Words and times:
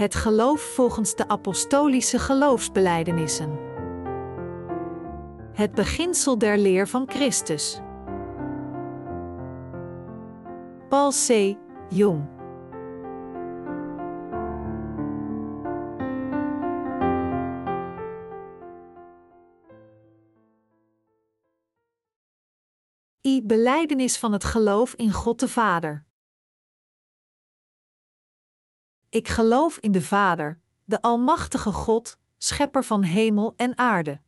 Het 0.00 0.14
geloof 0.14 0.60
volgens 0.60 1.14
de 1.14 1.28
apostolische 1.28 2.18
geloofsbelijdenissen. 2.18 3.58
Het 5.52 5.74
beginsel 5.74 6.38
der 6.38 6.58
leer 6.58 6.88
van 6.88 7.10
Christus. 7.10 7.80
Paul 10.88 11.10
C. 11.10 11.56
Jong. 11.88 12.28
I. 23.20 23.42
Belijdenis 23.42 24.18
van 24.18 24.32
het 24.32 24.44
geloof 24.44 24.94
in 24.94 25.12
God 25.12 25.40
de 25.40 25.48
Vader. 25.48 26.08
Ik 29.10 29.28
geloof 29.28 29.78
in 29.78 29.92
de 29.92 30.02
Vader, 30.02 30.60
de 30.84 31.02
Almachtige 31.02 31.72
God, 31.72 32.18
Schepper 32.38 32.84
van 32.84 33.02
hemel 33.02 33.54
en 33.56 33.78
aarde. 33.78 34.20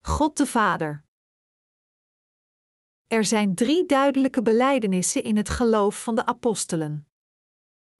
God 0.00 0.36
de 0.36 0.46
Vader. 0.46 1.04
Er 3.06 3.24
zijn 3.24 3.54
drie 3.54 3.86
duidelijke 3.86 4.42
belijdenissen 4.42 5.22
in 5.22 5.36
het 5.36 5.48
geloof 5.48 6.02
van 6.02 6.14
de 6.14 6.26
apostelen. 6.26 7.08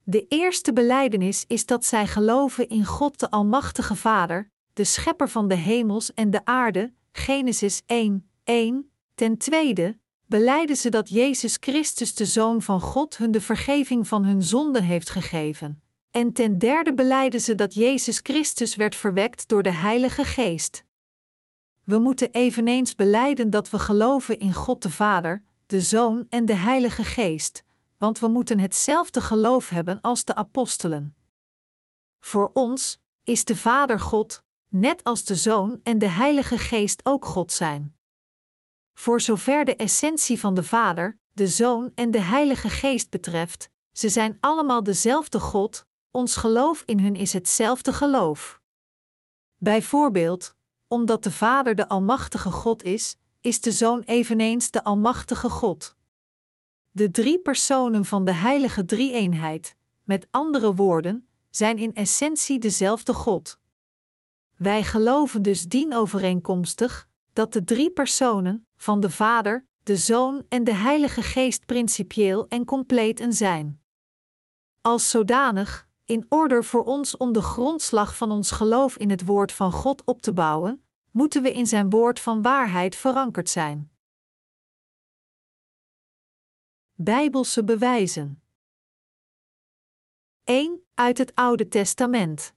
De 0.03 0.27
eerste 0.29 0.73
belijdenis 0.73 1.45
is 1.47 1.67
dat 1.67 1.85
zij 1.85 2.07
geloven 2.07 2.69
in 2.69 2.85
God 2.85 3.21
de 3.21 3.31
Almachtige 3.31 3.97
Vader, 3.97 4.51
de 4.73 4.85
Schepper 4.85 5.29
van 5.29 5.49
de 5.49 5.55
hemels 5.55 6.15
en 6.15 6.31
de 6.31 6.45
aarde, 6.45 6.95
Genesis 7.13 7.83
1, 7.87 8.31
1. 8.45 8.91
Ten 9.15 9.39
tweede, 9.39 9.99
beleiden 10.27 10.77
ze 10.77 10.89
dat 10.89 11.09
Jezus 11.09 11.57
Christus, 11.61 12.15
de 12.15 12.27
Zoon 12.27 12.63
van 12.63 12.81
God, 12.81 13.17
hun 13.17 13.31
de 13.31 13.41
vergeving 13.41 14.09
van 14.09 14.25
hun 14.25 14.43
zonden 14.43 14.83
heeft 14.83 15.11
gegeven. 15.11 15.83
En 16.11 16.33
ten 16.33 16.59
derde 16.59 16.95
beleiden 16.95 17.41
ze 17.41 17.55
dat 17.55 17.75
Jezus 17.75 18.21
Christus 18.23 18.77
werd 18.77 18.97
verwekt 18.97 19.49
door 19.49 19.63
de 19.63 19.73
Heilige 19.73 20.25
Geest. 20.25 20.85
We 21.85 21.99
moeten 21.99 22.31
eveneens 22.31 22.95
beleiden 22.95 23.51
dat 23.51 23.71
we 23.71 23.79
geloven 23.79 24.39
in 24.39 24.53
God 24.53 24.83
de 24.83 24.91
Vader, 24.91 25.45
de 25.67 25.81
Zoon 25.81 26.27
en 26.29 26.45
de 26.45 26.55
Heilige 26.55 27.05
Geest, 27.05 27.65
want 27.99 28.19
we 28.19 28.29
moeten 28.29 28.59
hetzelfde 28.59 29.21
geloof 29.21 29.69
hebben 29.69 30.01
als 30.01 30.25
de 30.25 30.35
apostelen. 30.35 31.17
Voor 32.21 32.51
ons 32.53 33.01
is 33.25 33.45
de 33.45 33.57
Vader 33.57 34.01
God, 34.01 34.43
net 34.69 35.05
als 35.05 35.25
de 35.25 35.35
Zoon 35.35 35.81
en 35.83 35.99
de 35.99 36.09
Heilige 36.09 36.59
Geest 36.59 37.01
ook 37.05 37.25
God 37.25 37.53
zijn. 37.53 37.97
Voor 38.95 39.21
zover 39.21 39.65
de 39.65 39.77
essentie 39.77 40.41
van 40.41 40.55
de 40.55 40.63
Vader, 40.63 41.19
de 41.33 41.49
Zoon 41.49 41.93
en 41.95 42.11
de 42.11 42.21
Heilige 42.21 42.69
Geest 42.69 43.11
betreft, 43.11 43.71
ze 43.93 44.09
zijn 44.09 44.37
allemaal 44.41 44.83
dezelfde 44.83 45.41
God, 45.41 45.87
ons 46.11 46.37
geloof 46.37 46.83
in 46.87 47.01
hun 47.01 47.17
is 47.17 47.33
hetzelfde 47.33 47.93
geloof. 47.93 48.61
Bijvoorbeeld, 49.57 50.55
omdat 50.89 51.23
de 51.23 51.31
Vader 51.31 51.75
de 51.75 51.89
Almachtige 51.89 52.51
God 52.51 52.83
is, 52.83 53.17
is 53.41 53.61
de 53.61 53.73
Zoon 53.73 54.03
eveneens 54.03 54.71
de 54.71 54.85
Almachtige 54.85 55.49
God. 55.49 55.97
De 56.91 57.11
drie 57.11 57.39
personen 57.39 58.05
van 58.05 58.25
de 58.25 58.33
Heilige 58.33 58.85
Drie-eenheid, 58.85 59.77
met 60.03 60.27
andere 60.31 60.75
woorden, 60.75 61.29
zijn 61.51 61.79
in 61.79 61.95
essentie 61.95 62.59
dezelfde 62.59 63.13
God. 63.13 63.59
Wij 64.57 64.83
geloven 64.83 65.43
dus 65.43 65.63
dienovereenkomstig 65.69 67.09
dat 67.33 67.53
de 67.53 67.65
drie 67.65 67.91
personen 67.91 68.64
van 68.77 69.01
de 69.01 69.11
Vader, 69.11 69.67
de 69.83 69.97
Zoon 69.97 70.45
en 70.49 70.65
de 70.65 70.75
Heilige 70.75 71.23
Geest 71.23 71.67
principieel 71.67 72.49
en 72.49 72.65
compleet 72.65 73.21
een 73.21 73.33
zijn. 73.33 73.83
Als 74.81 75.11
zodanig, 75.11 75.89
in 76.05 76.27
order 76.29 76.65
voor 76.65 76.85
ons 76.85 77.17
om 77.17 77.33
de 77.33 77.43
grondslag 77.43 78.17
van 78.17 78.31
ons 78.31 78.51
geloof 78.51 78.97
in 78.97 79.11
het 79.11 79.25
woord 79.25 79.53
van 79.53 79.73
God 79.73 80.05
op 80.05 80.23
te 80.23 80.33
bouwen, 80.33 80.85
moeten 81.11 81.43
we 81.43 81.53
in 81.53 81.67
zijn 81.67 81.91
woord 81.91 82.21
van 82.21 82.43
waarheid 82.43 82.97
verankerd 82.97 83.51
zijn. 83.51 83.93
Bijbelse 86.95 87.65
bewijzen 87.65 88.43
1. 90.45 90.83
Uit 90.95 91.19
het 91.19 91.35
Oude 91.35 91.69
Testament 91.69 92.55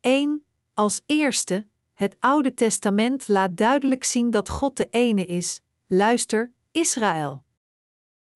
1. 0.00 0.46
Als 0.74 1.02
eerste, 1.06 1.68
het 1.96 2.16
Oude 2.20 2.54
Testament 2.54 3.28
laat 3.28 3.56
duidelijk 3.56 4.04
zien 4.04 4.30
dat 4.30 4.48
God 4.48 4.76
de 4.76 4.88
ene 4.90 5.24
is. 5.24 5.60
Luister, 5.86 6.52
Israël. 6.70 7.44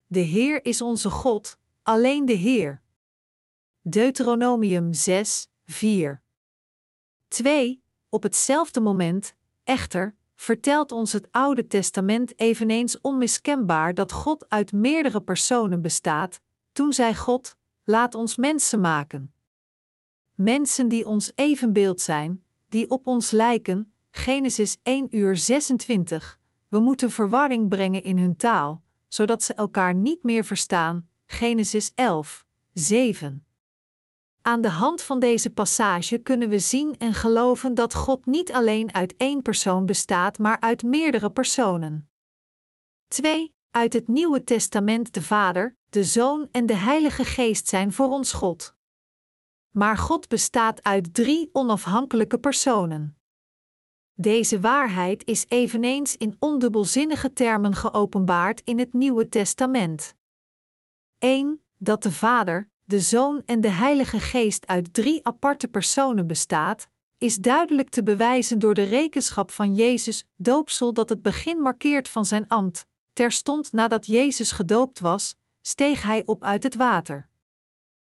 De 0.07 0.19
Heer 0.19 0.65
is 0.65 0.81
onze 0.81 1.09
God, 1.09 1.57
alleen 1.83 2.25
de 2.25 2.33
Heer. 2.33 2.81
Deuteronomium 3.81 4.93
6, 4.93 5.49
4. 5.65 6.21
2. 7.27 7.83
Op 8.09 8.23
hetzelfde 8.23 8.79
moment, 8.79 9.35
echter, 9.63 10.15
vertelt 10.35 10.91
ons 10.91 11.13
het 11.13 11.27
Oude 11.31 11.67
Testament 11.67 12.39
eveneens 12.39 13.01
onmiskenbaar 13.01 13.93
dat 13.93 14.11
God 14.11 14.49
uit 14.49 14.71
meerdere 14.71 15.21
personen 15.21 15.81
bestaat. 15.81 16.41
Toen 16.71 16.93
zei 16.93 17.15
God: 17.15 17.55
Laat 17.83 18.15
ons 18.15 18.35
mensen 18.35 18.79
maken. 18.79 19.33
Mensen 20.35 20.87
die 20.87 21.05
ons 21.05 21.31
evenbeeld 21.35 22.01
zijn, 22.01 22.43
die 22.71 22.89
op 22.89 23.07
ons 23.07 23.31
lijken, 23.31 23.93
Genesis 24.11 24.77
1 24.83 25.15
uur 25.17 25.37
26. 25.37 26.39
We 26.67 26.79
moeten 26.79 27.11
verwarring 27.11 27.69
brengen 27.69 28.03
in 28.03 28.17
hun 28.17 28.35
taal, 28.35 28.83
zodat 29.07 29.43
ze 29.43 29.53
elkaar 29.53 29.93
niet 29.95 30.23
meer 30.23 30.43
verstaan. 30.43 31.09
Genesis 31.25 31.91
11, 31.95 32.45
7. 32.73 33.45
Aan 34.41 34.61
de 34.61 34.69
hand 34.69 35.01
van 35.01 35.19
deze 35.19 35.49
passage 35.49 36.17
kunnen 36.17 36.49
we 36.49 36.59
zien 36.59 36.95
en 36.97 37.13
geloven 37.13 37.73
dat 37.73 37.93
God 37.93 38.25
niet 38.25 38.51
alleen 38.51 38.93
uit 38.93 39.17
één 39.17 39.41
persoon 39.41 39.85
bestaat, 39.85 40.37
maar 40.37 40.59
uit 40.59 40.83
meerdere 40.83 41.31
personen. 41.31 42.09
2. 43.07 43.53
Uit 43.71 43.93
het 43.93 44.07
Nieuwe 44.07 44.43
Testament 44.43 45.13
de 45.13 45.21
Vader, 45.21 45.77
de 45.89 46.03
Zoon 46.03 46.47
en 46.51 46.65
de 46.65 46.75
Heilige 46.75 47.23
Geest 47.23 47.67
zijn 47.67 47.93
voor 47.93 48.09
ons 48.09 48.33
God. 48.33 48.75
Maar 49.71 49.97
God 49.97 50.27
bestaat 50.27 50.83
uit 50.83 51.13
drie 51.13 51.49
onafhankelijke 51.51 52.39
personen. 52.39 53.17
Deze 54.13 54.59
waarheid 54.59 55.25
is 55.25 55.45
eveneens 55.47 56.17
in 56.17 56.35
ondubbelzinnige 56.39 57.33
termen 57.33 57.75
geopenbaard 57.75 58.61
in 58.63 58.79
het 58.79 58.93
Nieuwe 58.93 59.29
Testament. 59.29 60.15
1. 61.17 61.61
Dat 61.77 62.03
de 62.03 62.11
Vader, 62.11 62.69
de 62.83 62.99
Zoon 62.99 63.41
en 63.45 63.61
de 63.61 63.69
Heilige 63.69 64.19
Geest 64.19 64.67
uit 64.67 64.93
drie 64.93 65.25
aparte 65.25 65.67
personen 65.67 66.27
bestaat, 66.27 66.87
is 67.17 67.37
duidelijk 67.37 67.89
te 67.89 68.03
bewijzen 68.03 68.59
door 68.59 68.73
de 68.73 68.83
rekenschap 68.83 69.51
van 69.51 69.75
Jezus' 69.75 70.25
doopsel 70.35 70.93
dat 70.93 71.09
het 71.09 71.21
begin 71.21 71.61
markeert 71.61 72.07
van 72.09 72.25
zijn 72.25 72.47
ambt. 72.47 72.85
Terstond 73.13 73.71
nadat 73.71 74.05
Jezus 74.05 74.51
gedoopt 74.51 74.99
was, 74.99 75.35
steeg 75.61 76.01
hij 76.01 76.23
op 76.25 76.43
uit 76.43 76.63
het 76.63 76.75
water. 76.75 77.29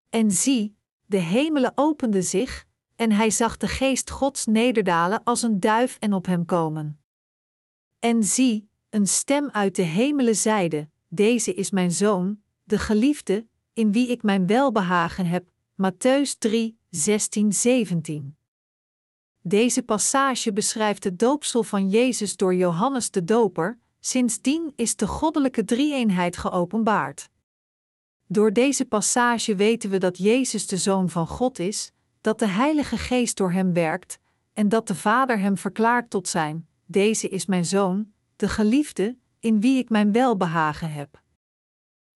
En 0.08 0.30
zie, 0.30 0.76
de 1.12 1.18
hemelen 1.18 1.72
openden 1.74 2.24
zich, 2.24 2.66
en 2.96 3.12
hij 3.12 3.30
zag 3.30 3.56
de 3.56 3.68
geest 3.68 4.10
Gods 4.10 4.46
nederdalen 4.46 5.22
als 5.24 5.42
een 5.42 5.60
duif 5.60 5.96
en 5.98 6.12
op 6.12 6.26
hem 6.26 6.44
komen. 6.44 7.00
En 7.98 8.24
zie, 8.24 8.68
een 8.90 9.06
stem 9.06 9.48
uit 9.50 9.76
de 9.76 9.82
hemelen 9.82 10.36
zeide: 10.36 10.88
Deze 11.08 11.54
is 11.54 11.70
mijn 11.70 11.92
zoon, 11.92 12.42
de 12.64 12.78
geliefde, 12.78 13.46
in 13.72 13.92
wie 13.92 14.08
ik 14.08 14.22
mijn 14.22 14.46
welbehagen 14.46 15.26
heb. 15.26 15.50
Matthäus 15.82 16.38
3, 16.38 16.78
16, 16.90 17.52
17. 17.52 18.36
Deze 19.42 19.82
passage 19.82 20.52
beschrijft 20.52 21.04
het 21.04 21.18
doopsel 21.18 21.62
van 21.62 21.88
Jezus 21.88 22.36
door 22.36 22.54
Johannes 22.54 23.10
de 23.10 23.24
Doper, 23.24 23.78
sindsdien 24.00 24.72
is 24.76 24.96
de 24.96 25.06
goddelijke 25.06 25.64
drie-eenheid 25.64 26.36
geopenbaard. 26.36 27.30
Door 28.32 28.52
deze 28.52 28.84
passage 28.84 29.54
weten 29.54 29.90
we 29.90 29.98
dat 29.98 30.18
Jezus 30.18 30.66
de 30.66 30.76
Zoon 30.76 31.10
van 31.10 31.26
God 31.26 31.58
is, 31.58 31.92
dat 32.20 32.38
de 32.38 32.46
Heilige 32.46 32.96
Geest 32.96 33.36
door 33.36 33.52
hem 33.52 33.72
werkt 33.72 34.18
en 34.52 34.68
dat 34.68 34.86
de 34.86 34.94
Vader 34.94 35.38
hem 35.38 35.56
verklaart 35.56 36.10
tot 36.10 36.28
zijn: 36.28 36.68
Deze 36.86 37.28
is 37.28 37.46
mijn 37.46 37.64
Zoon, 37.64 38.12
de 38.36 38.48
geliefde, 38.48 39.16
in 39.40 39.60
wie 39.60 39.78
ik 39.78 39.88
mijn 39.88 40.12
welbehagen 40.12 40.92
heb. 40.92 41.22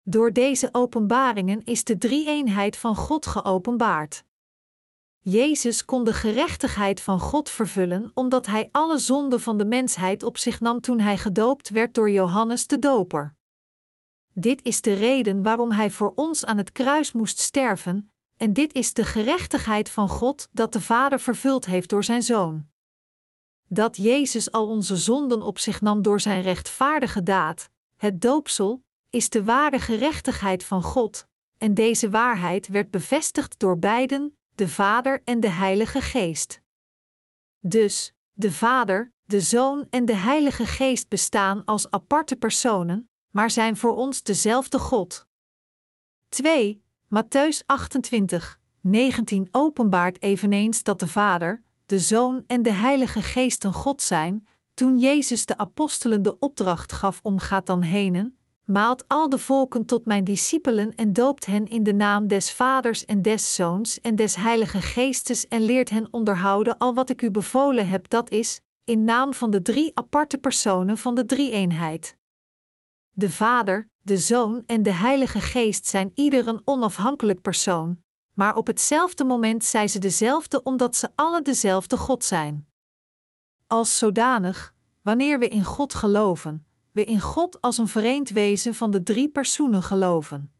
Door 0.02 0.32
deze 0.32 0.68
openbaringen 0.72 1.64
is 1.64 1.84
de 1.84 1.98
drie-eenheid 1.98 2.76
van 2.76 2.96
God 2.96 3.26
geopenbaard. 3.26 4.24
Jezus 5.20 5.84
kon 5.84 6.04
de 6.04 6.12
gerechtigheid 6.12 7.00
van 7.00 7.20
God 7.20 7.50
vervullen 7.50 8.10
omdat 8.14 8.46
hij 8.46 8.68
alle 8.72 8.98
zonden 8.98 9.40
van 9.40 9.58
de 9.58 9.66
mensheid 9.66 10.22
op 10.22 10.38
zich 10.38 10.60
nam 10.60 10.80
toen 10.80 11.00
hij 11.00 11.18
gedoopt 11.18 11.68
werd 11.68 11.94
door 11.94 12.10
Johannes 12.10 12.66
de 12.66 12.78
Doper. 12.78 13.34
Dit 14.38 14.64
is 14.64 14.80
de 14.80 14.92
reden 14.92 15.42
waarom 15.42 15.70
Hij 15.70 15.90
voor 15.90 16.12
ons 16.14 16.44
aan 16.44 16.56
het 16.56 16.72
kruis 16.72 17.12
moest 17.12 17.38
sterven, 17.38 18.12
en 18.36 18.52
dit 18.52 18.74
is 18.74 18.92
de 18.92 19.04
gerechtigheid 19.04 19.90
van 19.90 20.08
God 20.08 20.48
dat 20.52 20.72
de 20.72 20.80
Vader 20.80 21.20
vervuld 21.20 21.66
heeft 21.66 21.88
door 21.88 22.04
Zijn 22.04 22.22
Zoon. 22.22 22.66
Dat 23.68 23.96
Jezus 23.96 24.52
al 24.52 24.68
onze 24.68 24.96
zonden 24.96 25.42
op 25.42 25.58
zich 25.58 25.80
nam 25.80 26.02
door 26.02 26.20
Zijn 26.20 26.42
rechtvaardige 26.42 27.22
daad, 27.22 27.70
het 27.96 28.20
doopsel, 28.20 28.82
is 29.10 29.28
de 29.28 29.44
ware 29.44 29.78
gerechtigheid 29.78 30.64
van 30.64 30.82
God, 30.82 31.26
en 31.58 31.74
deze 31.74 32.10
waarheid 32.10 32.68
werd 32.68 32.90
bevestigd 32.90 33.58
door 33.58 33.78
beiden, 33.78 34.36
de 34.54 34.68
Vader 34.68 35.22
en 35.24 35.40
de 35.40 35.50
Heilige 35.50 36.00
Geest. 36.00 36.60
Dus, 37.60 38.12
de 38.32 38.52
Vader, 38.52 39.12
de 39.24 39.40
Zoon 39.40 39.86
en 39.90 40.04
de 40.04 40.16
Heilige 40.16 40.66
Geest 40.66 41.08
bestaan 41.08 41.64
als 41.64 41.90
aparte 41.90 42.36
personen, 42.36 43.10
maar 43.36 43.50
zijn 43.50 43.76
voor 43.76 43.96
ons 43.96 44.22
dezelfde 44.22 44.78
God. 44.78 45.26
2. 46.28 46.82
Matthäus 47.14 47.66
28, 47.66 48.60
19 48.80 49.48
openbaart 49.50 50.22
eveneens 50.22 50.82
dat 50.82 51.00
de 51.00 51.06
Vader, 51.06 51.62
de 51.86 51.98
Zoon 51.98 52.44
en 52.46 52.62
de 52.62 52.72
Heilige 52.72 53.22
Geest 53.22 53.64
een 53.64 53.72
God 53.72 54.02
zijn, 54.02 54.46
toen 54.74 54.98
Jezus 54.98 55.46
de 55.46 55.58
apostelen 55.58 56.22
de 56.22 56.38
opdracht 56.38 56.92
gaf 56.92 57.20
om 57.22 57.38
gaat 57.38 57.66
dan 57.66 57.82
henen, 57.82 58.38
maalt 58.64 59.04
al 59.08 59.28
de 59.28 59.38
volken 59.38 59.84
tot 59.84 60.04
mijn 60.04 60.24
discipelen 60.24 60.94
en 60.94 61.12
doopt 61.12 61.46
hen 61.46 61.66
in 61.66 61.82
de 61.82 61.94
naam 61.94 62.26
des 62.28 62.52
Vaders 62.52 63.04
en 63.04 63.22
des 63.22 63.54
Zoons 63.54 64.00
en 64.00 64.16
des 64.16 64.36
Heilige 64.36 64.80
Geestes 64.80 65.48
en 65.48 65.62
leert 65.62 65.90
hen 65.90 66.08
onderhouden 66.10 66.78
al 66.78 66.94
wat 66.94 67.10
ik 67.10 67.22
u 67.22 67.30
bevolen 67.30 67.88
heb, 67.88 68.08
dat 68.08 68.30
is, 68.30 68.60
in 68.84 69.04
naam 69.04 69.34
van 69.34 69.50
de 69.50 69.62
drie 69.62 69.90
aparte 69.94 70.38
personen 70.38 70.98
van 70.98 71.14
de 71.14 71.24
drie-eenheid. 71.24 72.16
De 73.18 73.30
Vader, 73.30 73.90
de 74.00 74.16
Zoon 74.18 74.62
en 74.66 74.82
de 74.82 74.92
Heilige 74.92 75.40
Geest 75.40 75.86
zijn 75.86 76.10
ieder 76.14 76.48
een 76.48 76.60
onafhankelijk 76.64 77.40
persoon, 77.40 78.02
maar 78.32 78.56
op 78.56 78.66
hetzelfde 78.66 79.24
moment 79.24 79.64
zijn 79.64 79.88
ze 79.88 79.98
dezelfde 79.98 80.62
omdat 80.62 80.96
ze 80.96 81.10
alle 81.14 81.42
dezelfde 81.42 81.96
God 81.96 82.24
zijn. 82.24 82.68
Als 83.66 83.98
zodanig, 83.98 84.74
wanneer 85.02 85.38
we 85.38 85.48
in 85.48 85.64
God 85.64 85.94
geloven, 85.94 86.66
we 86.92 87.04
in 87.04 87.20
God 87.20 87.60
als 87.60 87.78
een 87.78 87.88
vereend 87.88 88.28
wezen 88.28 88.74
van 88.74 88.90
de 88.90 89.02
drie 89.02 89.28
personen 89.28 89.82
geloven. 89.82 90.52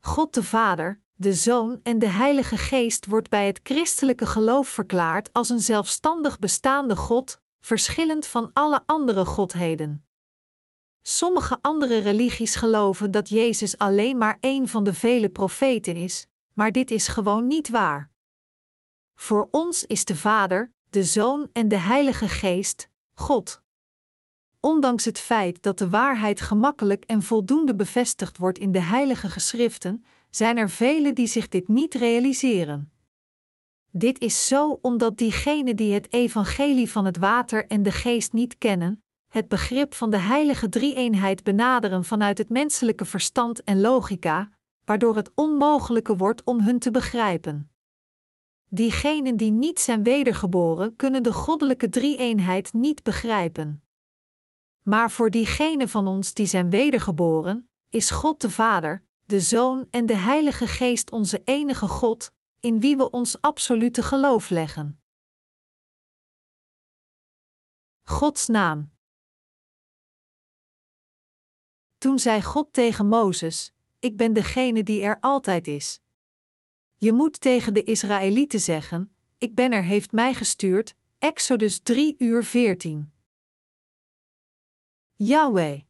God 0.00 0.34
de 0.34 0.42
Vader, 0.42 1.00
de 1.14 1.32
Zoon 1.34 1.80
en 1.82 1.98
de 1.98 2.08
Heilige 2.08 2.56
Geest 2.56 3.06
wordt 3.06 3.28
bij 3.28 3.46
het 3.46 3.60
christelijke 3.62 4.26
geloof 4.26 4.68
verklaard 4.68 5.32
als 5.32 5.48
een 5.48 5.60
zelfstandig 5.60 6.38
bestaande 6.38 6.96
God, 6.96 7.40
verschillend 7.60 8.26
van 8.26 8.50
alle 8.52 8.82
andere 8.86 9.24
godheden. 9.24 10.03
Sommige 11.06 11.58
andere 11.60 11.98
religies 11.98 12.54
geloven 12.54 13.10
dat 13.10 13.28
Jezus 13.28 13.78
alleen 13.78 14.18
maar 14.18 14.38
één 14.40 14.68
van 14.68 14.84
de 14.84 14.94
vele 14.94 15.28
profeten 15.28 15.96
is, 15.96 16.26
maar 16.52 16.72
dit 16.72 16.90
is 16.90 17.08
gewoon 17.08 17.46
niet 17.46 17.68
waar. 17.68 18.10
Voor 19.14 19.48
ons 19.50 19.84
is 19.84 20.04
de 20.04 20.16
Vader, 20.16 20.72
de 20.90 21.04
Zoon 21.04 21.48
en 21.52 21.68
de 21.68 21.76
Heilige 21.76 22.28
Geest 22.28 22.88
God. 23.14 23.62
Ondanks 24.60 25.04
het 25.04 25.18
feit 25.18 25.62
dat 25.62 25.78
de 25.78 25.90
waarheid 25.90 26.40
gemakkelijk 26.40 27.04
en 27.04 27.22
voldoende 27.22 27.74
bevestigd 27.74 28.38
wordt 28.38 28.58
in 28.58 28.72
de 28.72 28.82
Heilige 28.82 29.28
Geschriften, 29.28 30.04
zijn 30.30 30.56
er 30.56 30.70
velen 30.70 31.14
die 31.14 31.26
zich 31.26 31.48
dit 31.48 31.68
niet 31.68 31.94
realiseren. 31.94 32.92
Dit 33.90 34.20
is 34.20 34.46
zo 34.46 34.78
omdat 34.82 35.18
diegenen 35.18 35.76
die 35.76 35.94
het 35.94 36.12
evangelie 36.12 36.90
van 36.90 37.04
het 37.04 37.16
water 37.16 37.66
en 37.66 37.82
de 37.82 37.92
geest 37.92 38.32
niet 38.32 38.58
kennen, 38.58 39.03
het 39.34 39.48
begrip 39.48 39.94
van 39.94 40.10
de 40.10 40.18
heilige 40.18 40.68
drie-eenheid 40.68 41.42
benaderen 41.42 42.04
vanuit 42.04 42.38
het 42.38 42.48
menselijke 42.48 43.04
verstand 43.04 43.64
en 43.64 43.80
logica, 43.80 44.50
waardoor 44.84 45.16
het 45.16 45.30
onmogelijke 45.34 46.16
wordt 46.16 46.44
om 46.44 46.60
hun 46.60 46.78
te 46.78 46.90
begrijpen. 46.90 47.70
Diegenen 48.68 49.36
die 49.36 49.50
niet 49.50 49.80
zijn 49.80 50.02
wedergeboren 50.02 50.96
kunnen 50.96 51.22
de 51.22 51.32
goddelijke 51.32 51.88
drie-eenheid 51.88 52.72
niet 52.72 53.02
begrijpen. 53.02 53.82
Maar 54.82 55.10
voor 55.10 55.30
diegenen 55.30 55.88
van 55.88 56.06
ons 56.06 56.34
die 56.34 56.46
zijn 56.46 56.70
wedergeboren, 56.70 57.68
is 57.88 58.10
God 58.10 58.40
de 58.40 58.50
Vader, 58.50 59.04
de 59.24 59.40
Zoon 59.40 59.86
en 59.90 60.06
de 60.06 60.16
Heilige 60.16 60.66
Geest 60.66 61.10
onze 61.10 61.42
enige 61.44 61.88
God, 61.88 62.32
in 62.60 62.80
wie 62.80 62.96
we 62.96 63.10
ons 63.10 63.40
absolute 63.40 64.02
geloof 64.02 64.50
leggen. 64.50 65.00
Gods 68.02 68.46
naam. 68.46 68.93
Toen 72.04 72.18
zei 72.18 72.42
God 72.42 72.72
tegen 72.72 73.06
Mozes: 73.06 73.72
Ik 73.98 74.16
ben 74.16 74.32
degene 74.32 74.82
die 74.82 75.02
er 75.02 75.16
altijd 75.20 75.66
is. 75.66 76.00
Je 76.96 77.12
moet 77.12 77.40
tegen 77.40 77.74
de 77.74 77.82
Israëlieten 77.82 78.60
zeggen: 78.60 79.14
Ik 79.38 79.54
ben 79.54 79.72
er, 79.72 79.82
heeft 79.82 80.12
mij 80.12 80.34
gestuurd. 80.34 80.94
Exodus 81.18 81.80
3 81.82 82.14
uur 82.18 82.44
14. 82.44 83.12
Yahweh 85.14 85.80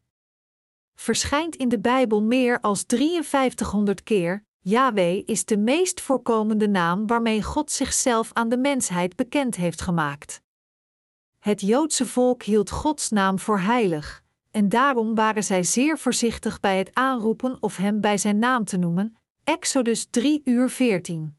verschijnt 0.94 1.56
in 1.56 1.68
de 1.68 1.80
Bijbel 1.80 2.22
meer 2.22 2.60
als 2.60 2.84
5300 2.86 4.02
keer. 4.02 4.44
Yahweh 4.58 5.22
is 5.26 5.44
de 5.44 5.56
meest 5.56 6.00
voorkomende 6.00 6.68
naam 6.68 7.06
waarmee 7.06 7.42
God 7.42 7.70
zichzelf 7.70 8.32
aan 8.32 8.48
de 8.48 8.58
mensheid 8.58 9.16
bekend 9.16 9.56
heeft 9.56 9.80
gemaakt. 9.80 10.42
Het 11.38 11.60
Joodse 11.60 12.06
volk 12.06 12.42
hield 12.42 12.70
Gods 12.70 13.10
naam 13.10 13.38
voor 13.38 13.60
heilig, 13.60 14.23
en 14.54 14.68
daarom 14.68 15.14
waren 15.14 15.44
zij 15.44 15.62
zeer 15.62 15.98
voorzichtig 15.98 16.60
bij 16.60 16.78
het 16.78 16.94
aanroepen 16.94 17.56
of 17.60 17.76
hem 17.76 18.00
bij 18.00 18.18
zijn 18.18 18.38
naam 18.38 18.64
te 18.64 18.76
noemen. 18.76 19.16
Exodus 19.44 20.06
3 20.10 20.40
uur 20.44 20.70
14. 20.70 21.36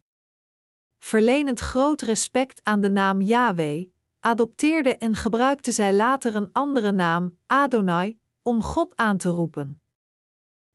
Verlenend 1.00 1.60
groot 1.60 2.02
respect 2.02 2.60
aan 2.64 2.82
de 2.82 2.90
naam 2.90 3.22
Yahweh, 3.22 3.86
adopteerde 4.20 4.98
en 4.98 5.16
gebruikte 5.16 5.72
zij 5.72 5.94
later 5.94 6.36
een 6.36 6.50
andere 6.52 6.92
naam, 6.92 7.38
Adonai, 7.46 8.18
om 8.42 8.62
God 8.62 8.96
aan 8.96 9.18
te 9.18 9.30
roepen. 9.30 9.82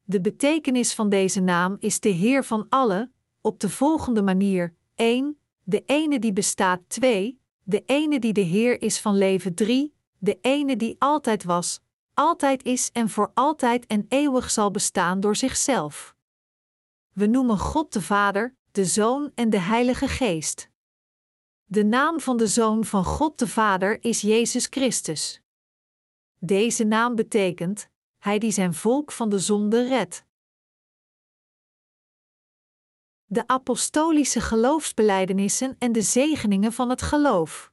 De 0.01 0.21
betekenis 0.21 0.93
van 0.93 1.09
deze 1.09 1.41
naam 1.41 1.75
is 1.79 1.99
de 1.99 2.09
Heer 2.09 2.43
van 2.43 2.65
alle, 2.69 3.11
op 3.41 3.59
de 3.59 3.69
volgende 3.69 4.21
manier: 4.21 4.75
1. 4.95 5.37
De 5.63 5.83
ene 5.85 6.19
die 6.19 6.33
bestaat 6.33 6.81
2. 6.87 7.39
De 7.63 7.83
ene 7.85 8.19
die 8.19 8.33
de 8.33 8.41
Heer 8.41 8.81
is 8.81 8.99
van 8.99 9.17
leven 9.17 9.53
3. 9.53 9.93
De 10.17 10.37
ene 10.41 10.77
die 10.77 10.95
altijd 10.99 11.43
was, 11.43 11.81
altijd 12.13 12.63
is 12.63 12.91
en 12.91 13.09
voor 13.09 13.31
altijd 13.33 13.85
en 13.85 14.05
eeuwig 14.07 14.51
zal 14.51 14.71
bestaan 14.71 15.19
door 15.19 15.35
zichzelf. 15.35 16.15
We 17.13 17.25
noemen 17.25 17.57
God 17.57 17.93
de 17.93 18.01
Vader, 18.01 18.55
de 18.71 18.85
Zoon 18.85 19.31
en 19.35 19.49
de 19.49 19.59
Heilige 19.59 20.07
Geest. 20.07 20.69
De 21.63 21.83
naam 21.83 22.19
van 22.19 22.37
de 22.37 22.47
Zoon 22.47 22.85
van 22.85 23.03
God 23.03 23.39
de 23.39 23.47
Vader 23.47 24.03
is 24.03 24.21
Jezus 24.21 24.67
Christus. 24.69 25.41
Deze 26.37 26.83
naam 26.83 27.15
betekent: 27.15 27.89
Hij 28.17 28.39
die 28.39 28.51
zijn 28.51 28.73
volk 28.73 29.11
van 29.11 29.29
de 29.29 29.39
zonde 29.39 29.87
redt. 29.87 30.25
De 33.25 33.47
apostolische 33.47 34.41
geloofsbelijdenissen 34.41 35.75
en 35.79 35.91
de 35.91 36.01
zegeningen 36.01 36.73
van 36.73 36.89
het 36.89 37.01
geloof. 37.01 37.70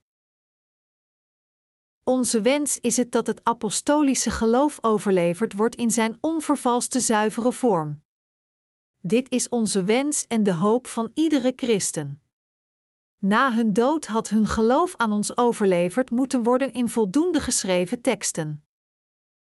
Onze 2.09 2.41
wens 2.41 2.81
is 2.81 2.97
het 2.97 3.13
dat 3.13 3.27
het 3.27 3.41
apostolische 3.45 4.31
geloof 4.31 4.79
overleverd 4.81 5.53
wordt 5.53 5.75
in 5.75 5.91
zijn 5.91 6.19
onvervalste 6.21 7.01
zuivere 7.01 7.53
vorm. 7.53 8.03
Dit 9.01 9.31
is 9.31 9.49
onze 9.49 9.85
wens 9.85 10.27
en 10.27 10.43
de 10.43 10.53
hoop 10.53 10.87
van 10.87 11.11
iedere 11.15 11.53
christen. 11.57 12.23
Na 13.19 13.53
hun 13.53 13.73
dood 13.73 14.07
had 14.07 14.29
hun 14.29 14.47
geloof 14.47 14.97
aan 14.97 15.13
ons 15.13 15.37
overleverd 15.37 16.11
moeten 16.11 16.43
worden 16.43 16.73
in 16.73 16.89
voldoende 16.89 17.41
geschreven 17.41 18.01
teksten. 18.01 18.65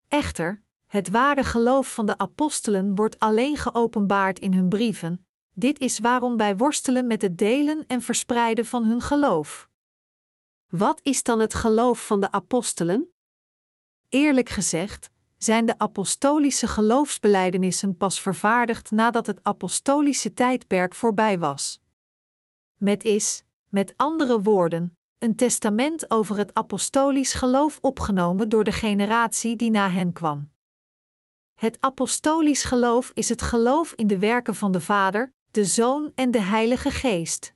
Echter, 0.09 0.62
het 0.87 1.11
ware 1.11 1.44
geloof 1.44 1.94
van 1.94 2.06
de 2.06 2.18
apostelen 2.18 2.94
wordt 2.94 3.18
alleen 3.18 3.56
geopenbaard 3.56 4.38
in 4.38 4.54
hun 4.54 4.68
brieven. 4.68 5.26
Dit 5.54 5.78
is 5.78 5.99
waarom 5.99 6.37
wij 6.37 6.56
worstelen 6.56 7.06
met 7.06 7.23
het 7.23 7.38
delen 7.38 7.85
en 7.87 8.02
verspreiden 8.02 8.66
van 8.66 8.85
hun 8.85 9.00
geloof. 9.00 9.71
Wat 10.73 11.00
is 11.02 11.23
dan 11.23 11.41
het 11.41 11.55
geloof 11.55 12.07
van 12.07 12.21
de 12.21 12.31
apostelen? 12.31 13.12
Eerlijk 14.09 14.49
gezegd, 14.49 15.11
zijn 15.38 15.67
de 15.67 15.79
apostolische 15.79 16.67
geloofsbelijdenissen 16.67 17.97
pas 17.97 18.21
vervaardigd 18.21 18.91
nadat 18.91 19.26
het 19.26 19.38
apostolische 19.43 20.35
tijdperk 20.35 20.95
voorbij 20.95 21.38
was. 21.38 21.81
Met 22.76 23.05
is, 23.05 23.45
met 23.69 23.95
andere 23.97 24.41
woorden, 24.43 24.97
een 25.19 25.37
testament 25.37 26.11
over 26.11 26.37
het 26.37 26.55
apostolisch 26.55 27.33
geloof 27.33 27.79
opgenomen 27.81 28.49
door 28.49 28.64
de 28.64 28.73
generatie 28.73 29.57
die 29.57 29.71
na 29.71 29.91
hen 29.91 30.12
kwam. 30.12 30.50
Het 31.55 31.76
apostolisch 31.81 32.64
geloof 32.64 33.11
is 33.14 33.29
het 33.29 33.43
geloof 33.43 33.93
in 33.93 34.07
de 34.07 34.19
werken 34.19 34.55
van 34.55 34.73
de 34.73 34.81
Vader, 34.81 35.33
de 35.50 35.64
Zoon 35.64 36.12
en 36.14 36.31
de 36.31 36.41
Heilige 36.41 36.91
Geest. 36.91 37.55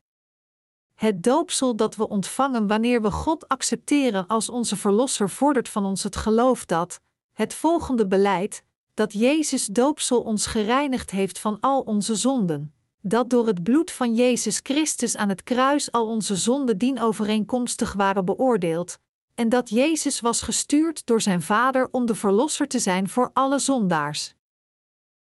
Het 0.97 1.23
doopsel 1.23 1.77
dat 1.77 1.97
we 1.97 2.09
ontvangen 2.09 2.67
wanneer 2.67 3.03
we 3.03 3.11
God 3.11 3.49
accepteren 3.49 4.27
als 4.27 4.49
onze 4.49 4.77
Verlosser 4.77 5.31
vordert 5.31 5.69
van 5.69 5.85
ons 5.85 6.03
het 6.03 6.17
geloof 6.17 6.65
dat, 6.65 7.01
het 7.33 7.55
volgende 7.55 8.07
beleid, 8.07 8.63
dat 8.95 9.13
Jezus 9.13 9.67
doopsel 9.67 10.23
ons 10.23 10.47
gereinigd 10.47 11.11
heeft 11.11 11.39
van 11.39 11.61
al 11.61 11.81
onze 11.81 12.15
zonden 12.15 12.75
dat 13.09 13.31
door 13.31 13.47
het 13.47 13.63
bloed 13.63 13.91
van 13.91 14.15
Jezus 14.15 14.61
Christus 14.63 15.17
aan 15.17 15.29
het 15.29 15.43
kruis 15.43 15.93
al 15.93 16.07
onze 16.07 16.37
zonden 16.37 16.79
dienovereenkomstig 16.79 17.93
waren 17.93 18.25
beoordeeld, 18.25 18.99
en 19.35 19.49
dat 19.49 19.69
Jezus 19.69 20.21
was 20.21 20.43
gestuurd 20.43 21.07
door 21.07 21.21
zijn 21.21 21.43
Vader 21.43 21.89
om 21.91 22.07
de 22.07 22.15
Verlosser 22.15 22.69
te 22.69 22.79
zijn 22.79 23.09
voor 23.09 23.31
alle 23.33 23.59
zondaars. 23.59 24.35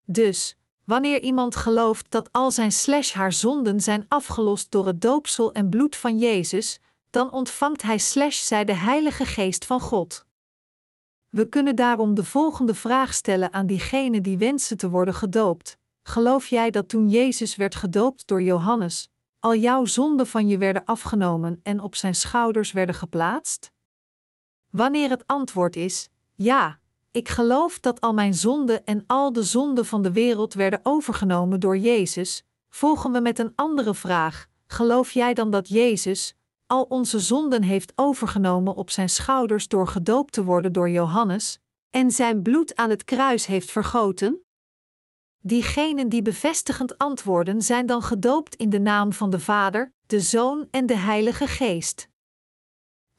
Dus, 0.05 0.57
Wanneer 0.89 1.23
iemand 1.23 1.57
gelooft 1.57 2.11
dat 2.11 2.33
al 2.33 2.51
zijn 2.51 2.73
slash 2.73 3.13
haar 3.13 3.33
zonden 3.33 3.81
zijn 3.81 4.05
afgelost 4.09 4.71
door 4.71 4.87
het 4.87 5.01
doopsel 5.01 5.53
en 5.53 5.69
bloed 5.69 5.97
van 5.97 6.19
Jezus, 6.19 6.81
dan 7.11 7.33
ontvangt 7.33 7.83
hij 7.83 7.99
slash 7.99 8.47
zij 8.47 8.65
de 8.65 8.75
Heilige 8.75 9.25
Geest 9.25 9.65
van 9.65 9.81
God. 9.81 10.27
We 11.29 11.49
kunnen 11.49 11.77
daarom 11.77 12.15
de 12.15 12.25
volgende 12.25 12.75
vraag 12.75 13.15
stellen 13.15 13.53
aan 13.53 13.67
diegenen 13.67 14.23
die 14.23 14.39
wensen 14.39 14.77
te 14.77 14.91
worden 14.91 15.15
gedoopt: 15.15 15.77
Geloof 16.03 16.47
jij 16.47 16.71
dat 16.71 16.89
toen 16.89 17.09
Jezus 17.09 17.57
werd 17.57 17.75
gedoopt 17.75 18.27
door 18.27 18.43
Johannes, 18.43 19.09
al 19.39 19.55
jouw 19.55 19.85
zonden 19.85 20.27
van 20.27 20.49
je 20.49 20.59
werden 20.59 20.85
afgenomen 20.85 21.61
en 21.63 21.81
op 21.81 21.95
zijn 21.95 22.15
schouders 22.15 22.73
werden 22.73 22.95
geplaatst? 22.95 23.73
Wanneer 24.71 25.11
het 25.11 25.27
antwoord 25.27 25.77
is: 25.77 26.09
Ja, 26.35 26.79
ik 27.11 27.29
geloof 27.29 27.81
dat 27.81 28.01
al 28.01 28.15
mijn 28.15 28.35
zonden 28.35 28.85
en 28.85 29.05
al 29.07 29.33
de 29.33 29.43
zonden 29.43 29.87
van 29.87 30.03
de 30.03 30.13
wereld 30.13 30.55
werden 30.55 30.81
overgenomen 30.83 31.61
door 31.61 31.79
Jezus, 31.79 32.45
volgen 32.69 33.13
we 33.13 33.21
met 33.21 33.39
een 33.39 33.53
andere 33.55 33.95
vraag: 33.95 34.47
Geloof 34.67 35.11
jij 35.11 35.35
dan 35.35 35.51
dat 35.51 35.69
Jezus 35.69 36.37
al 36.67 36.83
onze 36.83 37.19
zonden 37.19 37.63
heeft 37.63 37.93
overgenomen 37.95 38.75
op 38.75 38.91
zijn 38.91 39.09
schouders 39.09 39.69
door 39.69 39.89
gedoopt 39.89 40.33
te 40.33 40.45
worden 40.45 40.73
door 40.73 40.91
Johannes, 40.91 41.59
en 41.91 42.11
zijn 42.11 42.43
bloed 42.43 42.77
aan 42.77 42.91
het 42.91 43.05
kruis 43.05 43.47
heeft 43.47 43.71
vergoten? 43.71 44.43
Diegenen 45.43 46.09
die 46.09 46.23
bevestigend 46.23 46.99
antwoorden 46.99 47.63
zijn 47.63 47.87
dan 47.87 48.03
gedoopt 48.03 48.55
in 48.55 48.71
de 48.71 48.81
naam 48.81 49.13
van 49.13 49.31
de 49.31 49.41
Vader, 49.41 49.93
de 50.07 50.21
Zoon 50.21 50.69
en 50.71 50.87
de 50.87 50.97
Heilige 50.97 51.47
Geest. 51.47 52.09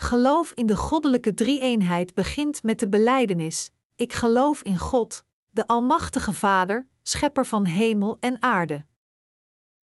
Geloof 0.02 0.52
in 0.52 0.66
de 0.66 0.76
goddelijke 0.76 1.34
drie-eenheid 1.34 2.14
begint 2.14 2.64
met 2.64 2.80
de 2.80 2.90
belijdenis: 2.90 3.72
Ik 4.00 4.14
geloof 4.14 4.62
in 4.62 4.78
God, 4.78 5.26
de 5.50 5.68
Almachtige 5.68 6.34
Vader, 6.34 6.88
Schepper 7.02 7.46
van 7.46 7.66
hemel 7.66 8.18
en 8.20 8.42
aarde. 8.42 8.86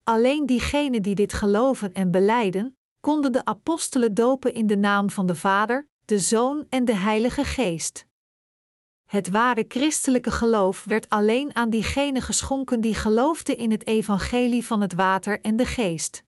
Alleen 0.03 0.45
diegenen 0.45 1.01
die 1.01 1.15
dit 1.15 1.33
geloven 1.33 1.93
en 1.93 2.11
belijden, 2.11 2.77
konden 2.99 3.31
de 3.31 3.45
apostelen 3.45 4.13
dopen 4.13 4.53
in 4.53 4.67
de 4.67 4.77
naam 4.77 5.09
van 5.09 5.25
de 5.25 5.35
Vader, 5.35 5.87
de 6.05 6.19
Zoon 6.19 6.65
en 6.69 6.85
de 6.85 6.95
Heilige 6.95 7.43
Geest. 7.43 8.05
Het 9.05 9.29
ware 9.29 9.65
christelijke 9.67 10.31
geloof 10.31 10.83
werd 10.83 11.09
alleen 11.09 11.55
aan 11.55 11.69
diegenen 11.69 12.21
geschonken 12.21 12.81
die 12.81 12.95
geloofden 12.95 13.57
in 13.57 13.71
het 13.71 13.87
evangelie 13.87 14.65
van 14.65 14.81
het 14.81 14.93
water 14.93 15.41
en 15.41 15.55
de 15.55 15.65
geest. 15.65 16.23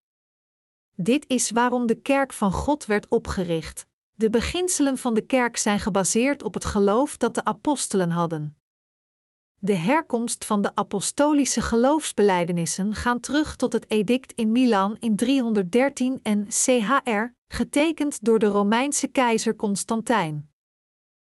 Dit 0.95 1.25
is 1.27 1.51
waarom 1.51 1.85
de 1.85 2.01
kerk 2.01 2.33
van 2.33 2.51
God 2.51 2.85
werd 2.85 3.07
opgericht. 3.07 3.87
De 4.19 4.29
beginselen 4.29 4.97
van 4.97 5.13
de 5.13 5.21
kerk 5.21 5.57
zijn 5.57 5.79
gebaseerd 5.79 6.43
op 6.43 6.53
het 6.53 6.65
geloof 6.65 7.17
dat 7.17 7.35
de 7.35 7.43
apostelen 7.43 8.09
hadden. 8.09 8.57
De 9.59 9.73
herkomst 9.73 10.45
van 10.45 10.61
de 10.61 10.75
apostolische 10.75 11.61
geloofsbelijdenissen 11.61 12.95
gaan 12.95 13.19
terug 13.19 13.55
tot 13.55 13.73
het 13.73 13.89
edict 13.91 14.31
in 14.31 14.51
Milan 14.51 14.97
in 14.99 15.15
313 15.15 16.19
en 16.23 16.47
CHR, 16.49 17.33
getekend 17.47 18.23
door 18.23 18.39
de 18.39 18.45
Romeinse 18.45 19.07
keizer 19.07 19.55
Constantijn. 19.55 20.51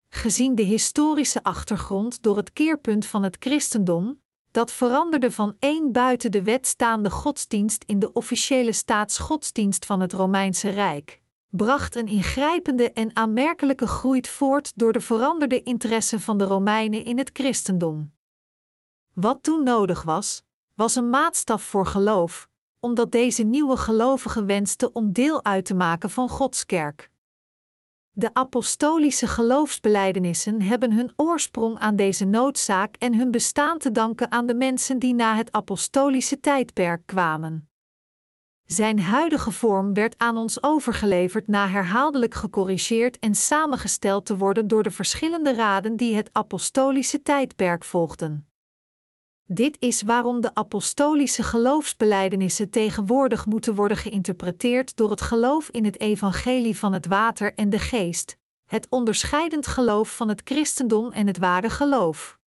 Gezien 0.09 0.55
de 0.55 0.63
historische 0.63 1.43
achtergrond 1.43 2.23
door 2.23 2.37
het 2.37 2.53
keerpunt 2.53 3.05
van 3.05 3.23
het 3.23 3.35
christendom, 3.39 4.21
dat 4.51 4.71
veranderde 4.71 5.31
van 5.31 5.55
één 5.59 5.91
buiten 5.91 6.31
de 6.31 6.43
wet 6.43 6.67
staande 6.67 7.09
godsdienst 7.09 7.83
in 7.83 7.99
de 7.99 8.13
officiële 8.13 8.71
staatsgodsdienst 8.71 9.85
van 9.85 9.99
het 9.99 10.13
Romeinse 10.13 10.69
Rijk, 10.69 11.21
bracht 11.49 11.95
een 11.95 12.07
ingrijpende 12.07 12.91
en 12.91 13.15
aanmerkelijke 13.15 13.87
groei 13.87 14.21
voort 14.21 14.71
door 14.75 14.93
de 14.93 15.01
veranderde 15.01 15.63
interesse 15.63 16.19
van 16.19 16.37
de 16.37 16.43
Romeinen 16.43 17.05
in 17.05 17.17
het 17.17 17.29
christendom. 17.33 18.11
Wat 19.13 19.43
toen 19.43 19.63
nodig 19.63 20.03
was, 20.03 20.43
was 20.75 20.95
een 20.95 21.09
maatstaf 21.09 21.63
voor 21.63 21.85
geloof, 21.85 22.49
omdat 22.79 23.11
deze 23.11 23.43
nieuwe 23.43 23.77
gelovigen 23.77 24.45
wensten 24.45 24.95
om 24.95 25.11
deel 25.13 25.43
uit 25.43 25.65
te 25.65 25.75
maken 25.75 26.09
van 26.09 26.29
Gods 26.29 26.65
kerk. 26.65 27.09
De 28.11 28.33
apostolische 28.33 29.27
geloofsbelijdenissen 29.27 30.61
hebben 30.61 30.91
hun 30.91 31.13
oorsprong 31.15 31.79
aan 31.79 31.95
deze 31.95 32.25
noodzaak 32.25 32.95
en 32.95 33.15
hun 33.15 33.31
bestaan 33.31 33.77
te 33.77 33.91
danken 33.91 34.31
aan 34.31 34.45
de 34.45 34.55
mensen 34.55 34.99
die 34.99 35.13
na 35.13 35.35
het 35.35 35.51
apostolische 35.51 36.39
tijdperk 36.39 37.01
kwamen. 37.05 37.66
Zijn 38.67 38.99
huidige 38.99 39.51
vorm 39.51 39.93
werd 39.93 40.17
aan 40.17 40.37
ons 40.37 40.63
overgeleverd 40.63 41.47
na 41.47 41.67
herhaaldelijk 41.67 42.33
gecorrigeerd 42.33 43.19
en 43.19 43.35
samengesteld 43.35 44.25
te 44.25 44.37
worden 44.37 44.67
door 44.67 44.83
de 44.83 44.91
verschillende 44.91 45.53
raden 45.53 45.95
die 45.95 46.15
het 46.15 46.29
apostolische 46.31 47.21
tijdperk 47.21 47.83
volgden. 47.83 48.47
Dit 49.45 49.77
is 49.79 50.01
waarom 50.01 50.41
de 50.41 50.55
apostolische 50.55 51.43
geloofsbelijdenissen 51.43 52.69
tegenwoordig 52.69 53.45
moeten 53.45 53.75
worden 53.75 53.97
geïnterpreteerd 53.97 54.95
door 54.95 55.09
het 55.09 55.21
geloof 55.21 55.69
in 55.69 55.85
het 55.85 55.99
evangelie 55.99 56.77
van 56.77 56.93
het 56.93 57.05
water 57.05 57.53
en 57.53 57.69
de 57.69 57.79
geest, 57.79 58.37
het 58.65 58.87
onderscheidend 58.89 59.67
geloof 59.67 60.15
van 60.15 60.29
het 60.29 60.41
christendom 60.43 61.11
en 61.11 61.27
het 61.27 61.37
ware 61.37 61.69
geloof. 61.69 62.39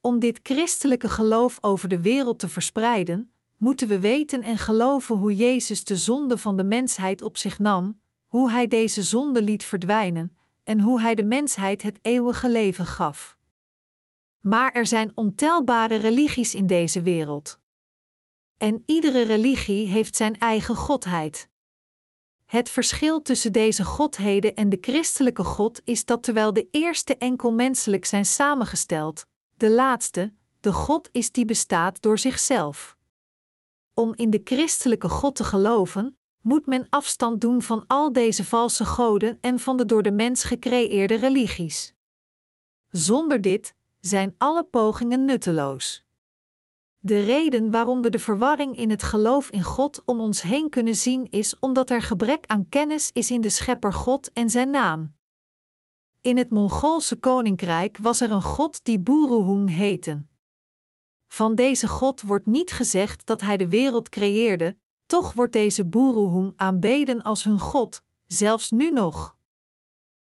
Om 0.00 0.18
dit 0.18 0.40
christelijke 0.42 1.08
geloof 1.08 1.58
over 1.60 1.88
de 1.88 2.00
wereld 2.00 2.38
te 2.38 2.48
verspreiden, 2.48 3.32
moeten 3.60 3.88
we 3.88 4.00
weten 4.00 4.42
en 4.42 4.58
geloven 4.58 5.16
hoe 5.16 5.36
Jezus 5.36 5.84
de 5.84 5.96
zonde 5.96 6.38
van 6.38 6.56
de 6.56 6.64
mensheid 6.64 7.22
op 7.22 7.36
zich 7.36 7.58
nam, 7.58 8.00
hoe 8.26 8.50
Hij 8.50 8.66
deze 8.66 9.02
zonde 9.02 9.42
liet 9.42 9.64
verdwijnen 9.64 10.36
en 10.64 10.80
hoe 10.80 11.00
Hij 11.00 11.14
de 11.14 11.24
mensheid 11.24 11.82
het 11.82 11.98
eeuwige 12.02 12.50
leven 12.50 12.86
gaf. 12.86 13.38
Maar 14.40 14.72
er 14.72 14.86
zijn 14.86 15.12
ontelbare 15.14 15.96
religies 15.96 16.54
in 16.54 16.66
deze 16.66 17.02
wereld. 17.02 17.58
En 18.56 18.82
iedere 18.86 19.22
religie 19.22 19.86
heeft 19.86 20.16
zijn 20.16 20.38
eigen 20.38 20.76
godheid. 20.76 21.48
Het 22.44 22.68
verschil 22.68 23.22
tussen 23.22 23.52
deze 23.52 23.84
godheden 23.84 24.54
en 24.54 24.68
de 24.68 24.78
christelijke 24.80 25.44
God 25.44 25.80
is 25.84 26.04
dat 26.04 26.22
terwijl 26.22 26.52
de 26.52 26.68
eerste 26.70 27.16
enkel 27.16 27.52
menselijk 27.52 28.04
zijn 28.04 28.26
samengesteld, 28.26 29.26
de 29.56 29.70
laatste, 29.70 30.32
de 30.60 30.72
God 30.72 31.08
is 31.12 31.32
die 31.32 31.44
bestaat 31.44 32.02
door 32.02 32.18
zichzelf. 32.18 32.98
Om 34.00 34.12
in 34.14 34.30
de 34.30 34.40
christelijke 34.44 35.08
God 35.08 35.34
te 35.36 35.44
geloven, 35.44 36.18
moet 36.40 36.66
men 36.66 36.86
afstand 36.90 37.40
doen 37.40 37.62
van 37.62 37.84
al 37.86 38.12
deze 38.12 38.44
valse 38.44 38.84
goden 38.84 39.38
en 39.40 39.58
van 39.58 39.76
de 39.76 39.84
door 39.84 40.02
de 40.02 40.10
mens 40.10 40.44
gecreëerde 40.44 41.14
religies. 41.14 41.94
Zonder 42.88 43.40
dit 43.40 43.74
zijn 44.00 44.34
alle 44.38 44.64
pogingen 44.64 45.24
nutteloos. 45.24 46.04
De 46.98 47.20
reden 47.20 47.70
waarom 47.70 48.02
we 48.02 48.10
de 48.10 48.18
verwarring 48.18 48.76
in 48.76 48.90
het 48.90 49.02
geloof 49.02 49.50
in 49.50 49.62
God 49.62 50.02
om 50.04 50.20
ons 50.20 50.42
heen 50.42 50.68
kunnen 50.68 50.96
zien 50.96 51.30
is 51.30 51.58
omdat 51.58 51.90
er 51.90 52.02
gebrek 52.02 52.46
aan 52.46 52.68
kennis 52.68 53.10
is 53.12 53.30
in 53.30 53.40
de 53.40 53.50
Schepper 53.50 53.92
God 53.92 54.32
en 54.32 54.50
zijn 54.50 54.70
naam. 54.70 55.14
In 56.20 56.36
het 56.36 56.50
Mongoolse 56.50 57.16
koninkrijk 57.16 57.98
was 57.98 58.20
er 58.20 58.30
een 58.30 58.42
god 58.42 58.84
die 58.84 59.00
Buruhung 59.00 59.70
heette. 59.70 60.28
Van 61.32 61.54
deze 61.54 61.88
god 61.88 62.22
wordt 62.22 62.46
niet 62.46 62.72
gezegd 62.72 63.26
dat 63.26 63.40
hij 63.40 63.56
de 63.56 63.68
wereld 63.68 64.08
creëerde, 64.08 64.76
toch 65.06 65.32
wordt 65.32 65.52
deze 65.52 65.86
Buruhung 65.86 66.52
aanbeden 66.56 67.22
als 67.22 67.44
hun 67.44 67.58
god, 67.58 68.02
zelfs 68.26 68.70
nu 68.70 68.90
nog. 68.90 69.36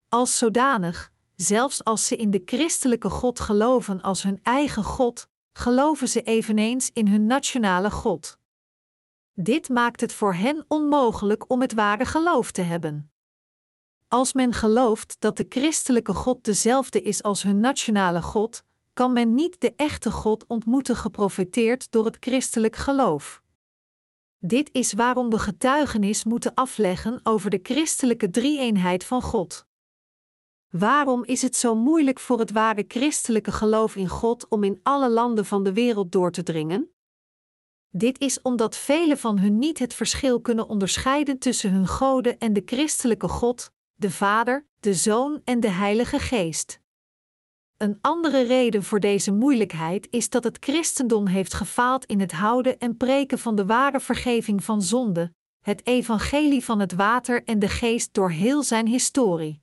Als 0.08 0.38
zodanig 0.38 1.12
zelfs 1.36 1.84
als 1.84 2.06
ze 2.06 2.16
in 2.16 2.30
de 2.30 2.42
christelijke 2.44 3.10
God 3.10 3.40
geloven 3.40 4.00
als 4.00 4.22
hun 4.22 4.40
eigen 4.42 4.84
God, 4.84 5.28
geloven 5.52 6.08
ze 6.08 6.22
eveneens 6.22 6.90
in 6.92 7.08
hun 7.08 7.26
nationale 7.26 7.90
God. 7.90 8.38
Dit 9.34 9.68
maakt 9.68 10.00
het 10.00 10.12
voor 10.12 10.34
hen 10.34 10.64
onmogelijk 10.68 11.50
om 11.50 11.60
het 11.60 11.72
ware 11.72 12.04
geloof 12.04 12.50
te 12.50 12.62
hebben. 12.62 13.12
Als 14.08 14.32
men 14.32 14.52
gelooft 14.52 15.16
dat 15.18 15.36
de 15.36 15.46
christelijke 15.48 16.14
God 16.14 16.44
dezelfde 16.44 17.02
is 17.02 17.22
als 17.22 17.42
hun 17.42 17.60
nationale 17.60 18.22
God, 18.22 18.64
kan 18.92 19.12
men 19.12 19.34
niet 19.34 19.60
de 19.60 19.72
echte 19.76 20.10
God 20.10 20.46
ontmoeten 20.46 20.96
geprofiteerd 20.96 21.90
door 21.90 22.04
het 22.04 22.16
christelijk 22.20 22.76
geloof. 22.76 23.42
Dit 24.38 24.70
is 24.72 24.92
waarom 24.92 25.30
we 25.30 25.38
getuigenis 25.38 26.24
moeten 26.24 26.54
afleggen 26.54 27.20
over 27.22 27.50
de 27.50 27.60
christelijke 27.62 28.30
drie-eenheid 28.30 29.04
van 29.04 29.22
God. 29.22 29.66
Waarom 30.70 31.24
is 31.24 31.42
het 31.42 31.56
zo 31.56 31.74
moeilijk 31.74 32.20
voor 32.20 32.38
het 32.38 32.50
ware 32.50 32.84
christelijke 32.88 33.52
geloof 33.52 33.96
in 33.96 34.08
God 34.08 34.48
om 34.48 34.64
in 34.64 34.80
alle 34.82 35.10
landen 35.10 35.44
van 35.44 35.62
de 35.62 35.72
wereld 35.72 36.12
door 36.12 36.30
te 36.30 36.42
dringen? 36.42 36.90
Dit 37.88 38.20
is 38.20 38.42
omdat 38.42 38.76
velen 38.76 39.18
van 39.18 39.38
hun 39.38 39.58
niet 39.58 39.78
het 39.78 39.94
verschil 39.94 40.40
kunnen 40.40 40.68
onderscheiden 40.68 41.38
tussen 41.38 41.70
hun 41.70 41.86
goden 41.86 42.38
en 42.38 42.52
de 42.52 42.62
christelijke 42.64 43.28
God, 43.28 43.72
de 43.94 44.10
Vader, 44.10 44.66
de 44.80 44.94
Zoon 44.94 45.40
en 45.44 45.60
de 45.60 45.70
Heilige 45.70 46.18
Geest. 46.18 46.81
Een 47.82 47.98
andere 48.00 48.42
reden 48.42 48.82
voor 48.82 49.00
deze 49.00 49.32
moeilijkheid 49.32 50.08
is 50.10 50.28
dat 50.28 50.44
het 50.44 50.56
christendom 50.60 51.26
heeft 51.26 51.54
gefaald 51.54 52.04
in 52.04 52.20
het 52.20 52.32
houden 52.32 52.78
en 52.78 52.96
preken 52.96 53.38
van 53.38 53.54
de 53.56 53.66
ware 53.66 54.00
vergeving 54.00 54.64
van 54.64 54.82
zonde, 54.82 55.32
het 55.60 55.86
evangelie 55.86 56.64
van 56.64 56.80
het 56.80 56.92
water 56.92 57.44
en 57.44 57.58
de 57.58 57.68
geest 57.68 58.14
door 58.14 58.30
heel 58.30 58.62
zijn 58.62 58.86
historie. 58.86 59.62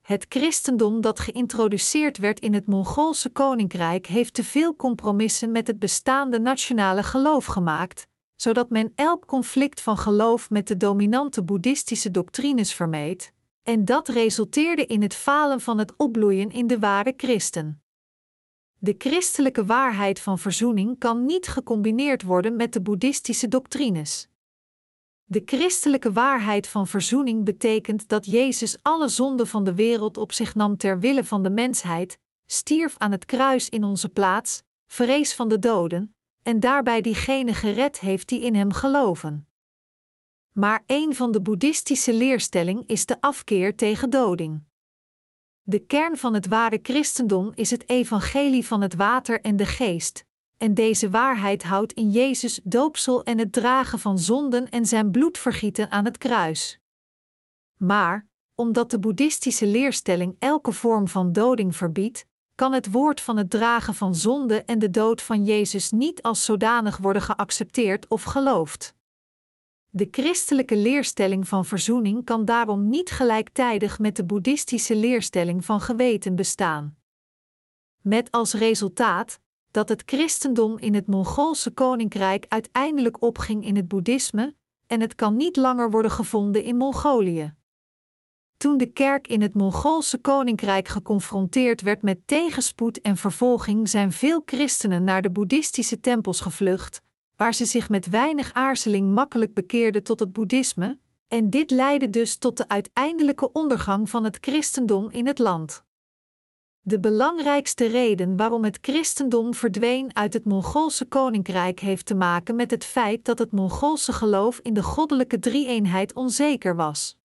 Het 0.00 0.26
christendom 0.28 1.00
dat 1.00 1.20
geïntroduceerd 1.20 2.18
werd 2.18 2.40
in 2.40 2.54
het 2.54 2.66
Mongoolse 2.66 3.30
koninkrijk 3.30 4.06
heeft 4.06 4.34
te 4.34 4.44
veel 4.44 4.76
compromissen 4.76 5.52
met 5.52 5.66
het 5.66 5.78
bestaande 5.78 6.40
nationale 6.40 7.02
geloof 7.02 7.44
gemaakt, 7.44 8.06
zodat 8.36 8.70
men 8.70 8.92
elk 8.94 9.26
conflict 9.26 9.80
van 9.80 9.96
geloof 9.96 10.50
met 10.50 10.68
de 10.68 10.76
dominante 10.76 11.42
boeddhistische 11.42 12.10
doctrines 12.10 12.74
vermeed, 12.74 13.32
en 13.68 13.84
dat 13.84 14.08
resulteerde 14.08 14.86
in 14.86 15.02
het 15.02 15.14
falen 15.14 15.60
van 15.60 15.78
het 15.78 15.96
opbloeien 15.96 16.50
in 16.50 16.66
de 16.66 16.78
ware 16.78 17.14
christen. 17.16 17.82
De 18.78 18.94
christelijke 18.98 19.64
waarheid 19.64 20.20
van 20.20 20.38
verzoening 20.38 20.98
kan 20.98 21.24
niet 21.24 21.46
gecombineerd 21.46 22.22
worden 22.22 22.56
met 22.56 22.72
de 22.72 22.80
boeddhistische 22.80 23.48
doctrines. 23.48 24.28
De 25.24 25.42
christelijke 25.44 26.12
waarheid 26.12 26.68
van 26.68 26.86
verzoening 26.86 27.44
betekent 27.44 28.08
dat 28.08 28.26
Jezus 28.26 28.78
alle 28.82 29.08
zonden 29.08 29.46
van 29.46 29.64
de 29.64 29.74
wereld 29.74 30.16
op 30.16 30.32
zich 30.32 30.54
nam 30.54 30.76
ter 30.76 31.00
wille 31.00 31.24
van 31.24 31.42
de 31.42 31.50
mensheid, 31.50 32.18
stierf 32.46 32.94
aan 32.98 33.12
het 33.12 33.24
kruis 33.24 33.68
in 33.68 33.84
onze 33.84 34.08
plaats, 34.08 34.62
vrees 34.86 35.34
van 35.34 35.48
de 35.48 35.58
doden, 35.58 36.14
en 36.42 36.60
daarbij 36.60 37.00
diegenen 37.00 37.54
gered 37.54 38.00
heeft 38.00 38.28
die 38.28 38.40
in 38.40 38.54
hem 38.54 38.72
geloven. 38.72 39.47
Maar 40.58 40.82
een 40.86 41.14
van 41.14 41.32
de 41.32 41.40
boeddhistische 41.40 42.14
leerstelling 42.14 42.82
is 42.86 43.06
de 43.06 43.20
afkeer 43.20 43.76
tegen 43.76 44.10
doding. 44.10 44.62
De 45.62 45.78
kern 45.78 46.16
van 46.16 46.34
het 46.34 46.46
ware 46.46 46.78
christendom 46.82 47.52
is 47.54 47.70
het 47.70 47.88
evangelie 47.88 48.66
van 48.66 48.80
het 48.80 48.94
water 48.94 49.40
en 49.40 49.56
de 49.56 49.66
geest, 49.66 50.24
en 50.56 50.74
deze 50.74 51.10
waarheid 51.10 51.62
houdt 51.62 51.92
in 51.92 52.10
Jezus 52.10 52.60
doopsel 52.64 53.24
en 53.24 53.38
het 53.38 53.52
dragen 53.52 53.98
van 53.98 54.18
zonden 54.18 54.68
en 54.68 54.86
zijn 54.86 55.10
bloedvergieten 55.10 55.90
aan 55.90 56.04
het 56.04 56.18
kruis. 56.18 56.80
Maar, 57.76 58.28
omdat 58.54 58.90
de 58.90 58.98
boeddhistische 58.98 59.66
leerstelling 59.66 60.36
elke 60.38 60.72
vorm 60.72 61.08
van 61.08 61.32
doding 61.32 61.76
verbiedt, 61.76 62.26
kan 62.54 62.72
het 62.72 62.90
woord 62.90 63.20
van 63.20 63.36
het 63.36 63.50
dragen 63.50 63.94
van 63.94 64.14
zonde 64.14 64.62
en 64.64 64.78
de 64.78 64.90
dood 64.90 65.22
van 65.22 65.44
Jezus 65.44 65.90
niet 65.90 66.22
als 66.22 66.44
zodanig 66.44 66.96
worden 66.96 67.22
geaccepteerd 67.22 68.08
of 68.08 68.22
geloofd. 68.22 68.96
De 69.90 70.08
christelijke 70.10 70.76
leerstelling 70.76 71.48
van 71.48 71.64
verzoening 71.64 72.24
kan 72.24 72.44
daarom 72.44 72.88
niet 72.88 73.10
gelijktijdig 73.10 73.98
met 73.98 74.16
de 74.16 74.24
boeddhistische 74.24 74.96
leerstelling 74.96 75.64
van 75.64 75.80
geweten 75.80 76.36
bestaan. 76.36 76.96
Met 78.02 78.30
als 78.30 78.54
resultaat 78.54 79.40
dat 79.70 79.88
het 79.88 80.02
christendom 80.06 80.78
in 80.78 80.94
het 80.94 81.06
Mongoolse 81.06 81.70
koninkrijk 81.70 82.44
uiteindelijk 82.48 83.22
opging 83.22 83.64
in 83.64 83.76
het 83.76 83.88
boeddhisme, 83.88 84.56
en 84.86 85.00
het 85.00 85.14
kan 85.14 85.36
niet 85.36 85.56
langer 85.56 85.90
worden 85.90 86.10
gevonden 86.10 86.62
in 86.62 86.76
Mongolië. 86.76 87.54
Toen 88.56 88.76
de 88.76 88.86
kerk 88.86 89.28
in 89.28 89.42
het 89.42 89.54
Mongoolse 89.54 90.18
koninkrijk 90.18 90.88
geconfronteerd 90.88 91.80
werd 91.80 92.02
met 92.02 92.26
tegenspoed 92.26 93.00
en 93.00 93.16
vervolging, 93.16 93.88
zijn 93.88 94.12
veel 94.12 94.42
christenen 94.44 95.04
naar 95.04 95.22
de 95.22 95.30
boeddhistische 95.30 96.00
tempels 96.00 96.40
gevlucht, 96.40 97.02
waar 97.38 97.54
ze 97.54 97.64
zich 97.64 97.88
met 97.88 98.08
weinig 98.08 98.52
aarzeling 98.52 99.14
makkelijk 99.14 99.54
bekeerden 99.54 100.02
tot 100.02 100.20
het 100.20 100.32
boeddhisme, 100.32 100.98
en 101.28 101.50
dit 101.50 101.70
leidde 101.70 102.10
dus 102.10 102.36
tot 102.36 102.56
de 102.56 102.68
uiteindelijke 102.68 103.52
ondergang 103.52 104.10
van 104.10 104.24
het 104.24 104.38
christendom 104.40 105.10
in 105.10 105.26
het 105.26 105.38
land. 105.38 105.84
De 106.80 107.00
belangrijkste 107.00 107.86
reden 107.86 108.36
waarom 108.36 108.64
het 108.64 108.78
christendom 108.80 109.54
verdween 109.54 110.16
uit 110.16 110.32
het 110.32 110.44
Mongoolse 110.44 111.04
koninkrijk 111.04 111.80
heeft 111.80 112.06
te 112.06 112.14
maken 112.14 112.56
met 112.56 112.70
het 112.70 112.84
feit 112.84 113.24
dat 113.24 113.38
het 113.38 113.52
Mongoolse 113.52 114.12
geloof 114.12 114.58
in 114.62 114.74
de 114.74 114.82
goddelijke 114.82 115.38
drie-eenheid 115.38 116.14
onzeker 116.14 116.76
was. 116.76 117.18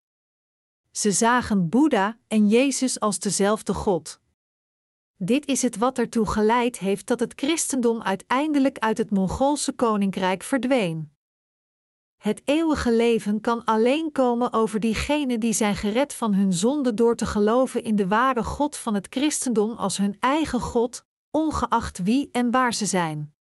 Ze 0.91 1.11
zagen 1.11 1.69
Boeddha 1.69 2.17
en 2.27 2.47
Jezus 2.47 2.99
als 2.99 3.19
dezelfde 3.19 3.73
God. 3.73 4.21
Dit 5.17 5.45
is 5.45 5.61
het 5.61 5.77
wat 5.77 5.97
ertoe 5.97 6.27
geleid 6.27 6.79
heeft 6.79 7.07
dat 7.07 7.19
het 7.19 7.33
christendom 7.35 8.01
uiteindelijk 8.01 8.77
uit 8.77 8.97
het 8.97 9.09
Mongoolse 9.09 9.73
koninkrijk 9.73 10.43
verdween. 10.43 11.11
Het 12.17 12.41
eeuwige 12.45 12.93
leven 12.93 13.41
kan 13.41 13.63
alleen 13.65 14.11
komen 14.11 14.53
over 14.53 14.79
diegenen 14.79 15.39
die 15.39 15.53
zijn 15.53 15.75
gered 15.75 16.13
van 16.13 16.33
hun 16.33 16.53
zonde 16.53 16.93
door 16.93 17.15
te 17.15 17.25
geloven 17.25 17.83
in 17.83 17.95
de 17.95 18.07
ware 18.07 18.43
God 18.43 18.77
van 18.77 18.93
het 18.93 19.07
christendom 19.09 19.71
als 19.71 19.97
hun 19.97 20.15
eigen 20.19 20.59
God, 20.59 21.05
ongeacht 21.31 22.03
wie 22.03 22.29
en 22.31 22.51
waar 22.51 22.73
ze 22.73 22.85
zijn. 22.85 23.33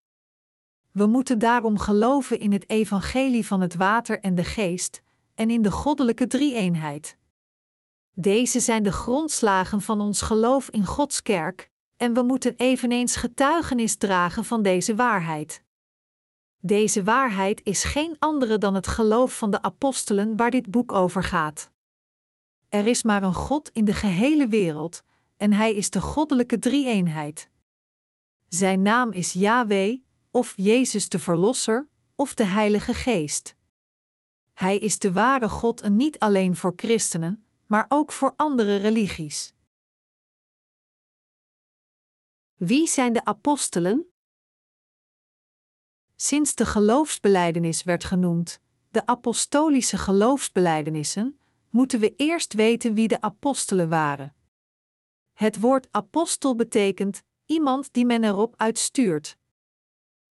We 0.92 1.06
moeten 1.06 1.38
daarom 1.38 1.78
geloven 1.78 2.38
in 2.38 2.52
het 2.52 2.68
evangelie 2.70 3.46
van 3.46 3.60
het 3.60 3.74
water 3.74 4.20
en 4.20 4.34
de 4.34 4.44
geest, 4.44 5.02
en 5.34 5.50
in 5.50 5.62
de 5.62 5.70
goddelijke 5.70 6.26
drie-eenheid. 6.26 7.16
Deze 8.14 8.60
zijn 8.60 8.82
de 8.82 8.92
grondslagen 8.92 9.80
van 9.80 10.00
ons 10.00 10.22
geloof 10.22 10.70
in 10.70 10.86
Gods 10.86 11.22
kerk, 11.22 11.70
en 11.96 12.14
we 12.14 12.22
moeten 12.22 12.54
eveneens 12.56 13.16
getuigenis 13.16 13.96
dragen 13.96 14.44
van 14.44 14.62
deze 14.62 14.94
waarheid. 14.94 15.64
Deze 16.58 17.02
waarheid 17.02 17.60
is 17.64 17.84
geen 17.84 18.16
andere 18.18 18.58
dan 18.58 18.74
het 18.74 18.86
geloof 18.86 19.38
van 19.38 19.50
de 19.50 19.62
apostelen 19.62 20.36
waar 20.36 20.50
dit 20.50 20.70
boek 20.70 20.92
over 20.92 21.24
gaat. 21.24 21.70
Er 22.68 22.86
is 22.86 23.02
maar 23.02 23.22
een 23.22 23.34
God 23.34 23.70
in 23.72 23.84
de 23.84 23.94
gehele 23.94 24.48
wereld, 24.48 25.02
en 25.36 25.52
Hij 25.52 25.74
is 25.74 25.90
de 25.90 26.00
goddelijke 26.00 26.58
drie-eenheid. 26.58 27.50
Zijn 28.48 28.82
naam 28.82 29.12
is 29.12 29.32
Yahweh, 29.32 29.98
of 30.30 30.52
Jezus 30.56 31.08
de 31.08 31.18
Verlosser, 31.18 31.88
of 32.16 32.34
de 32.34 32.44
Heilige 32.44 32.94
Geest. 32.94 33.56
Hij 34.52 34.78
is 34.78 34.98
de 34.98 35.12
ware 35.12 35.48
God 35.48 35.80
en 35.80 35.96
niet 35.96 36.18
alleen 36.18 36.56
voor 36.56 36.72
christenen, 36.76 37.46
maar 37.72 37.86
ook 37.88 38.12
voor 38.12 38.32
andere 38.36 38.76
religies. 38.76 39.54
Wie 42.54 42.86
zijn 42.88 43.12
de 43.12 43.24
apostelen? 43.24 44.12
Sinds 46.16 46.54
de 46.54 46.66
geloofsbeleidenis 46.66 47.82
werd 47.82 48.04
genoemd, 48.04 48.60
de 48.90 49.06
apostolische 49.06 49.98
geloofsbelijdenissen, 49.98 51.40
moeten 51.70 52.00
we 52.00 52.14
eerst 52.16 52.52
weten 52.52 52.94
wie 52.94 53.08
de 53.08 53.20
apostelen 53.20 53.88
waren. 53.88 54.34
Het 55.32 55.60
woord 55.60 55.88
apostel 55.90 56.54
betekent 56.54 57.22
iemand 57.46 57.92
die 57.92 58.06
men 58.06 58.24
erop 58.24 58.54
uitstuurt. 58.56 59.36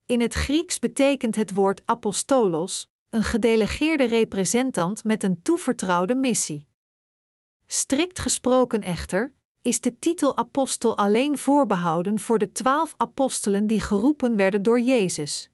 In 0.06 0.22
het 0.22 0.34
Grieks 0.34 0.80
betekent 0.80 1.36
het 1.36 1.54
woord 1.54 1.82
apostolos 1.86 2.90
een 3.10 3.24
gedelegeerde 3.24 4.04
representant 4.06 5.04
met 5.04 5.24
een 5.24 5.42
toevertrouwde 5.42 6.16
missie. 6.16 6.70
Strikt 7.74 8.20
gesproken 8.20 8.82
echter, 8.82 9.34
is 9.62 9.82
de 9.82 10.00
titel 10.00 10.38
apostel 10.38 10.98
alleen 10.98 11.38
voorbehouden 11.38 12.20
voor 12.20 12.40
de 12.40 12.52
twaalf 12.52 12.94
apostelen 12.98 13.68
die 13.68 13.80
geroepen 13.80 14.36
werden 14.36 14.62
door 14.62 14.80
Jezus. 14.80 15.50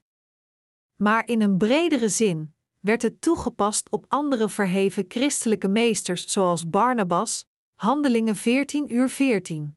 Maar 0.96 1.26
in 1.28 1.40
een 1.42 1.56
bredere 1.56 2.08
zin 2.08 2.54
werd 2.78 3.02
het 3.02 3.20
toegepast 3.20 3.90
op 3.90 4.04
andere 4.08 4.48
verheven 4.48 5.04
christelijke 5.08 5.68
meesters 5.68 6.32
zoals 6.32 6.68
Barnabas, 6.68 7.46
Handelingen 7.74 8.36
14 8.36 8.94
uur 8.94 9.08
14. 9.08 9.76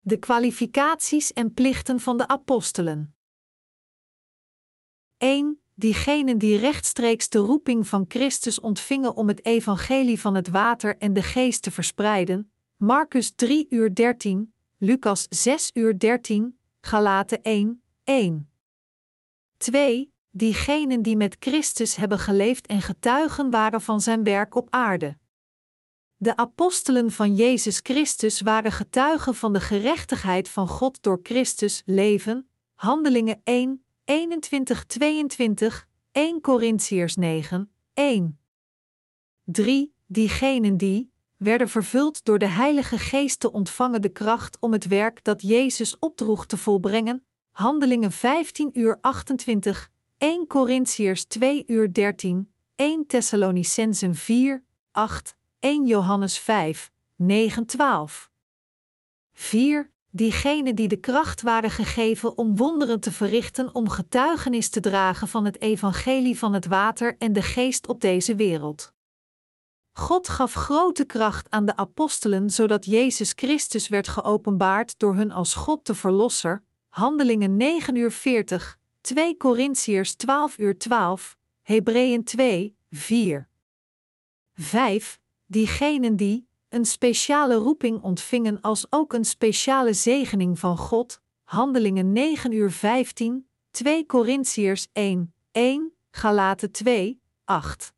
De 0.00 0.18
kwalificaties 0.18 1.32
en 1.32 1.54
plichten 1.54 2.00
van 2.00 2.16
de 2.16 2.28
apostelen. 2.28 3.14
1 5.16 5.60
diegenen 5.80 6.38
die 6.38 6.58
rechtstreeks 6.58 7.28
de 7.28 7.38
roeping 7.38 7.88
van 7.88 8.04
Christus 8.08 8.60
ontvingen 8.60 9.16
om 9.16 9.28
het 9.28 9.44
evangelie 9.44 10.20
van 10.20 10.34
het 10.34 10.48
water 10.48 10.96
en 10.98 11.12
de 11.12 11.22
geest 11.22 11.62
te 11.62 11.70
verspreiden, 11.70 12.52
Marcus 12.76 13.32
3 13.34 13.66
uur 13.70 13.94
13, 13.94 14.54
Lucas 14.78 15.26
6 15.28 15.70
uur 15.74 15.98
13, 15.98 16.58
Galaten 16.80 17.42
1, 17.42 17.82
1. 18.04 18.50
2. 19.56 20.12
Diegenen 20.30 21.02
die 21.02 21.16
met 21.16 21.36
Christus 21.38 21.96
hebben 21.96 22.18
geleefd 22.18 22.66
en 22.66 22.82
getuigen 22.82 23.50
waren 23.50 23.80
van 23.80 24.00
zijn 24.00 24.24
werk 24.24 24.54
op 24.54 24.66
aarde. 24.70 25.18
De 26.16 26.36
apostelen 26.36 27.10
van 27.10 27.34
Jezus 27.34 27.80
Christus 27.82 28.40
waren 28.40 28.72
getuigen 28.72 29.34
van 29.34 29.52
de 29.52 29.60
gerechtigheid 29.60 30.48
van 30.48 30.68
God 30.68 31.02
door 31.02 31.20
Christus 31.22 31.82
leven, 31.84 32.48
Handelingen 32.74 33.40
1, 33.44 33.84
21, 34.10 34.86
22, 34.86 35.86
1 36.12 36.40
Corinthiërs 36.40 37.16
9, 37.16 37.70
1. 37.94 38.38
3. 39.44 39.92
Diegenen 40.06 40.76
die, 40.76 41.12
werden 41.36 41.68
vervuld 41.68 42.24
door 42.24 42.38
de 42.38 42.46
Heilige 42.46 42.98
Geest 42.98 43.40
te 43.40 43.52
ontvangen 43.52 44.02
de 44.02 44.08
kracht 44.08 44.56
om 44.60 44.72
het 44.72 44.86
werk 44.86 45.24
dat 45.24 45.42
Jezus 45.42 45.98
opdroeg 45.98 46.46
te 46.46 46.56
volbrengen. 46.56 47.24
Handelingen 47.50 48.12
15 48.12 48.70
uur 48.72 48.98
28, 49.00 49.90
1 50.18 50.46
Corinthiërs 50.46 51.24
2 51.24 51.64
uur 51.66 51.92
13, 51.92 52.52
1 52.74 53.06
Thessalonicensen 53.06 54.14
4, 54.14 54.64
8, 54.90 55.36
1 55.60 55.86
Johannes 55.86 56.38
5, 56.38 56.90
9, 57.16 57.66
12. 57.66 58.30
4 59.32 59.90
diegenen 60.10 60.74
die 60.74 60.88
de 60.88 60.96
kracht 60.96 61.42
waren 61.42 61.70
gegeven 61.70 62.38
om 62.38 62.56
wonderen 62.56 63.00
te 63.00 63.12
verrichten 63.12 63.74
om 63.74 63.88
getuigenis 63.88 64.68
te 64.68 64.80
dragen 64.80 65.28
van 65.28 65.44
het 65.44 65.60
evangelie 65.60 66.38
van 66.38 66.52
het 66.52 66.66
water 66.66 67.16
en 67.18 67.32
de 67.32 67.42
geest 67.42 67.88
op 67.88 68.00
deze 68.00 68.34
wereld. 68.34 68.92
God 69.92 70.28
gaf 70.28 70.54
grote 70.54 71.04
kracht 71.04 71.50
aan 71.50 71.66
de 71.66 71.76
apostelen 71.76 72.50
zodat 72.50 72.84
Jezus 72.84 73.32
Christus 73.36 73.88
werd 73.88 74.08
geopenbaard 74.08 74.98
door 74.98 75.14
hun 75.14 75.32
als 75.32 75.54
God 75.54 75.86
de 75.86 75.94
Verlosser. 75.94 76.62
Handelingen 76.88 77.56
9 77.56 77.94
uur 77.94 78.12
40, 78.12 78.78
2 79.00 79.36
Korintiërs 79.36 80.14
12 80.14 80.58
uur 80.58 80.78
12, 80.78 81.36
Hebreeën 81.62 82.24
2, 82.24 82.76
4. 82.90 83.48
5. 84.54 85.20
Diegenen 85.46 86.16
die 86.16 86.49
een 86.70 86.84
speciale 86.84 87.54
roeping 87.54 88.02
ontvingen 88.02 88.60
als 88.60 88.86
ook 88.90 89.12
een 89.12 89.24
speciale 89.24 89.92
zegening 89.92 90.58
van 90.58 90.76
God. 90.76 91.20
Handelingen 91.44 92.12
9 92.12 92.52
uur 92.52 92.70
15, 92.70 93.46
2 93.70 94.06
Korintiërs 94.06 94.86
1, 94.92 95.34
1, 95.52 95.92
Galaten 96.10 96.70
2, 96.72 97.20
8. 97.44 97.92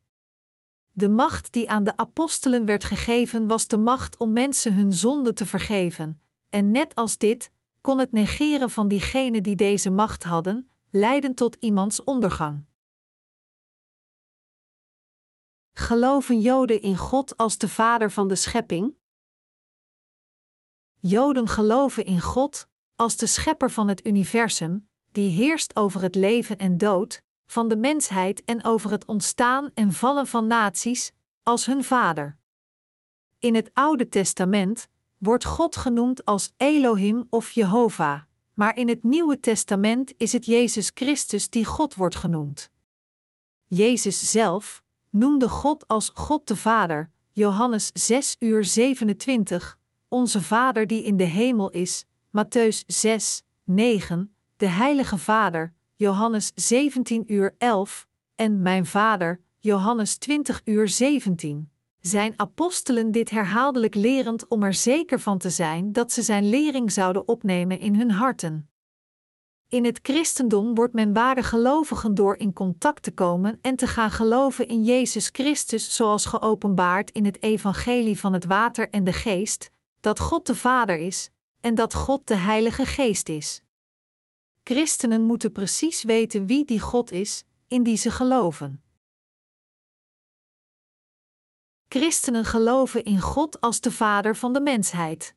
De 0.93 1.09
macht 1.09 1.53
die 1.53 1.71
aan 1.71 1.85
de 1.85 1.97
apostelen 1.97 2.65
werd 2.65 2.85
gegeven 2.85 3.47
was 3.47 3.67
de 3.67 3.77
macht 3.77 4.17
om 4.17 4.33
mensen 4.33 4.75
hun 4.75 4.93
zonde 4.93 5.33
te 5.33 5.47
vergeven, 5.47 6.21
en 6.51 6.71
net 6.71 6.95
als 6.95 7.19
dit 7.19 7.51
kon 7.81 7.99
het 7.99 8.13
negeren 8.13 8.71
van 8.71 8.89
diegenen 8.89 9.43
die 9.43 9.57
deze 9.57 9.91
macht 9.91 10.23
hadden, 10.23 10.71
leiden 10.91 11.35
tot 11.35 11.57
iemands 11.61 12.05
ondergang. 12.05 12.65
Geloven 15.75 16.41
Joden 16.41 16.83
in 16.83 16.97
God 16.97 17.37
als 17.37 17.59
de 17.59 17.69
Vader 17.69 18.11
van 18.11 18.29
de 18.29 18.35
schepping? 18.35 18.95
Joden 21.01 21.49
geloven 21.49 22.05
in 22.05 22.21
God 22.21 22.69
als 22.97 23.17
de 23.17 23.27
Schepper 23.27 23.71
van 23.71 23.89
het 23.89 24.07
universum, 24.07 24.89
die 25.13 25.31
heerst 25.31 25.77
over 25.77 26.03
het 26.03 26.15
leven 26.15 26.59
en 26.59 26.79
dood, 26.79 27.23
van 27.47 27.69
de 27.69 27.77
mensheid 27.77 28.45
en 28.45 28.65
over 28.65 28.91
het 28.91 29.05
ontstaan 29.05 29.71
en 29.75 29.93
vallen 29.93 30.27
van 30.27 30.47
naties, 30.47 31.13
als 31.43 31.67
hun 31.67 31.85
Vader. 31.85 32.39
In 33.39 33.55
het 33.55 33.71
Oude 33.73 34.09
Testament 34.09 34.89
wordt 35.19 35.45
God 35.45 35.77
genoemd 35.77 36.25
als 36.25 36.53
Elohim 36.57 37.27
of 37.31 37.51
Jehovah, 37.51 38.23
maar 38.55 38.77
in 38.77 38.89
het 38.89 39.03
Nieuwe 39.03 39.41
Testament 39.41 40.15
is 40.17 40.33
het 40.33 40.47
Jezus 40.47 40.91
Christus 40.95 41.51
die 41.51 41.65
God 41.65 41.95
wordt 41.95 42.17
genoemd. 42.17 42.71
Jezus 43.67 44.31
zelf 44.31 44.82
noemde 45.13 45.49
God 45.49 45.89
als 45.89 46.11
God 46.15 46.47
de 46.47 46.57
Vader, 46.57 47.11
Johannes 47.33 47.91
6 47.95 48.37
uur 48.39 48.65
27, 48.65 49.79
onze 50.09 50.43
Vader 50.43 50.87
die 50.87 51.03
in 51.03 51.17
de 51.17 51.25
hemel 51.25 51.71
is, 51.71 52.05
Matthäus 52.31 52.85
6, 52.87 53.43
9, 53.65 54.35
de 54.57 54.67
Heilige 54.67 55.19
Vader, 55.19 55.73
Johannes 55.95 56.53
17 56.55 57.33
uur 57.33 57.55
11, 57.59 58.07
en 58.35 58.63
mijn 58.63 58.87
Vader, 58.87 59.41
Johannes 59.59 60.17
20 60.17 60.61
uur 60.65 60.89
17. 60.89 61.71
Zijn 62.01 62.35
apostelen 62.37 63.11
dit 63.11 63.31
herhaaldelijk 63.31 63.95
lerend 63.95 64.49
om 64.49 64.63
er 64.63 64.75
zeker 64.75 65.21
van 65.21 65.39
te 65.39 65.51
zijn 65.51 65.93
dat 65.93 66.13
ze 66.13 66.23
zijn 66.23 66.49
lering 66.49 66.93
zouden 66.93 67.29
opnemen 67.29 67.79
in 67.79 67.95
hun 67.95 68.11
harten. 68.11 68.72
In 69.73 69.85
het 69.85 69.99
christendom 70.03 70.75
wordt 70.75 70.95
men 70.95 71.13
ware 71.13 71.43
gelovigen 71.43 72.15
door 72.15 72.37
in 72.37 72.53
contact 72.53 73.03
te 73.03 73.13
komen 73.13 73.59
en 73.63 73.77
te 73.77 73.87
gaan 73.87 74.11
geloven 74.11 74.69
in 74.69 74.85
Jezus 74.85 75.29
Christus 75.33 75.97
zoals 75.97 76.27
geopenbaard 76.27 77.11
in 77.11 77.25
het 77.25 77.43
evangelie 77.43 78.19
van 78.19 78.33
het 78.33 78.45
water 78.45 78.91
en 78.91 79.05
de 79.05 79.13
geest, 79.13 79.71
dat 80.01 80.21
God 80.21 80.47
de 80.47 80.55
Vader 80.55 80.99
is 80.99 81.31
en 81.61 81.75
dat 81.75 81.95
God 81.95 82.27
de 82.27 82.35
Heilige 82.35 82.87
Geest 82.87 83.29
is. 83.29 83.63
Christenen 84.65 85.23
moeten 85.23 85.53
precies 85.53 86.03
weten 86.03 86.47
wie 86.47 86.65
die 86.65 86.81
God 86.81 87.13
is, 87.13 87.45
in 87.67 87.83
die 87.83 87.97
ze 87.97 88.11
geloven. 88.11 88.83
Christenen 91.89 92.45
geloven 92.45 93.05
in 93.05 93.21
God 93.21 93.61
als 93.61 93.81
de 93.81 93.91
Vader 93.91 94.37
van 94.37 94.53
de 94.53 94.61
mensheid. 94.61 95.35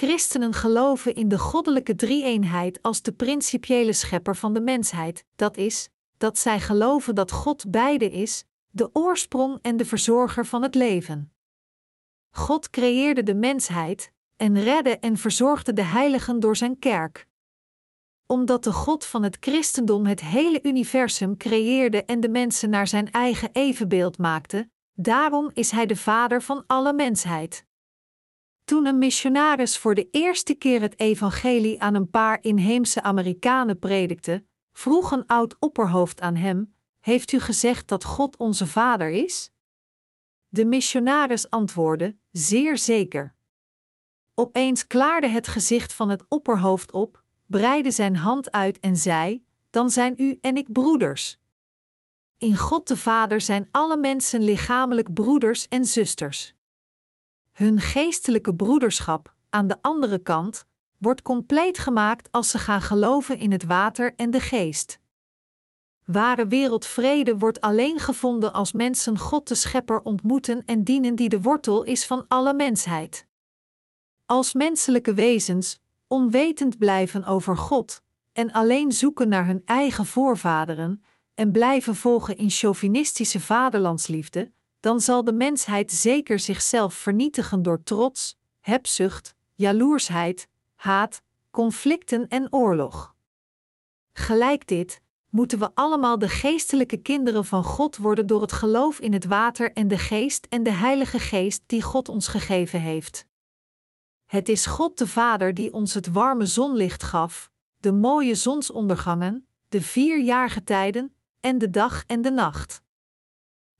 Christenen 0.00 0.54
geloven 0.54 1.14
in 1.14 1.28
de 1.28 1.38
goddelijke 1.38 1.94
drie-eenheid 1.94 2.82
als 2.82 3.02
de 3.02 3.12
principiële 3.12 3.92
schepper 3.92 4.36
van 4.36 4.52
de 4.52 4.60
mensheid, 4.60 5.24
dat 5.36 5.56
is, 5.56 5.88
dat 6.18 6.38
zij 6.38 6.60
geloven 6.60 7.14
dat 7.14 7.32
God 7.32 7.70
beide 7.70 8.10
is, 8.10 8.44
de 8.70 8.90
oorsprong 8.92 9.58
en 9.62 9.76
de 9.76 9.84
verzorger 9.84 10.46
van 10.46 10.62
het 10.62 10.74
leven. 10.74 11.32
God 12.30 12.70
creëerde 12.70 13.22
de 13.22 13.34
mensheid 13.34 14.12
en 14.36 14.62
redde 14.62 14.98
en 14.98 15.16
verzorgde 15.16 15.72
de 15.72 15.82
heiligen 15.82 16.40
door 16.40 16.56
zijn 16.56 16.78
kerk. 16.78 17.26
Omdat 18.26 18.64
de 18.64 18.72
God 18.72 19.04
van 19.04 19.22
het 19.22 19.36
christendom 19.40 20.06
het 20.06 20.20
hele 20.20 20.60
universum 20.62 21.36
creëerde 21.36 22.04
en 22.04 22.20
de 22.20 22.28
mensen 22.28 22.70
naar 22.70 22.86
zijn 22.86 23.10
eigen 23.10 23.48
evenbeeld 23.52 24.18
maakte, 24.18 24.70
daarom 24.94 25.50
is 25.52 25.70
hij 25.70 25.86
de 25.86 25.96
vader 25.96 26.42
van 26.42 26.64
alle 26.66 26.92
mensheid. 26.92 27.66
Toen 28.68 28.86
een 28.86 28.98
missionaris 28.98 29.78
voor 29.78 29.94
de 29.94 30.08
eerste 30.10 30.54
keer 30.54 30.80
het 30.80 30.98
evangelie 30.98 31.80
aan 31.80 31.94
een 31.94 32.10
paar 32.10 32.38
inheemse 32.42 33.02
Amerikanen 33.02 33.78
predikte, 33.78 34.44
vroeg 34.72 35.10
een 35.10 35.26
oud 35.26 35.56
opperhoofd 35.58 36.20
aan 36.20 36.34
hem: 36.36 36.74
Heeft 37.00 37.32
u 37.32 37.40
gezegd 37.40 37.88
dat 37.88 38.04
God 38.04 38.36
onze 38.36 38.66
Vader 38.66 39.10
is? 39.10 39.50
De 40.48 40.64
missionaris 40.64 41.50
antwoordde: 41.50 42.16
Zeer 42.30 42.78
zeker. 42.78 43.34
Opeens 44.34 44.86
klaarde 44.86 45.28
het 45.28 45.48
gezicht 45.48 45.92
van 45.92 46.08
het 46.08 46.24
opperhoofd 46.28 46.92
op, 46.92 47.22
breidde 47.46 47.90
zijn 47.90 48.16
hand 48.16 48.52
uit 48.52 48.80
en 48.80 48.96
zei: 48.96 49.44
Dan 49.70 49.90
zijn 49.90 50.14
u 50.16 50.38
en 50.40 50.56
ik 50.56 50.72
broeders. 50.72 51.38
In 52.38 52.56
God 52.56 52.88
de 52.88 52.96
Vader 52.96 53.40
zijn 53.40 53.68
alle 53.70 53.96
mensen 53.96 54.42
lichamelijk 54.42 55.12
broeders 55.12 55.68
en 55.68 55.84
zusters. 55.84 56.56
Hun 57.58 57.80
geestelijke 57.80 58.54
broederschap, 58.54 59.34
aan 59.50 59.66
de 59.66 59.76
andere 59.80 60.18
kant, 60.18 60.64
wordt 60.98 61.22
compleet 61.22 61.78
gemaakt 61.78 62.28
als 62.32 62.50
ze 62.50 62.58
gaan 62.58 62.82
geloven 62.82 63.38
in 63.38 63.52
het 63.52 63.64
water 63.64 64.14
en 64.16 64.30
de 64.30 64.40
geest. 64.40 65.00
Ware 66.04 66.46
wereldvrede 66.46 67.38
wordt 67.38 67.60
alleen 67.60 67.98
gevonden 67.98 68.52
als 68.52 68.72
mensen 68.72 69.18
God 69.18 69.48
de 69.48 69.54
Schepper 69.54 70.02
ontmoeten 70.02 70.62
en 70.64 70.84
dienen 70.84 71.14
die 71.14 71.28
de 71.28 71.40
wortel 71.40 71.82
is 71.82 72.06
van 72.06 72.24
alle 72.28 72.54
mensheid. 72.54 73.26
Als 74.26 74.52
menselijke 74.54 75.14
wezens, 75.14 75.80
onwetend 76.06 76.78
blijven 76.78 77.24
over 77.24 77.56
God 77.56 78.02
en 78.32 78.52
alleen 78.52 78.92
zoeken 78.92 79.28
naar 79.28 79.46
hun 79.46 79.62
eigen 79.64 80.06
voorvaderen 80.06 81.02
en 81.34 81.52
blijven 81.52 81.96
volgen 81.96 82.36
in 82.36 82.50
chauvinistische 82.50 83.40
vaderlandsliefde, 83.40 84.52
dan 84.80 85.00
zal 85.00 85.24
de 85.24 85.32
mensheid 85.32 85.92
zeker 85.92 86.38
zichzelf 86.38 86.94
vernietigen 86.94 87.62
door 87.62 87.82
trots, 87.82 88.36
hebzucht, 88.60 89.34
jaloersheid, 89.54 90.48
haat, 90.74 91.22
conflicten 91.50 92.28
en 92.28 92.52
oorlog. 92.52 93.14
Gelijk 94.12 94.66
dit 94.66 95.00
moeten 95.30 95.58
we 95.58 95.70
allemaal 95.74 96.18
de 96.18 96.28
geestelijke 96.28 96.96
kinderen 96.96 97.44
van 97.44 97.64
God 97.64 97.96
worden 97.96 98.26
door 98.26 98.40
het 98.40 98.52
geloof 98.52 99.00
in 99.00 99.12
het 99.12 99.24
water 99.24 99.72
en 99.72 99.88
de 99.88 99.98
geest 99.98 100.46
en 100.48 100.62
de 100.62 100.70
Heilige 100.70 101.18
Geest 101.18 101.62
die 101.66 101.82
God 101.82 102.08
ons 102.08 102.28
gegeven 102.28 102.80
heeft. 102.80 103.26
Het 104.26 104.48
is 104.48 104.66
God 104.66 104.98
de 104.98 105.06
Vader 105.06 105.54
die 105.54 105.72
ons 105.72 105.94
het 105.94 106.12
warme 106.12 106.46
zonlicht 106.46 107.02
gaf, 107.02 107.50
de 107.76 107.92
mooie 107.92 108.34
zonsondergangen, 108.34 109.46
de 109.68 109.82
vier 109.82 110.20
jaargetijden 110.20 111.14
en 111.40 111.58
de 111.58 111.70
dag 111.70 112.04
en 112.06 112.22
de 112.22 112.30
nacht. 112.30 112.82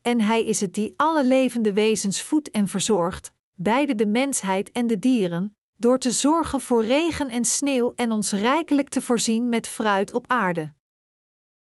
En 0.02 0.20
Hij 0.20 0.44
is 0.44 0.60
het 0.60 0.74
die 0.74 0.94
alle 0.96 1.24
levende 1.24 1.72
wezens 1.72 2.22
voedt 2.22 2.50
en 2.50 2.68
verzorgt, 2.68 3.32
beide 3.54 3.94
de 3.94 4.06
mensheid 4.06 4.72
en 4.72 4.86
de 4.86 4.98
dieren, 4.98 5.56
door 5.76 5.98
te 5.98 6.10
zorgen 6.10 6.60
voor 6.60 6.84
regen 6.84 7.28
en 7.28 7.44
sneeuw 7.44 7.92
en 7.94 8.12
ons 8.12 8.32
rijkelijk 8.32 8.88
te 8.88 9.02
voorzien 9.02 9.48
met 9.48 9.66
fruit 9.66 10.14
op 10.14 10.24
aarde. 10.26 10.72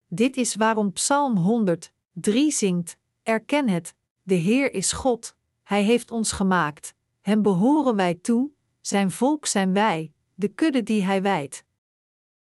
Dit 0.06 0.36
is 0.36 0.54
waarom 0.54 0.92
Psalm 0.92 1.36
100, 1.36 1.92
3 2.12 2.50
zingt: 2.50 2.96
Erken 3.22 3.68
het, 3.68 3.94
de 4.22 4.34
Heer 4.34 4.74
is 4.74 4.92
God, 4.92 5.36
Hij 5.62 5.82
heeft 5.82 6.10
ons 6.10 6.32
gemaakt, 6.32 6.94
Hem 7.20 7.42
behoren 7.42 7.96
wij 7.96 8.14
toe, 8.14 8.50
Zijn 8.80 9.10
volk 9.10 9.46
zijn 9.46 9.72
wij, 9.72 10.12
de 10.34 10.48
kudde 10.48 10.82
die 10.82 11.02
Hij 11.02 11.22
wijdt. 11.22 11.64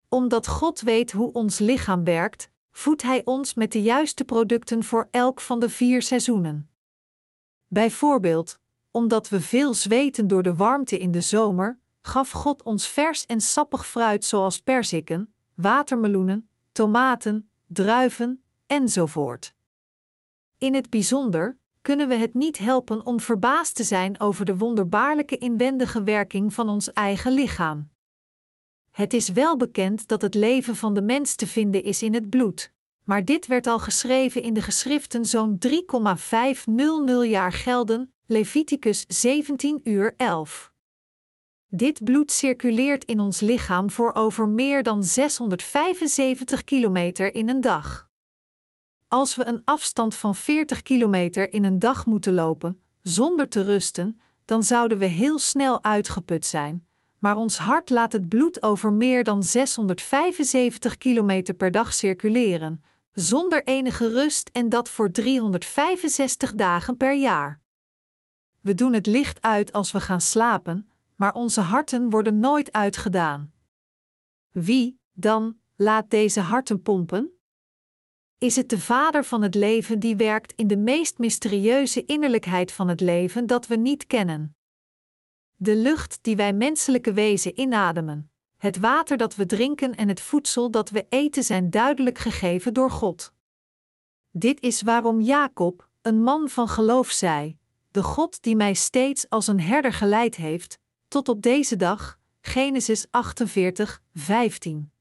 Omdat 0.09 0.47
God 0.47 0.81
weet 0.81 1.13
hoe 1.13 1.33
ons 1.33 1.59
lichaam 1.59 2.05
werkt, 2.05 2.51
voedt 2.73 3.03
Hij 3.03 3.23
ons 3.25 3.55
met 3.55 3.73
de 3.73 3.83
juiste 3.83 4.25
producten 4.25 4.85
voor 4.85 5.09
elk 5.11 5.41
van 5.41 5.61
de 5.61 5.69
vier 5.69 6.03
seizoenen. 6.03 6.71
Bijvoorbeeld, 7.67 8.59
omdat 8.91 9.29
we 9.29 9.41
veel 9.41 9.75
zweten 9.75 10.27
door 10.27 10.43
de 10.43 10.55
warmte 10.55 10.99
in 10.99 11.11
de 11.11 11.21
zomer, 11.21 11.79
gaf 12.03 12.31
God 12.31 12.63
ons 12.63 12.89
vers 12.89 13.27
en 13.27 13.41
sappig 13.41 13.87
fruit 13.87 14.25
zoals 14.25 14.61
perziken, 14.61 15.35
watermeloenen, 15.55 16.49
tomaten, 16.73 17.51
druiven 17.67 18.43
enzovoort. 18.67 19.55
In 20.59 20.75
het 20.75 20.91
bijzonder 20.91 21.59
kunnen 21.83 22.09
we 22.09 22.15
het 22.15 22.35
niet 22.35 22.59
helpen 22.59 23.07
om 23.07 23.21
verbaasd 23.21 23.77
te 23.77 23.85
zijn 23.85 24.21
over 24.21 24.45
de 24.45 24.57
wonderbaarlijke 24.57 25.39
inwendige 25.39 26.03
werking 26.03 26.55
van 26.55 26.69
ons 26.69 26.93
eigen 26.93 27.33
lichaam. 27.33 27.92
Het 28.93 29.13
is 29.13 29.29
wel 29.29 29.57
bekend 29.57 30.09
dat 30.09 30.23
het 30.23 30.35
leven 30.35 30.77
van 30.77 30.95
de 30.95 31.03
mens 31.03 31.35
te 31.35 31.47
vinden 31.47 31.83
is 31.83 32.03
in 32.03 32.15
het 32.15 32.31
bloed, 32.31 32.73
Maar 33.05 33.25
dit 33.25 33.47
werd 33.47 33.67
al 33.67 33.79
geschreven 33.79 34.43
in 34.43 34.55
de 34.55 34.63
geschriften 34.63 35.27
zo'n 35.27 35.59
3,500 35.59 37.29
jaar 37.29 37.53
gelden, 37.53 38.13
Leviticus 38.27 39.05
17 39.09 39.81
uur 39.85 40.15
11. 40.17 40.73
Dit 41.69 42.05
bloed 42.05 42.31
circuleert 42.33 43.05
in 43.05 43.21
ons 43.21 43.41
lichaam 43.41 43.91
voor 43.91 44.15
over 44.15 44.49
meer 44.49 44.83
dan 44.83 45.05
675 45.05 46.65
kilometer 46.65 47.35
in 47.35 47.49
een 47.49 47.61
dag. 47.61 48.11
Als 49.09 49.35
we 49.35 49.45
een 49.45 49.63
afstand 49.65 50.15
van 50.15 50.35
40 50.35 50.83
kilometer 50.83 51.53
in 51.53 51.65
een 51.65 51.79
dag 51.79 52.07
moeten 52.07 52.35
lopen, 52.35 52.83
zonder 53.03 53.49
te 53.49 53.63
rusten, 53.63 54.21
dan 54.45 54.63
zouden 54.63 54.99
we 54.99 55.07
heel 55.07 55.39
snel 55.39 55.83
uitgeput 55.85 56.47
zijn, 56.47 56.87
maar 57.23 57.37
ons 57.37 57.59
hart 57.59 57.91
laat 57.91 58.13
het 58.13 58.29
bloed 58.29 58.63
over 58.63 58.93
meer 58.93 59.25
dan 59.25 59.43
675 59.43 60.99
kilometer 60.99 61.55
per 61.55 61.71
dag 61.71 61.95
circuleren, 61.95 62.85
zonder 63.13 63.65
enige 63.65 64.09
rust 64.09 64.51
en 64.53 64.69
dat 64.69 64.89
voor 64.89 65.11
365 65.11 66.55
dagen 66.55 66.97
per 66.97 67.15
jaar. 67.15 67.61
We 68.61 68.75
doen 68.75 68.93
het 68.93 69.07
licht 69.07 69.43
uit 69.43 69.73
als 69.73 69.93
we 69.93 70.01
gaan 70.01 70.21
slapen, 70.21 70.91
maar 71.17 71.35
onze 71.35 71.61
harten 71.61 72.11
worden 72.11 72.39
nooit 72.39 72.73
uitgedaan. 72.73 73.53
Wie, 74.51 74.99
dan, 75.13 75.59
laat 75.77 76.11
deze 76.11 76.41
harten 76.41 76.83
pompen? 76.83 77.31
Is 78.39 78.57
het 78.57 78.69
de 78.69 78.79
Vader 78.79 79.25
van 79.25 79.43
het 79.43 79.55
leven 79.55 79.99
die 79.99 80.17
werkt 80.17 80.53
in 80.53 80.67
de 80.67 80.77
meest 80.77 81.19
mysterieuze 81.19 82.05
innerlijkheid 82.05 82.73
van 82.73 82.89
het 82.89 83.01
leven 83.01 83.47
dat 83.47 83.67
we 83.67 83.77
niet 83.77 84.07
kennen? 84.07 84.57
De 85.63 85.77
lucht 85.77 86.19
die 86.23 86.37
wij 86.37 86.53
menselijke 86.53 87.13
wezen 87.13 87.61
inademen, 87.61 88.31
het 88.57 88.79
water 88.79 89.17
dat 89.17 89.35
we 89.35 89.47
drinken 89.47 89.95
en 89.95 90.09
het 90.09 90.21
voedsel 90.21 90.71
dat 90.71 90.91
we 90.91 91.07
eten 91.09 91.43
zijn 91.43 91.71
duidelijk 91.71 92.19
gegeven 92.19 92.75
door 92.75 92.91
God. 92.91 93.33
Dit 94.31 94.61
is 94.61 94.83
waarom 94.83 95.21
Jacob, 95.21 95.89
een 96.01 96.23
man 96.23 96.49
van 96.49 96.69
geloof, 96.69 97.11
zei: 97.11 97.59
De 97.91 98.03
God 98.03 98.43
die 98.43 98.57
mij 98.57 98.75
steeds 98.75 99.29
als 99.29 99.47
een 99.47 99.61
herder 99.61 99.93
geleid 99.93 100.37
heeft, 100.37 100.79
tot 101.09 101.29
op 101.29 101.43
deze 101.43 101.77
dag, 101.77 102.19
Genesis 102.41 103.07
48, 103.11 104.03
15. 104.15 104.93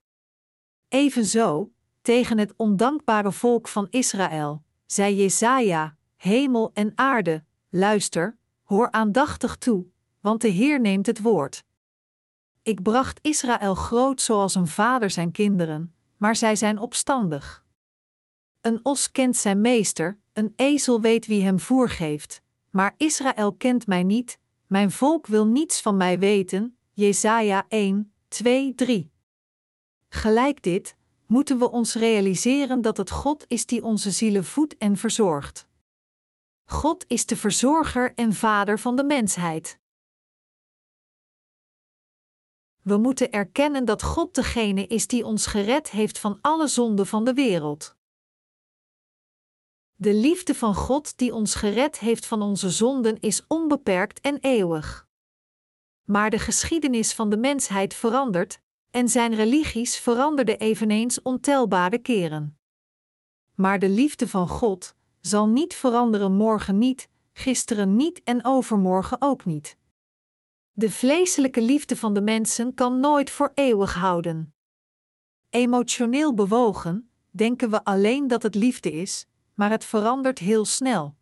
Evenzo, 0.88 1.72
tegen 2.02 2.38
het 2.38 2.54
ondankbare 2.56 3.32
volk 3.32 3.68
van 3.68 3.88
Israël, 3.90 4.64
zei 4.86 5.16
Jesaja: 5.16 5.96
Hemel 6.16 6.72
en 6.74 6.92
aarde, 6.96 7.44
luister, 7.70 8.38
hoor 8.64 8.92
aandachtig 8.92 9.56
toe, 9.56 9.91
want 10.22 10.42
de 10.42 10.48
Heer 10.48 10.80
neemt 10.80 11.06
het 11.06 11.22
woord. 11.22 11.64
Ik 12.62 12.82
bracht 12.82 13.20
Israël 13.22 13.76
groot 13.76 14.22
zoals 14.22 14.56
een 14.56 14.68
vader 14.68 15.10
zijn 15.10 15.32
kinderen, 15.32 15.96
maar 16.18 16.36
zij 16.36 16.56
zijn 16.56 16.80
opstandig. 16.80 17.66
Een 18.62 18.80
os 18.84 19.12
kent 19.12 19.38
zijn 19.38 19.62
meester, 19.62 20.20
een 20.34 20.54
ezel 20.56 21.02
weet 21.02 21.26
wie 21.26 21.44
hem 21.44 21.60
voer 21.60 21.90
geeft, 21.90 22.42
maar 22.70 22.94
Israël 22.98 23.54
kent 23.54 23.88
mij 23.88 24.04
niet, 24.04 24.40
mijn 24.68 24.92
volk 24.92 25.28
wil 25.28 25.48
niets 25.48 25.82
van 25.82 25.98
mij 25.98 26.20
weten. 26.20 26.78
Jesaja 26.94 27.66
1, 27.68 28.14
2, 28.28 28.76
3. 28.76 29.12
Gelijk 30.10 30.64
dit, 30.64 30.96
moeten 31.26 31.60
we 31.60 31.72
ons 31.72 31.96
realiseren 31.96 32.82
dat 32.82 32.98
het 32.98 33.12
God 33.12 33.46
is 33.48 33.66
die 33.66 33.84
onze 33.84 34.12
zielen 34.12 34.46
voedt 34.46 34.78
en 34.78 34.98
verzorgt. 34.98 35.68
God 36.66 37.06
is 37.08 37.26
de 37.26 37.38
verzorger 37.38 38.14
en 38.16 38.34
vader 38.34 38.80
van 38.80 38.96
de 38.96 39.04
mensheid. 39.04 39.80
We 42.82 42.98
moeten 42.98 43.32
erkennen 43.32 43.86
dat 43.86 44.04
God 44.04 44.36
degene 44.36 44.88
is 44.88 45.08
die 45.08 45.26
ons 45.26 45.46
gered 45.46 45.90
heeft 45.90 46.20
van 46.20 46.38
alle 46.42 46.68
zonden 46.68 47.08
van 47.08 47.24
de 47.24 47.34
wereld. 47.34 47.96
De 49.96 50.14
liefde 50.14 50.56
van 50.56 50.76
God 50.76 51.18
die 51.18 51.34
ons 51.34 51.56
gered 51.56 52.00
heeft 52.00 52.26
van 52.26 52.42
onze 52.42 52.70
zonden 52.70 53.20
is 53.20 53.48
onbeperkt 53.48 54.20
en 54.20 54.38
eeuwig. 54.40 55.08
Maar 56.04 56.30
de 56.30 56.40
geschiedenis 56.40 57.14
van 57.14 57.30
de 57.30 57.38
mensheid 57.38 57.94
verandert, 57.94 58.62
en 58.92 59.10
zijn 59.10 59.36
religies 59.36 59.98
veranderden 59.98 60.60
eveneens 60.60 61.22
ontelbare 61.22 61.98
keren. 61.98 62.60
Maar 63.56 63.80
de 63.80 63.90
liefde 63.90 64.28
van 64.28 64.48
God 64.48 64.96
zal 65.20 65.48
niet 65.48 65.74
veranderen 65.74 66.32
morgen 66.32 66.78
niet, 66.78 67.10
gisteren 67.34 67.96
niet 67.96 68.24
en 68.24 68.46
overmorgen 68.46 69.22
ook 69.22 69.46
niet. 69.46 69.78
De 70.74 70.92
vleeselijke 70.92 71.62
liefde 71.62 71.96
van 71.96 72.14
de 72.14 72.22
mensen 72.22 72.74
kan 72.74 73.00
nooit 73.00 73.30
voor 73.30 73.52
eeuwig 73.54 73.94
houden. 73.94 74.54
Emotioneel 75.50 76.34
bewogen, 76.34 77.10
denken 77.30 77.70
we 77.70 77.84
alleen 77.84 78.28
dat 78.28 78.44
het 78.44 78.56
liefde 78.56 78.92
is, 78.92 79.28
maar 79.54 79.70
het 79.70 79.86
verandert 79.86 80.40
heel 80.40 80.66
snel. 80.66 81.16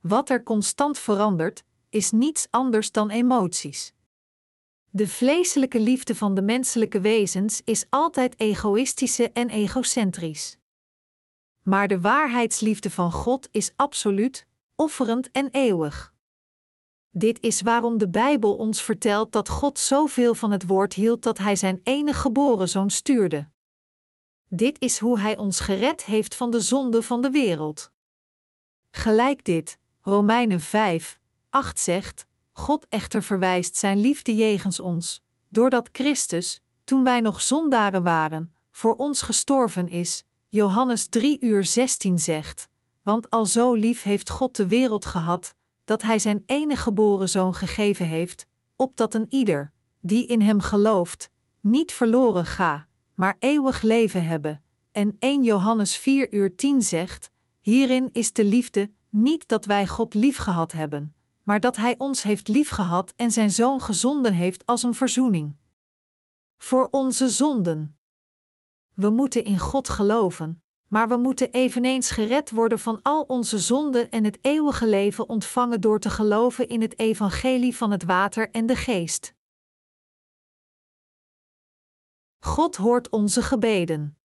Wat 0.00 0.30
er 0.30 0.42
constant 0.42 0.98
verandert, 0.98 1.64
is 1.88 2.10
niets 2.10 2.46
anders 2.50 2.92
dan 2.92 3.10
emoties. 3.10 3.92
De 4.90 5.08
vleeselijke 5.08 5.80
liefde 5.80 6.14
van 6.14 6.34
de 6.34 6.42
menselijke 6.42 7.00
wezens 7.00 7.62
is 7.64 7.86
altijd 7.90 8.40
egoïstische 8.40 9.30
en 9.32 9.48
egocentrisch. 9.48 10.58
Maar 11.62 11.88
de 11.88 12.00
waarheidsliefde 12.00 12.90
van 12.90 13.12
God 13.12 13.48
is 13.50 13.72
absoluut, 13.76 14.46
offerend 14.76 15.30
en 15.30 15.48
eeuwig. 15.50 16.13
Dit 17.16 17.42
is 17.42 17.60
waarom 17.60 17.98
de 17.98 18.08
Bijbel 18.08 18.56
ons 18.56 18.82
vertelt 18.82 19.32
dat 19.32 19.48
God 19.48 19.78
zoveel 19.78 20.34
van 20.34 20.50
het 20.50 20.66
woord 20.66 20.92
hield 20.92 21.22
dat 21.22 21.38
Hij 21.38 21.56
zijn 21.56 21.80
enige 21.82 22.20
geboren 22.20 22.68
zoon 22.68 22.90
stuurde. 22.90 23.48
Dit 24.48 24.80
is 24.80 24.98
hoe 24.98 25.18
Hij 25.18 25.36
ons 25.36 25.60
gered 25.60 26.04
heeft 26.04 26.34
van 26.34 26.50
de 26.50 26.60
zonde 26.60 27.02
van 27.02 27.22
de 27.22 27.30
wereld. 27.30 27.90
Gelijk 28.90 29.44
dit, 29.44 29.78
Romeinen 30.00 30.60
5, 30.60 31.20
8 31.50 31.78
zegt: 31.80 32.26
God 32.52 32.86
echter 32.88 33.22
verwijst 33.22 33.76
zijn 33.76 34.00
liefde 34.00 34.34
jegens 34.34 34.80
ons, 34.80 35.22
doordat 35.48 35.88
Christus, 35.92 36.60
toen 36.84 37.04
wij 37.04 37.20
nog 37.20 37.42
zondaren 37.42 38.02
waren, 38.02 38.54
voor 38.70 38.96
ons 38.96 39.22
gestorven 39.22 39.88
is. 39.88 40.24
Johannes 40.48 41.06
3 41.06 41.40
uur 41.40 41.64
16 41.64 42.18
zegt: 42.18 42.68
Want 43.02 43.30
al 43.30 43.46
zo 43.46 43.74
lief 43.74 44.02
heeft 44.02 44.30
God 44.30 44.56
de 44.56 44.66
wereld 44.66 45.04
gehad, 45.04 45.54
dat 45.84 46.02
Hij 46.02 46.18
zijn 46.18 46.42
enige 46.46 46.82
geboren 46.82 47.28
zoon 47.28 47.54
gegeven 47.54 48.06
heeft, 48.06 48.46
opdat 48.76 49.14
een 49.14 49.26
ieder, 49.28 49.72
die 50.00 50.26
in 50.26 50.40
Hem 50.40 50.60
gelooft, 50.60 51.30
niet 51.60 51.92
verloren 51.92 52.46
ga, 52.46 52.88
maar 53.14 53.36
eeuwig 53.38 53.82
leven 53.82 54.26
hebben. 54.26 54.62
En 54.92 55.16
1 55.18 55.42
Johannes 55.42 55.96
4 55.96 56.32
uur 56.32 56.56
10 56.56 56.82
zegt: 56.82 57.30
Hierin 57.60 58.08
is 58.12 58.32
de 58.32 58.44
liefde, 58.44 58.90
niet 59.08 59.48
dat 59.48 59.64
wij 59.64 59.86
God 59.86 60.14
liefgehad 60.14 60.72
hebben, 60.72 61.14
maar 61.42 61.60
dat 61.60 61.76
Hij 61.76 61.94
ons 61.98 62.22
heeft 62.22 62.48
liefgehad 62.48 63.12
en 63.16 63.30
Zijn 63.30 63.50
Zoon 63.50 63.80
gezonden 63.80 64.32
heeft 64.32 64.66
als 64.66 64.82
een 64.82 64.94
verzoening. 64.94 65.56
Voor 66.58 66.88
onze 66.90 67.28
zonden. 67.28 67.98
We 68.94 69.10
moeten 69.10 69.44
in 69.44 69.58
God 69.58 69.88
geloven, 69.88 70.62
maar 70.94 71.08
we 71.08 71.16
moeten 71.16 71.50
eveneens 71.50 72.10
gered 72.10 72.50
worden 72.50 72.78
van 72.78 73.02
al 73.02 73.22
onze 73.22 73.58
zonden 73.58 74.10
en 74.10 74.24
het 74.24 74.38
eeuwige 74.40 74.86
leven 74.86 75.28
ontvangen 75.28 75.80
door 75.80 75.98
te 75.98 76.10
geloven 76.10 76.68
in 76.68 76.80
het 76.80 76.98
evangelie 76.98 77.76
van 77.76 77.90
het 77.90 78.04
water 78.04 78.50
en 78.50 78.66
de 78.66 78.76
geest. 78.76 79.34
God 82.38 82.76
hoort 82.76 83.08
onze 83.10 83.42
gebeden. 83.42 84.18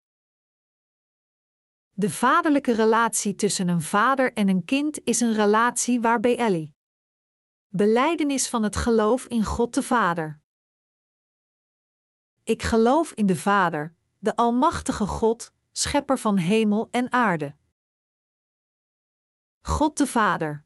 De 1.91 2.09
vaderlijke 2.09 2.73
relatie 2.73 3.35
tussen 3.35 3.67
een 3.67 3.81
vader 3.81 4.33
en 4.33 4.49
een 4.49 4.65
kind 4.65 4.99
is 5.03 5.19
een 5.19 5.33
relatie 5.33 6.01
waarbij 6.01 6.37
Ellie. 6.37 6.75
Beleidenis 7.67 8.49
van 8.49 8.63
het 8.63 8.75
geloof 8.75 9.25
in 9.25 9.43
God 9.43 9.73
de 9.73 9.83
Vader. 9.83 10.39
Ik 12.43 12.63
geloof 12.63 13.11
in 13.11 13.25
de 13.25 13.35
Vader, 13.35 13.95
de 14.17 14.35
Almachtige 14.35 15.05
God, 15.05 15.57
Schepper 15.79 16.19
van 16.19 16.37
hemel 16.37 16.87
en 16.91 17.11
aarde. 17.11 17.55
God 19.61 19.97
de 19.97 20.07
Vader. 20.07 20.65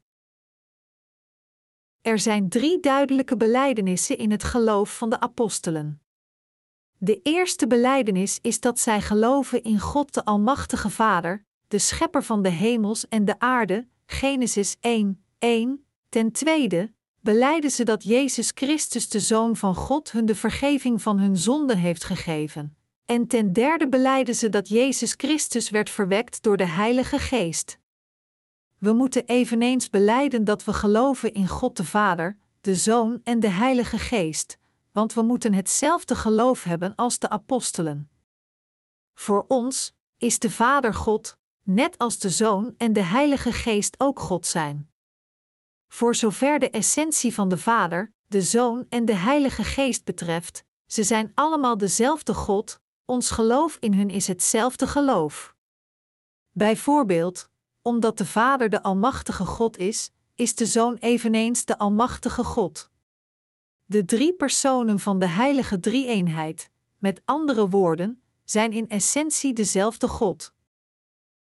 Er 2.01 2.19
zijn 2.19 2.49
drie 2.49 2.79
duidelijke 2.79 3.37
belijdenissen 3.37 4.17
in 4.17 4.31
het 4.31 4.43
geloof 4.43 4.97
van 4.97 5.09
de 5.09 5.19
apostelen. 5.19 6.01
De 6.97 7.19
eerste 7.21 7.67
belijdenis 7.67 8.39
is 8.41 8.59
dat 8.59 8.79
zij 8.79 9.01
geloven 9.01 9.63
in 9.63 9.79
God 9.79 10.13
de 10.13 10.25
Almachtige 10.25 10.89
Vader, 10.89 11.45
de 11.67 11.79
Schepper 11.79 12.23
van 12.23 12.41
de 12.41 12.49
hemels 12.49 13.07
en 13.07 13.25
de 13.25 13.39
aarde, 13.39 13.87
Genesis 14.05 14.77
1, 14.79 15.25
1. 15.39 15.85
Ten 16.09 16.31
tweede, 16.31 16.93
beleiden 17.19 17.71
ze 17.71 17.83
dat 17.83 18.03
Jezus 18.03 18.51
Christus, 18.55 19.09
de 19.09 19.19
Zoon 19.19 19.55
van 19.55 19.75
God, 19.75 20.11
hun 20.11 20.25
de 20.25 20.35
vergeving 20.35 21.01
van 21.01 21.19
hun 21.19 21.37
zonden 21.37 21.77
heeft 21.77 22.03
gegeven. 22.03 22.77
En 23.05 23.27
ten 23.27 23.53
derde 23.53 23.89
beleiden 23.89 24.35
ze 24.35 24.49
dat 24.49 24.67
Jezus 24.67 25.13
Christus 25.17 25.69
werd 25.69 25.89
verwekt 25.89 26.43
door 26.43 26.57
de 26.57 26.67
Heilige 26.67 27.19
Geest. 27.19 27.79
We 28.77 28.93
moeten 28.93 29.25
eveneens 29.25 29.89
beleiden 29.89 30.43
dat 30.43 30.63
we 30.63 30.73
geloven 30.73 31.33
in 31.33 31.47
God 31.47 31.77
de 31.77 31.85
Vader, 31.85 32.37
de 32.61 32.75
Zoon 32.75 33.21
en 33.23 33.39
de 33.39 33.49
Heilige 33.49 33.97
Geest, 33.97 34.57
want 34.91 35.13
we 35.13 35.21
moeten 35.21 35.53
hetzelfde 35.53 36.15
geloof 36.15 36.63
hebben 36.63 36.95
als 36.95 37.19
de 37.19 37.29
apostelen. 37.29 38.09
Voor 39.13 39.45
ons, 39.47 39.93
is 40.17 40.39
de 40.39 40.49
Vader 40.49 40.93
God, 40.93 41.37
net 41.63 41.97
als 41.97 42.19
de 42.19 42.29
Zoon 42.29 42.73
en 42.77 42.93
de 42.93 43.03
Heilige 43.03 43.51
Geest 43.51 43.99
ook 43.99 44.19
God 44.19 44.45
zijn. 44.45 44.91
Voor 45.87 46.15
zover 46.15 46.59
de 46.59 46.69
essentie 46.69 47.33
van 47.33 47.49
de 47.49 47.57
Vader, 47.57 48.13
de 48.27 48.41
Zoon 48.41 48.85
en 48.89 49.05
de 49.05 49.15
Heilige 49.15 49.63
Geest 49.63 50.03
betreft, 50.03 50.63
ze 50.85 51.03
zijn 51.03 51.31
allemaal 51.35 51.77
dezelfde 51.77 52.33
God, 52.33 52.81
ons 53.05 53.31
geloof 53.31 53.77
in 53.79 53.93
hun 53.93 54.09
is 54.09 54.27
hetzelfde 54.27 54.87
geloof. 54.87 55.55
Bijvoorbeeld, 56.51 57.49
omdat 57.81 58.17
de 58.17 58.25
Vader 58.25 58.69
de 58.69 58.83
Almachtige 58.83 59.45
God 59.45 59.77
is, 59.77 60.11
is 60.35 60.55
de 60.55 60.65
Zoon 60.65 60.95
eveneens 60.95 61.65
de 61.65 61.77
Almachtige 61.77 62.43
God. 62.43 62.89
De 63.85 64.05
drie 64.05 64.33
personen 64.33 64.99
van 64.99 65.19
de 65.19 65.27
Heilige 65.27 65.79
Drie-eenheid, 65.79 66.69
met 66.97 67.21
andere 67.25 67.69
woorden, 67.69 68.21
zijn 68.43 68.71
in 68.71 68.89
essentie 68.89 69.53
dezelfde 69.53 70.07
God. 70.07 70.53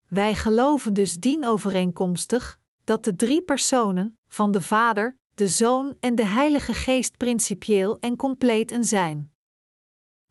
Wij 0.08 0.34
geloven 0.34 0.94
dus 0.94 1.14
dienovereenkomstig 1.14 2.58
dat 2.84 3.04
de 3.04 3.16
drie 3.16 3.42
personen 3.42 4.18
van 4.28 4.50
de 4.52 4.62
Vader, 4.62 5.16
de 5.34 5.48
Zoon 5.48 5.96
en 6.00 6.14
de 6.14 6.24
Heilige 6.24 6.74
Geest 6.74 7.16
principieel 7.16 7.98
en 7.98 8.16
compleet 8.16 8.70
een 8.70 8.84
zijn. 8.84 9.32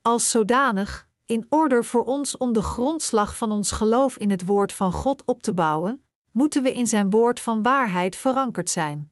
Als 0.02 0.30
zodanig, 0.30 1.09
in 1.30 1.46
orde 1.50 1.84
voor 1.84 2.04
ons 2.04 2.38
om 2.38 2.54
de 2.54 2.62
grondslag 2.62 3.38
van 3.38 3.52
ons 3.52 3.72
geloof 3.72 4.18
in 4.18 4.30
het 4.30 4.46
woord 4.46 4.74
van 4.74 4.92
God 4.92 5.26
op 5.26 5.44
te 5.44 5.54
bouwen, 5.54 6.04
moeten 6.32 6.64
we 6.64 6.74
in 6.74 6.88
zijn 6.88 7.10
woord 7.10 7.40
van 7.40 7.64
waarheid 7.64 8.16
verankerd 8.16 8.70
zijn. 8.70 9.12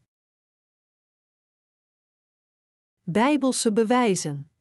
Bijbelse 3.01 3.73
bewijzen 3.73 4.51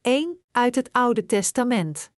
1. 0.00 0.40
Uit 0.50 0.74
het 0.74 0.92
Oude 0.92 1.26
Testament 1.26 2.12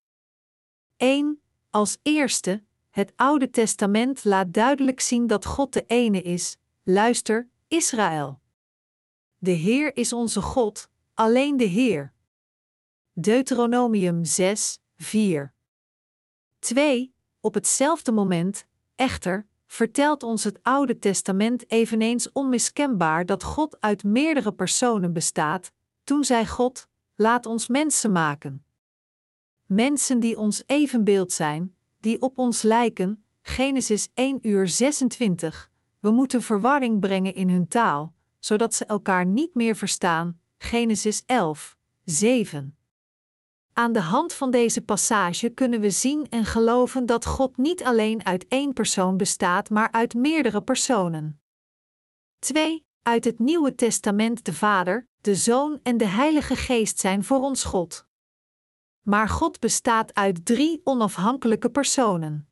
1. 0.97 1.41
Als 1.69 1.97
eerste, 2.01 2.63
het 2.89 3.13
Oude 3.15 3.49
Testament 3.49 4.23
laat 4.23 4.53
duidelijk 4.53 4.99
zien 4.99 5.27
dat 5.27 5.45
God 5.45 5.73
de 5.73 5.85
ene 5.85 6.21
is. 6.21 6.57
Luister, 6.83 7.49
Israël. 7.67 8.39
De 9.37 9.51
Heer 9.51 9.95
is 9.95 10.13
onze 10.13 10.41
God, 10.41 10.89
alleen 11.13 11.57
de 11.57 11.63
Heer. 11.63 12.15
Deuteronomium 13.19 14.25
6, 14.25 14.79
4. 14.97 15.53
2. 16.59 17.13
Op 17.39 17.53
hetzelfde 17.53 18.11
moment, 18.11 18.65
echter, 18.95 19.47
vertelt 19.67 20.23
ons 20.23 20.43
het 20.43 20.59
Oude 20.61 20.99
Testament 20.99 21.71
eveneens 21.71 22.31
onmiskenbaar 22.31 23.25
dat 23.25 23.43
God 23.43 23.81
uit 23.81 24.03
meerdere 24.03 24.53
personen 24.53 25.13
bestaat, 25.13 25.71
toen 26.03 26.23
zei 26.23 26.47
God: 26.47 26.87
Laat 27.15 27.45
ons 27.45 27.67
mensen 27.67 28.11
maken. 28.11 28.65
Mensen 29.65 30.19
die 30.19 30.37
ons 30.37 30.63
evenbeeld 30.65 31.31
zijn, 31.31 31.75
die 31.99 32.21
op 32.21 32.37
ons 32.37 32.61
lijken, 32.61 33.23
Genesis 33.41 34.07
1 34.13 34.47
uur 34.47 34.67
26. 34.67 35.71
We 35.99 36.11
moeten 36.11 36.41
verwarring 36.41 36.99
brengen 36.99 37.33
in 37.33 37.49
hun 37.49 37.67
taal, 37.67 38.13
zodat 38.39 38.73
ze 38.73 38.85
elkaar 38.85 39.25
niet 39.25 39.55
meer 39.55 39.75
verstaan. 39.75 40.39
Genesis 40.57 41.23
11, 41.25 41.77
7. 42.03 42.76
Aan 43.77 43.91
de 43.91 44.01
hand 44.01 44.33
van 44.33 44.51
deze 44.51 44.81
passage 44.81 45.49
kunnen 45.49 45.79
we 45.79 45.89
zien 45.89 46.29
en 46.29 46.45
geloven 46.45 47.05
dat 47.05 47.25
God 47.25 47.57
niet 47.57 47.83
alleen 47.83 48.25
uit 48.25 48.47
één 48.47 48.73
persoon 48.73 49.17
bestaat, 49.17 49.69
maar 49.69 49.91
uit 49.91 50.13
meerdere 50.13 50.61
personen. 50.61 51.41
2. 52.39 52.85
Uit 53.01 53.23
het 53.23 53.39
Nieuwe 53.39 53.75
Testament 53.75 54.45
de 54.45 54.53
Vader, 54.53 55.07
de 55.21 55.35
Zoon 55.35 55.79
en 55.83 55.97
de 55.97 56.05
Heilige 56.05 56.55
Geest 56.55 56.99
zijn 56.99 57.23
voor 57.23 57.39
ons 57.39 57.63
God. 57.63 58.07
Maar 59.01 59.29
God 59.29 59.59
bestaat 59.59 60.13
uit 60.13 60.45
drie 60.45 60.81
onafhankelijke 60.83 61.69
personen. 61.69 62.49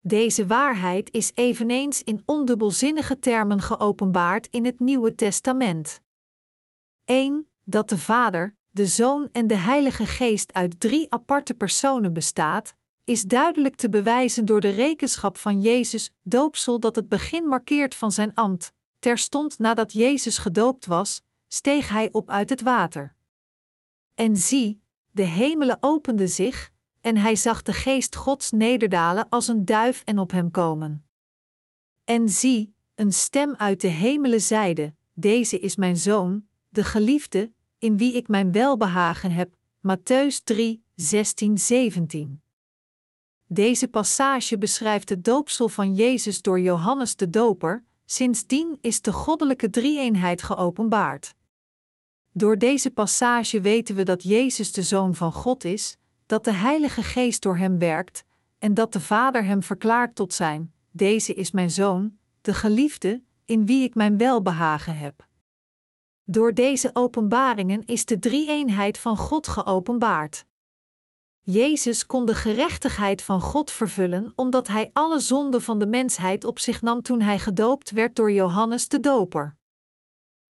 Deze 0.00 0.46
waarheid 0.46 1.10
is 1.10 1.32
eveneens 1.34 2.02
in 2.02 2.22
ondubbelzinnige 2.24 3.18
termen 3.18 3.60
geopenbaard 3.60 4.46
in 4.46 4.64
het 4.64 4.80
Nieuwe 4.80 5.14
Testament. 5.14 6.00
1. 7.04 7.48
Dat 7.64 7.88
de 7.88 7.98
Vader, 7.98 8.56
de 8.72 8.86
Zoon 8.86 9.28
en 9.32 9.46
de 9.46 9.56
Heilige 9.56 10.06
Geest 10.06 10.52
uit 10.52 10.80
drie 10.80 11.12
aparte 11.12 11.54
personen 11.54 12.12
bestaat, 12.12 12.74
is 13.04 13.22
duidelijk 13.22 13.74
te 13.74 13.88
bewijzen 13.88 14.44
door 14.44 14.60
de 14.60 14.70
rekenschap 14.70 15.36
van 15.36 15.60
Jezus, 15.60 16.10
doopsel 16.22 16.80
dat 16.80 16.96
het 16.96 17.08
begin 17.08 17.46
markeert 17.46 17.94
van 17.94 18.12
zijn 18.12 18.34
ambt. 18.34 18.72
Terstond 18.98 19.58
nadat 19.58 19.92
Jezus 19.92 20.38
gedoopt 20.38 20.86
was, 20.86 21.22
steeg 21.48 21.88
hij 21.88 22.08
op 22.12 22.30
uit 22.30 22.50
het 22.50 22.62
water. 22.62 23.14
En 24.14 24.36
zie, 24.36 24.82
de 25.10 25.22
hemelen 25.22 25.76
openden 25.80 26.28
zich, 26.28 26.70
en 27.00 27.16
hij 27.16 27.36
zag 27.36 27.62
de 27.62 27.72
geest 27.72 28.16
Gods 28.16 28.50
nederdalen 28.50 29.28
als 29.28 29.48
een 29.48 29.64
duif 29.64 30.02
en 30.04 30.18
op 30.18 30.30
hem 30.30 30.50
komen. 30.50 31.06
En 32.04 32.28
zie, 32.28 32.74
een 32.94 33.12
stem 33.12 33.54
uit 33.54 33.80
de 33.80 33.88
hemelen 33.88 34.40
zeide: 34.40 34.94
Deze 35.12 35.58
is 35.58 35.76
mijn 35.76 35.96
zoon, 35.96 36.46
de 36.68 36.84
geliefde, 36.84 37.52
in 37.82 37.96
wie 37.96 38.12
ik 38.16 38.28
mijn 38.28 38.52
welbehagen 38.52 39.30
heb. 39.30 39.54
Matthäus 39.80 40.44
3, 40.44 40.84
16, 40.94 41.58
17. 41.58 42.42
Deze 43.46 43.88
passage 43.88 44.58
beschrijft 44.58 45.08
het 45.08 45.24
doopsel 45.24 45.68
van 45.68 45.94
Jezus 45.94 46.42
door 46.42 46.60
Johannes 46.60 47.16
de 47.16 47.30
Doper, 47.30 47.84
sindsdien 48.04 48.78
is 48.80 49.00
de 49.00 49.12
goddelijke 49.12 49.70
drie-eenheid 49.70 50.42
geopenbaard. 50.42 51.34
Door 52.32 52.58
deze 52.58 52.90
passage 52.90 53.60
weten 53.60 53.94
we 53.94 54.02
dat 54.02 54.22
Jezus 54.22 54.72
de 54.72 54.82
Zoon 54.82 55.14
van 55.14 55.32
God 55.32 55.64
is, 55.64 55.96
dat 56.26 56.44
de 56.44 56.52
Heilige 56.52 57.02
Geest 57.02 57.42
door 57.42 57.56
hem 57.56 57.78
werkt 57.78 58.24
en 58.58 58.74
dat 58.74 58.92
de 58.92 59.00
Vader 59.00 59.44
hem 59.44 59.62
verklaart 59.62 60.14
tot 60.14 60.34
zijn: 60.34 60.72
Deze 60.90 61.34
is 61.34 61.50
mijn 61.50 61.70
Zoon, 61.70 62.18
de 62.40 62.54
geliefde, 62.54 63.22
in 63.44 63.66
wie 63.66 63.84
ik 63.84 63.94
mijn 63.94 64.16
welbehagen 64.16 64.96
heb. 64.96 65.30
Door 66.24 66.54
deze 66.54 66.90
openbaringen 66.92 67.84
is 67.84 68.04
de 68.04 68.18
drie-eenheid 68.18 68.98
van 68.98 69.16
God 69.16 69.48
geopenbaard. 69.48 70.44
Jezus 71.40 72.06
kon 72.06 72.26
de 72.26 72.34
gerechtigheid 72.34 73.22
van 73.22 73.40
God 73.40 73.70
vervullen 73.70 74.32
omdat 74.36 74.68
hij 74.68 74.90
alle 74.92 75.20
zonden 75.20 75.62
van 75.62 75.78
de 75.78 75.86
mensheid 75.86 76.44
op 76.44 76.58
zich 76.58 76.82
nam 76.82 77.02
toen 77.02 77.20
hij 77.20 77.38
gedoopt 77.38 77.90
werd 77.90 78.16
door 78.16 78.32
Johannes 78.32 78.88
de 78.88 79.00
Doper. 79.00 79.56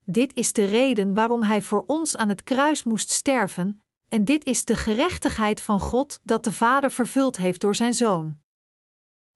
Dit 0.05 0.35
is 0.35 0.53
de 0.53 0.65
reden 0.65 1.15
waarom 1.15 1.43
hij 1.43 1.63
voor 1.63 1.85
ons 1.87 2.17
aan 2.17 2.29
het 2.29 2.43
kruis 2.43 2.83
moest 2.83 3.11
sterven, 3.11 3.83
en 4.09 4.25
dit 4.25 4.45
is 4.45 4.65
de 4.65 4.77
gerechtigheid 4.77 5.61
van 5.61 5.81
God 5.81 6.21
dat 6.23 6.45
de 6.45 6.53
Vader 6.53 6.91
vervuld 6.91 7.37
heeft 7.37 7.61
door 7.61 7.75
zijn 7.75 7.95
Zoon. 7.95 8.41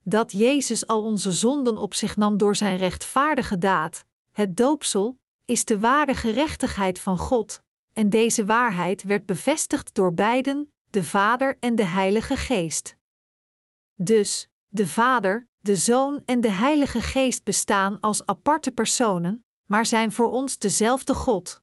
Dat 0.02 0.32
Jezus 0.32 0.86
al 0.86 1.02
onze 1.02 1.32
zonden 1.32 1.76
op 1.76 1.94
zich 1.94 2.16
nam 2.16 2.36
door 2.36 2.56
zijn 2.56 2.76
rechtvaardige 2.76 3.58
daad, 3.58 4.04
het 4.32 4.56
doopsel, 4.56 5.18
is 5.46 5.64
de 5.64 5.78
ware 5.78 6.14
gerechtigheid 6.14 6.98
van 6.98 7.18
God, 7.18 7.62
en 7.92 8.10
deze 8.10 8.44
waarheid 8.44 9.02
werd 9.02 9.26
bevestigd 9.26 9.94
door 9.94 10.14
beiden, 10.14 10.72
de 10.90 11.04
Vader 11.04 11.56
en 11.60 11.74
de 11.74 11.84
Heilige 11.84 12.36
Geest. 12.36 12.96
Dus, 13.94 14.48
de 14.68 14.86
Vader, 14.86 15.48
de 15.58 15.76
Zoon 15.76 16.22
en 16.24 16.40
de 16.40 16.50
Heilige 16.50 17.00
Geest 17.00 17.44
bestaan 17.44 18.00
als 18.00 18.26
aparte 18.26 18.70
personen, 18.70 19.44
maar 19.66 19.86
zijn 19.86 20.12
voor 20.12 20.30
ons 20.30 20.58
dezelfde 20.58 21.14
God. 21.14 21.62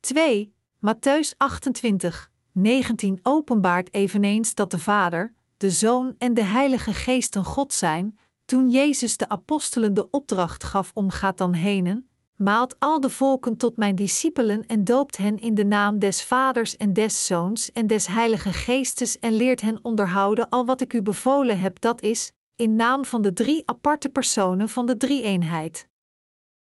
2. 0.00 0.54
Matthäus 0.76 1.36
28, 1.36 2.30
19 2.52 3.20
openbaart 3.22 3.94
eveneens 3.94 4.54
dat 4.54 4.70
de 4.70 4.78
Vader, 4.78 5.34
de 5.56 5.70
Zoon 5.70 6.14
en 6.18 6.34
de 6.34 6.42
Heilige 6.42 6.94
Geest 6.94 7.34
een 7.34 7.44
God 7.44 7.72
zijn, 7.72 8.18
toen 8.44 8.70
Jezus 8.70 9.16
de 9.16 9.28
apostelen 9.28 9.94
de 9.94 10.10
opdracht 10.10 10.64
gaf 10.64 10.90
om 10.94 11.10
gaat 11.10 11.38
dan 11.38 11.52
henen, 11.52 12.10
maalt 12.42 12.76
al 12.78 13.00
de 13.00 13.10
volken 13.10 13.56
tot 13.56 13.76
mijn 13.76 13.94
discipelen 13.94 14.66
en 14.66 14.84
doopt 14.84 15.16
hen 15.16 15.38
in 15.38 15.54
de 15.54 15.64
naam 15.64 15.98
des 15.98 16.22
Vaders 16.22 16.76
en 16.76 16.92
des 16.92 17.26
Zoons 17.26 17.72
en 17.72 17.86
des 17.86 18.06
Heilige 18.06 18.52
Geestes 18.52 19.18
en 19.18 19.32
leert 19.32 19.60
hen 19.60 19.78
onderhouden 19.82 20.48
al 20.48 20.66
wat 20.66 20.80
ik 20.80 20.92
u 20.92 21.02
bevolen 21.02 21.60
heb, 21.60 21.80
dat 21.80 22.02
is, 22.02 22.32
in 22.56 22.76
naam 22.76 23.04
van 23.04 23.22
de 23.22 23.32
drie 23.32 23.62
aparte 23.68 24.08
personen 24.08 24.68
van 24.68 24.86
de 24.86 24.96
drie-eenheid. 24.96 25.88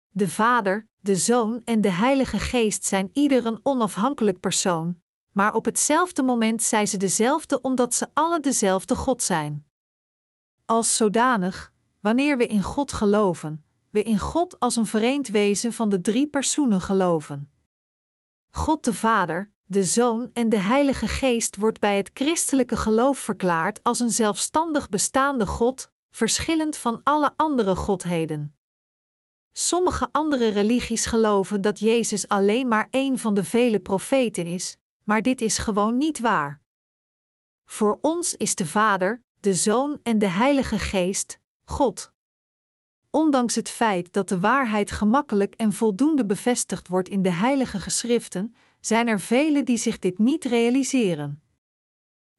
De 0.09 0.29
Vader, 0.29 0.87
de 0.99 1.15
Zoon 1.15 1.61
en 1.63 1.81
de 1.81 1.91
Heilige 1.91 2.39
Geest 2.39 2.85
zijn 2.85 3.09
ieder 3.13 3.45
een 3.45 3.59
onafhankelijk 3.63 4.39
persoon, 4.39 5.01
maar 5.31 5.53
op 5.53 5.65
hetzelfde 5.65 6.23
moment 6.23 6.63
zijn 6.63 6.87
ze 6.87 6.97
dezelfde 6.97 7.61
omdat 7.61 7.93
ze 7.93 8.07
alle 8.13 8.39
dezelfde 8.39 8.95
God 8.95 9.23
zijn. 9.23 9.65
Als 10.65 10.95
zodanig, 10.95 11.73
wanneer 11.99 12.37
we 12.37 12.47
in 12.47 12.63
God 12.63 12.93
geloven, 12.93 13.63
we 13.91 14.03
in 14.03 14.19
God 14.19 14.59
als 14.59 14.75
een 14.75 14.85
vereend 14.85 15.27
wezen 15.27 15.73
van 15.73 15.89
de 15.89 16.01
drie 16.01 16.27
personen 16.27 16.81
geloven. 16.81 17.51
God 18.51 18.83
de 18.83 18.93
Vader, 18.93 19.51
de 19.65 19.83
Zoon 19.83 20.29
en 20.33 20.49
de 20.49 20.59
Heilige 20.59 21.07
Geest 21.07 21.55
wordt 21.55 21.79
bij 21.79 21.97
het 21.97 22.11
christelijke 22.13 22.77
geloof 22.77 23.17
verklaard 23.17 23.83
als 23.83 23.99
een 23.99 24.11
zelfstandig 24.11 24.89
bestaande 24.89 25.45
God, 25.45 25.91
verschillend 26.09 26.77
van 26.77 27.01
alle 27.03 27.33
andere 27.35 27.75
godheden. 27.75 28.55
Sommige 29.51 30.09
andere 30.11 30.47
religies 30.47 31.05
geloven 31.05 31.61
dat 31.61 31.79
Jezus 31.79 32.27
alleen 32.27 32.67
maar 32.67 32.87
één 32.89 33.17
van 33.17 33.33
de 33.33 33.43
vele 33.43 33.79
profeten 33.79 34.45
is, 34.45 34.77
maar 35.03 35.21
dit 35.21 35.41
is 35.41 35.57
gewoon 35.57 35.97
niet 35.97 36.19
waar. 36.19 36.61
Voor 37.65 37.97
ons 38.01 38.35
is 38.35 38.55
de 38.55 38.65
Vader, 38.65 39.23
de 39.39 39.53
Zoon 39.53 39.99
en 40.03 40.19
de 40.19 40.27
Heilige 40.27 40.79
Geest, 40.79 41.39
God. 41.65 42.13
Ondanks 43.11 43.55
het 43.55 43.69
feit 43.69 44.13
dat 44.13 44.29
de 44.29 44.39
waarheid 44.39 44.91
gemakkelijk 44.91 45.53
en 45.55 45.73
voldoende 45.73 46.25
bevestigd 46.25 46.87
wordt 46.87 47.09
in 47.09 47.21
de 47.21 47.31
Heilige 47.31 47.79
Geschriften, 47.79 48.55
zijn 48.79 49.07
er 49.07 49.19
velen 49.19 49.65
die 49.65 49.77
zich 49.77 49.99
dit 49.99 50.17
niet 50.17 50.45
realiseren. 50.45 51.41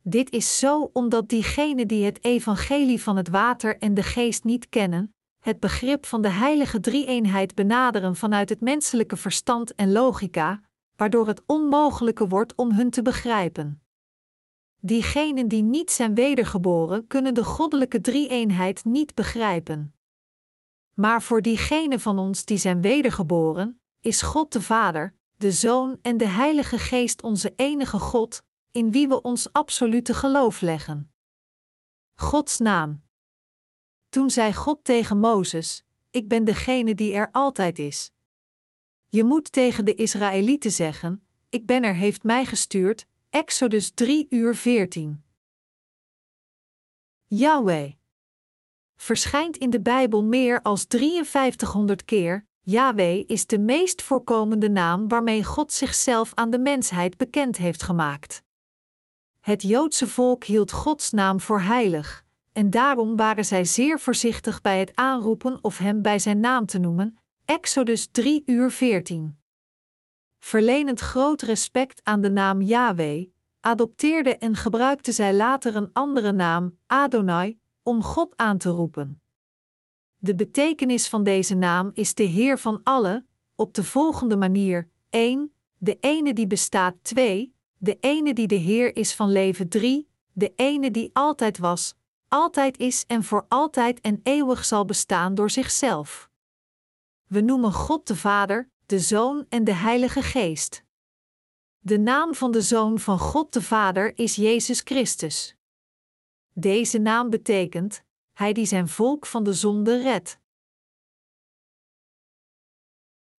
Dit 0.03 0.31
is 0.31 0.59
zo 0.59 0.91
omdat 0.93 1.29
diegenen 1.29 1.89
die 1.89 2.05
het 2.05 2.25
evangelie 2.25 3.03
van 3.03 3.17
het 3.17 3.29
water 3.29 3.79
en 3.79 3.95
de 3.95 4.03
geest 4.03 4.45
niet 4.45 4.69
kennen, 4.69 5.15
het 5.41 5.61
begrip 5.61 6.07
van 6.07 6.23
de 6.23 6.29
heilige 6.29 6.81
drie-eenheid 6.81 7.55
benaderen 7.55 8.17
vanuit 8.17 8.49
het 8.49 8.61
menselijke 8.61 9.17
verstand 9.17 9.75
en 9.75 9.93
logica, 9.93 10.61
waardoor 10.97 11.27
het 11.27 11.43
onmogelijke 11.47 12.29
wordt 12.29 12.55
om 12.55 12.73
hun 12.73 12.91
te 12.91 13.03
begrijpen. 13.03 13.83
Diegenen 14.81 15.49
die 15.49 15.63
niet 15.63 15.91
zijn 15.91 16.15
wedergeboren, 16.15 17.07
kunnen 17.07 17.35
de 17.35 17.45
goddelijke 17.45 18.01
drie-eenheid 18.01 18.85
niet 18.85 19.15
begrijpen. 19.15 19.95
Maar 20.95 21.23
voor 21.23 21.43
diegenen 21.43 22.01
van 22.01 22.19
ons 22.19 22.45
die 22.45 22.59
zijn 22.59 22.81
wedergeboren, 22.81 23.81
is 24.01 24.23
God 24.23 24.53
de 24.53 24.63
Vader, 24.63 25.15
de 25.37 25.53
Zoon 25.53 25.99
en 26.03 26.17
de 26.17 26.29
Heilige 26.29 26.79
Geest 26.79 27.23
onze 27.23 27.53
enige 27.57 27.99
God, 27.99 28.43
in 28.71 28.91
wie 28.91 29.09
we 29.09 29.23
ons 29.23 29.53
absolute 29.53 30.15
geloof 30.15 30.61
leggen. 30.61 31.13
Gods 32.15 32.59
naam. 32.59 33.03
Toen 34.09 34.31
zei 34.31 34.55
God 34.55 34.85
tegen 34.85 35.19
Mozes: 35.19 35.85
Ik 36.11 36.29
ben 36.29 36.45
degene 36.45 36.95
die 36.95 37.13
er 37.13 37.29
altijd 37.33 37.79
is. 37.79 38.13
Je 39.09 39.25
moet 39.25 39.53
tegen 39.53 39.85
de 39.85 39.95
Israëlieten 39.95 40.71
zeggen: 40.71 41.27
Ik 41.49 41.67
ben 41.67 41.83
er, 41.83 41.95
heeft 41.95 42.23
mij 42.23 42.45
gestuurd. 42.45 43.07
Exodus 43.31 43.91
3 43.91 44.27
uur 44.31 44.57
14. 44.57 45.25
Yahweh 47.27 47.93
verschijnt 49.01 49.57
in 49.57 49.71
de 49.71 49.81
Bijbel 49.81 50.25
meer 50.25 50.63
als 50.63 50.85
5300 50.89 52.05
keer. 52.05 52.47
Yahweh 52.61 53.25
is 53.27 53.47
de 53.47 53.59
meest 53.59 54.03
voorkomende 54.03 54.71
naam 54.71 55.09
waarmee 55.09 55.45
God 55.45 55.73
zichzelf 55.73 56.33
aan 56.35 56.51
de 56.51 56.59
mensheid 56.59 57.17
bekend 57.17 57.57
heeft 57.57 57.83
gemaakt. 57.83 58.43
Het 59.41 59.63
Joodse 59.63 60.07
volk 60.07 60.45
hield 60.45 60.73
Gods 60.73 61.11
naam 61.11 61.41
voor 61.41 61.61
heilig, 61.61 62.25
en 62.53 62.71
daarom 62.71 63.17
waren 63.17 63.45
zij 63.45 63.65
zeer 63.65 64.01
voorzichtig 64.01 64.61
bij 64.61 64.79
het 64.79 64.95
aanroepen 64.95 65.59
of 65.63 65.79
hem 65.79 66.03
bij 66.03 66.19
zijn 66.19 66.41
naam 66.41 66.67
te 66.67 66.79
noemen. 66.79 67.19
Exodus 67.45 68.09
3 68.11 68.43
uur 68.47 68.71
14. 68.71 69.39
Verlenend 70.39 71.01
groot 71.01 71.43
respect 71.43 72.01
aan 72.05 72.21
de 72.21 72.31
naam 72.31 72.63
Yahweh, 72.63 73.27
adopteerde 73.61 74.37
en 74.37 74.57
gebruikte 74.57 75.13
zij 75.13 75.35
later 75.35 75.77
een 75.77 75.91
andere 75.93 76.33
naam, 76.33 76.79
Adonai, 76.87 77.60
om 77.83 78.03
God 78.03 78.37
aan 78.37 78.59
te 78.59 78.69
roepen. 78.69 79.23
De 80.17 80.35
betekenis 80.35 81.09
van 81.09 81.25
deze 81.25 81.55
naam 81.55 81.91
is 81.95 82.15
de 82.15 82.23
Heer 82.23 82.59
van 82.59 82.81
alle, 82.83 83.27
op 83.55 83.75
de 83.75 83.85
volgende 83.85 84.37
manier: 84.37 84.91
1. 85.11 85.53
De 85.77 85.97
ene 86.01 86.33
die 86.33 86.47
bestaat 86.47 86.95
2. 87.03 87.55
De 87.77 87.97
ene 88.01 88.35
die 88.35 88.47
de 88.47 88.55
Heer 88.55 88.97
is 88.97 89.15
van 89.15 89.33
leven 89.33 89.69
3. 89.69 90.09
De 90.33 90.53
ene 90.57 90.91
die 90.91 91.11
altijd 91.13 91.59
was, 91.59 91.95
altijd 92.29 92.79
is 92.79 93.05
en 93.07 93.25
voor 93.25 93.47
altijd 93.49 94.01
en 94.01 94.21
eeuwig 94.23 94.65
zal 94.65 94.85
bestaan 94.85 95.35
door 95.35 95.51
zichzelf. 95.51 96.31
We 97.27 97.41
noemen 97.41 97.73
God 97.73 98.07
de 98.07 98.17
Vader, 98.17 98.71
de 98.87 98.99
Zoon 98.99 99.47
en 99.49 99.65
de 99.65 99.75
Heilige 99.75 100.23
Geest. 100.23 100.85
De 101.79 101.99
naam 101.99 102.35
van 102.35 102.51
de 102.51 102.63
Zoon 102.63 102.99
van 102.99 103.19
God 103.19 103.53
de 103.53 103.63
Vader 103.63 104.19
is 104.19 104.37
Jezus 104.37 104.81
Christus. 104.81 105.57
Deze 106.53 106.99
naam 106.99 107.31
betekent: 107.31 108.03
Hij 108.33 108.53
die 108.53 108.67
zijn 108.67 108.89
volk 108.89 109.27
van 109.27 109.45
de 109.45 109.53
zonde 109.53 110.03
redt. 110.03 110.39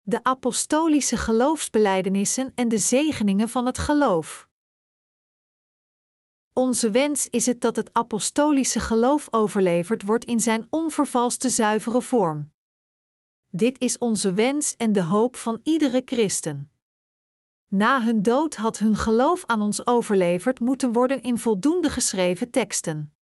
De 0.02 0.24
apostolische 0.24 1.16
geloofsbelijdenissen 1.16 2.52
en 2.54 2.68
de 2.68 2.78
zegeningen 2.78 3.48
van 3.48 3.66
het 3.66 3.78
geloof. 3.78 4.48
Onze 6.52 6.90
wens 6.90 7.28
is 7.28 7.46
het 7.46 7.60
dat 7.60 7.76
het 7.76 7.92
apostolische 7.92 8.80
geloof 8.80 9.28
overleverd 9.30 10.02
wordt 10.02 10.24
in 10.24 10.40
zijn 10.40 10.66
onvervalste 10.70 11.48
zuivere 11.48 12.02
vorm. 12.02 12.52
Dit 13.48 13.80
is 13.80 13.98
onze 13.98 14.32
wens 14.32 14.76
en 14.76 14.92
de 14.92 15.02
hoop 15.02 15.36
van 15.36 15.60
iedere 15.62 16.02
christen. 16.04 16.71
Na 17.74 18.02
hun 18.02 18.22
dood 18.22 18.56
had 18.56 18.78
hun 18.78 18.96
geloof 18.96 19.44
aan 19.46 19.60
ons 19.60 19.86
overleverd 19.86 20.60
moeten 20.60 20.92
worden 20.92 21.22
in 21.22 21.38
voldoende 21.38 21.90
geschreven 21.90 22.50
teksten. 22.50 23.14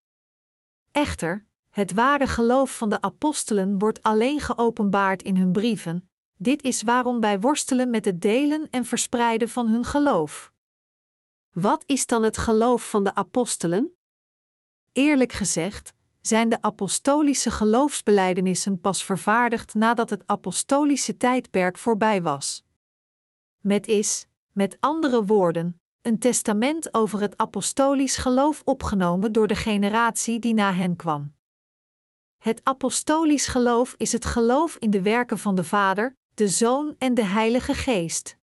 Echter, 0.90 1.46
het 1.68 1.92
ware 1.92 2.26
geloof 2.26 2.76
van 2.76 2.88
de 2.88 3.00
apostelen 3.00 3.78
wordt 3.78 4.02
alleen 4.02 4.40
geopenbaard 4.40 5.22
in 5.22 5.36
hun 5.36 5.52
brieven. 5.52 6.10
Dit 6.36 6.62
is 6.62 6.82
waarom 6.82 7.20
wij 7.20 7.40
worstelen 7.40 7.90
met 7.90 8.04
het 8.04 8.20
delen 8.20 8.70
en 8.70 8.84
verspreiden 8.84 9.48
van 9.48 9.68
hun 9.68 9.84
geloof. 9.84 10.52
Wat 11.50 11.82
is 11.86 12.06
dan 12.06 12.22
het 12.22 12.36
geloof 12.36 12.90
van 12.90 13.04
de 13.04 13.14
apostelen? 13.14 13.96
Eerlijk 14.92 15.32
gezegd, 15.32 15.92
zijn 16.20 16.48
de 16.48 16.62
apostolische 16.62 17.50
geloofsbelijdenissen 17.50 18.80
pas 18.80 19.04
vervaardigd 19.04 19.74
nadat 19.74 20.10
het 20.10 20.22
apostolische 20.26 21.16
tijdperk 21.16 21.78
voorbij 21.78 22.22
was. 22.22 22.64
Met 23.60 23.86
is, 23.86 24.28
met 24.52 24.76
andere 24.80 25.24
woorden, 25.24 25.80
een 26.02 26.18
testament 26.18 26.94
over 26.94 27.20
het 27.20 27.36
apostolisch 27.36 28.16
geloof 28.16 28.62
opgenomen 28.64 29.32
door 29.32 29.46
de 29.46 29.54
generatie 29.54 30.38
die 30.38 30.54
na 30.54 30.72
hen 30.72 30.96
kwam. 30.96 31.34
Het 32.38 32.60
apostolisch 32.62 33.46
geloof 33.46 33.94
is 33.96 34.12
het 34.12 34.24
geloof 34.24 34.76
in 34.76 34.90
de 34.90 35.02
werken 35.02 35.38
van 35.38 35.54
de 35.54 35.64
Vader, 35.64 36.16
de 36.34 36.48
Zoon 36.48 36.94
en 36.98 37.14
de 37.14 37.24
Heilige 37.24 37.74
Geest. 37.74 38.38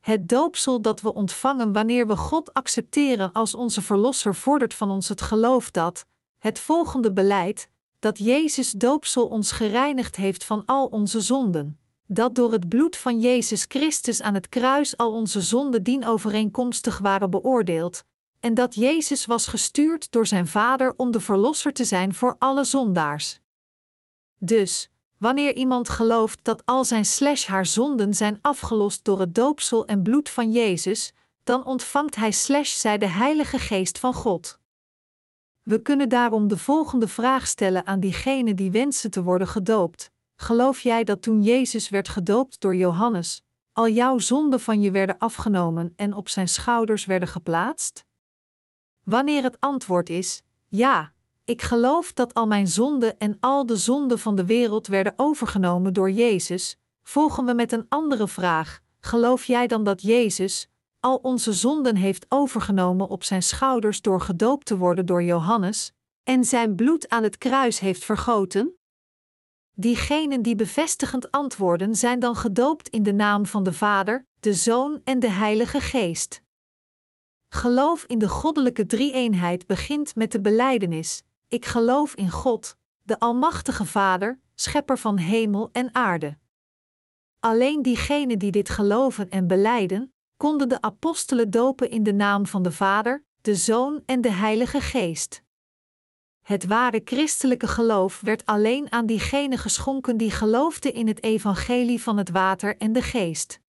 Het 0.00 0.28
doopsel 0.28 0.80
dat 0.80 1.00
we 1.00 1.14
ontvangen 1.14 1.72
wanneer 1.72 2.06
we 2.06 2.16
God 2.16 2.54
accepteren 2.54 3.32
als 3.32 3.54
onze 3.54 3.82
Verlosser 3.82 4.34
vordert 4.34 4.74
van 4.74 4.90
ons 4.90 5.08
het 5.08 5.20
geloof 5.20 5.70
dat, 5.70 6.06
het 6.38 6.58
volgende 6.58 7.12
beleid, 7.12 7.70
dat 7.98 8.18
Jezus 8.18 8.70
doopsel 8.70 9.26
ons 9.26 9.52
gereinigd 9.52 10.16
heeft 10.16 10.44
van 10.44 10.62
al 10.64 10.86
onze 10.86 11.20
zonden 11.20 11.78
dat 12.06 12.34
door 12.34 12.52
het 12.52 12.68
bloed 12.68 12.96
van 12.96 13.20
Jezus 13.20 13.64
Christus 13.68 14.22
aan 14.22 14.34
het 14.34 14.48
kruis 14.48 14.96
al 14.96 15.12
onze 15.12 15.40
zonden 15.40 15.82
dienovereenkomstig 15.82 16.98
waren 16.98 17.30
beoordeeld, 17.30 18.04
en 18.40 18.54
dat 18.54 18.74
Jezus 18.74 19.26
was 19.26 19.46
gestuurd 19.46 20.12
door 20.12 20.26
zijn 20.26 20.46
Vader 20.46 20.94
om 20.96 21.10
de 21.10 21.20
Verlosser 21.20 21.72
te 21.72 21.84
zijn 21.84 22.14
voor 22.14 22.36
alle 22.38 22.64
zondaars. 22.64 23.40
Dus, 24.38 24.90
wanneer 25.18 25.54
iemand 25.54 25.88
gelooft 25.88 26.38
dat 26.42 26.62
al 26.64 26.84
zijn 26.84 27.04
slash 27.04 27.46
haar 27.46 27.66
zonden 27.66 28.14
zijn 28.14 28.38
afgelost 28.40 29.04
door 29.04 29.20
het 29.20 29.34
doopsel 29.34 29.86
en 29.86 30.02
bloed 30.02 30.28
van 30.28 30.52
Jezus, 30.52 31.12
dan 31.44 31.64
ontvangt 31.64 32.16
hij 32.16 32.30
slash 32.30 32.72
zij 32.80 32.98
de 32.98 33.08
Heilige 33.08 33.58
Geest 33.58 33.98
van 33.98 34.14
God. 34.14 34.58
We 35.62 35.82
kunnen 35.82 36.08
daarom 36.08 36.48
de 36.48 36.58
volgende 36.58 37.08
vraag 37.08 37.46
stellen 37.46 37.86
aan 37.86 38.00
diegenen 38.00 38.56
die 38.56 38.70
wensen 38.70 39.10
te 39.10 39.22
worden 39.22 39.48
gedoopt. 39.48 40.10
Geloof 40.36 40.80
jij 40.80 41.04
dat 41.04 41.22
toen 41.22 41.42
Jezus 41.42 41.88
werd 41.88 42.08
gedoopt 42.08 42.60
door 42.60 42.76
Johannes, 42.76 43.42
al 43.72 43.88
jouw 43.88 44.18
zonden 44.18 44.60
van 44.60 44.80
je 44.80 44.90
werden 44.90 45.18
afgenomen 45.18 45.92
en 45.96 46.14
op 46.14 46.28
zijn 46.28 46.48
schouders 46.48 47.04
werden 47.04 47.28
geplaatst? 47.28 48.04
Wanneer 49.02 49.42
het 49.42 49.60
antwoord 49.60 50.08
is: 50.08 50.42
ja, 50.68 51.12
ik 51.44 51.62
geloof 51.62 52.12
dat 52.12 52.34
al 52.34 52.46
mijn 52.46 52.68
zonden 52.68 53.18
en 53.18 53.36
al 53.40 53.66
de 53.66 53.76
zonden 53.76 54.18
van 54.18 54.36
de 54.36 54.44
wereld 54.44 54.86
werden 54.86 55.12
overgenomen 55.16 55.92
door 55.92 56.10
Jezus, 56.10 56.78
volgen 57.02 57.44
we 57.44 57.54
met 57.54 57.72
een 57.72 57.86
andere 57.88 58.28
vraag: 58.28 58.80
geloof 59.00 59.44
jij 59.44 59.66
dan 59.66 59.84
dat 59.84 60.02
Jezus 60.02 60.68
al 61.00 61.16
onze 61.16 61.52
zonden 61.52 61.96
heeft 61.96 62.26
overgenomen 62.28 63.08
op 63.08 63.24
zijn 63.24 63.42
schouders 63.42 64.00
door 64.00 64.20
gedoopt 64.20 64.66
te 64.66 64.76
worden 64.76 65.06
door 65.06 65.22
Johannes 65.22 65.92
en 66.22 66.44
zijn 66.44 66.74
bloed 66.74 67.08
aan 67.08 67.22
het 67.22 67.38
kruis 67.38 67.78
heeft 67.78 68.04
vergoten? 68.04 68.74
Diegenen 69.78 70.42
die 70.42 70.54
bevestigend 70.54 71.30
antwoorden 71.30 71.94
zijn 71.94 72.18
dan 72.18 72.36
gedoopt 72.36 72.88
in 72.88 73.02
de 73.02 73.12
naam 73.12 73.46
van 73.46 73.62
de 73.62 73.72
Vader, 73.72 74.26
de 74.40 74.54
Zoon 74.54 75.00
en 75.04 75.18
de 75.18 75.30
Heilige 75.30 75.80
Geest. 75.80 76.42
Geloof 77.48 78.04
in 78.04 78.18
de 78.18 78.28
goddelijke 78.28 78.86
drie-eenheid 78.86 79.66
begint 79.66 80.14
met 80.14 80.32
de 80.32 80.40
belijdenis: 80.40 81.22
Ik 81.48 81.64
geloof 81.64 82.14
in 82.14 82.30
God, 82.30 82.76
de 83.02 83.18
Almachtige 83.18 83.84
Vader, 83.84 84.40
Schepper 84.54 84.98
van 84.98 85.16
hemel 85.16 85.68
en 85.72 85.94
aarde. 85.94 86.38
Alleen 87.40 87.82
diegenen 87.82 88.38
die 88.38 88.50
dit 88.50 88.68
geloven 88.68 89.30
en 89.30 89.46
belijden, 89.46 90.14
konden 90.36 90.68
de 90.68 90.80
apostelen 90.80 91.50
dopen 91.50 91.90
in 91.90 92.02
de 92.02 92.12
naam 92.12 92.46
van 92.46 92.62
de 92.62 92.72
Vader, 92.72 93.24
de 93.40 93.54
Zoon 93.54 94.02
en 94.06 94.20
de 94.20 94.32
Heilige 94.32 94.80
Geest. 94.80 95.44
Het 96.46 96.66
ware 96.66 97.00
christelijke 97.04 97.66
geloof 97.66 98.20
werd 98.20 98.46
alleen 98.46 98.92
aan 98.92 99.06
diegenen 99.06 99.58
geschonken 99.58 100.16
die 100.16 100.30
geloofden 100.30 100.94
in 100.94 101.06
het 101.06 101.22
evangelie 101.22 102.02
van 102.02 102.16
het 102.16 102.30
water 102.30 102.76
en 102.76 102.92
de 102.92 103.02
geest. 103.02 103.60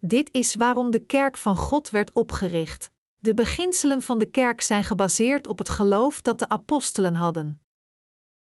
Dit 0.00 0.28
is 0.32 0.54
waarom 0.54 0.90
de 0.90 0.98
kerk 0.98 1.36
van 1.36 1.56
God 1.56 1.90
werd 1.90 2.12
opgericht. 2.12 2.90
De 3.16 3.34
beginselen 3.34 4.02
van 4.02 4.18
de 4.18 4.26
kerk 4.26 4.60
zijn 4.60 4.84
gebaseerd 4.84 5.46
op 5.46 5.58
het 5.58 5.68
geloof 5.68 6.22
dat 6.22 6.38
de 6.38 6.48
apostelen 6.48 7.14
hadden. 7.14 7.60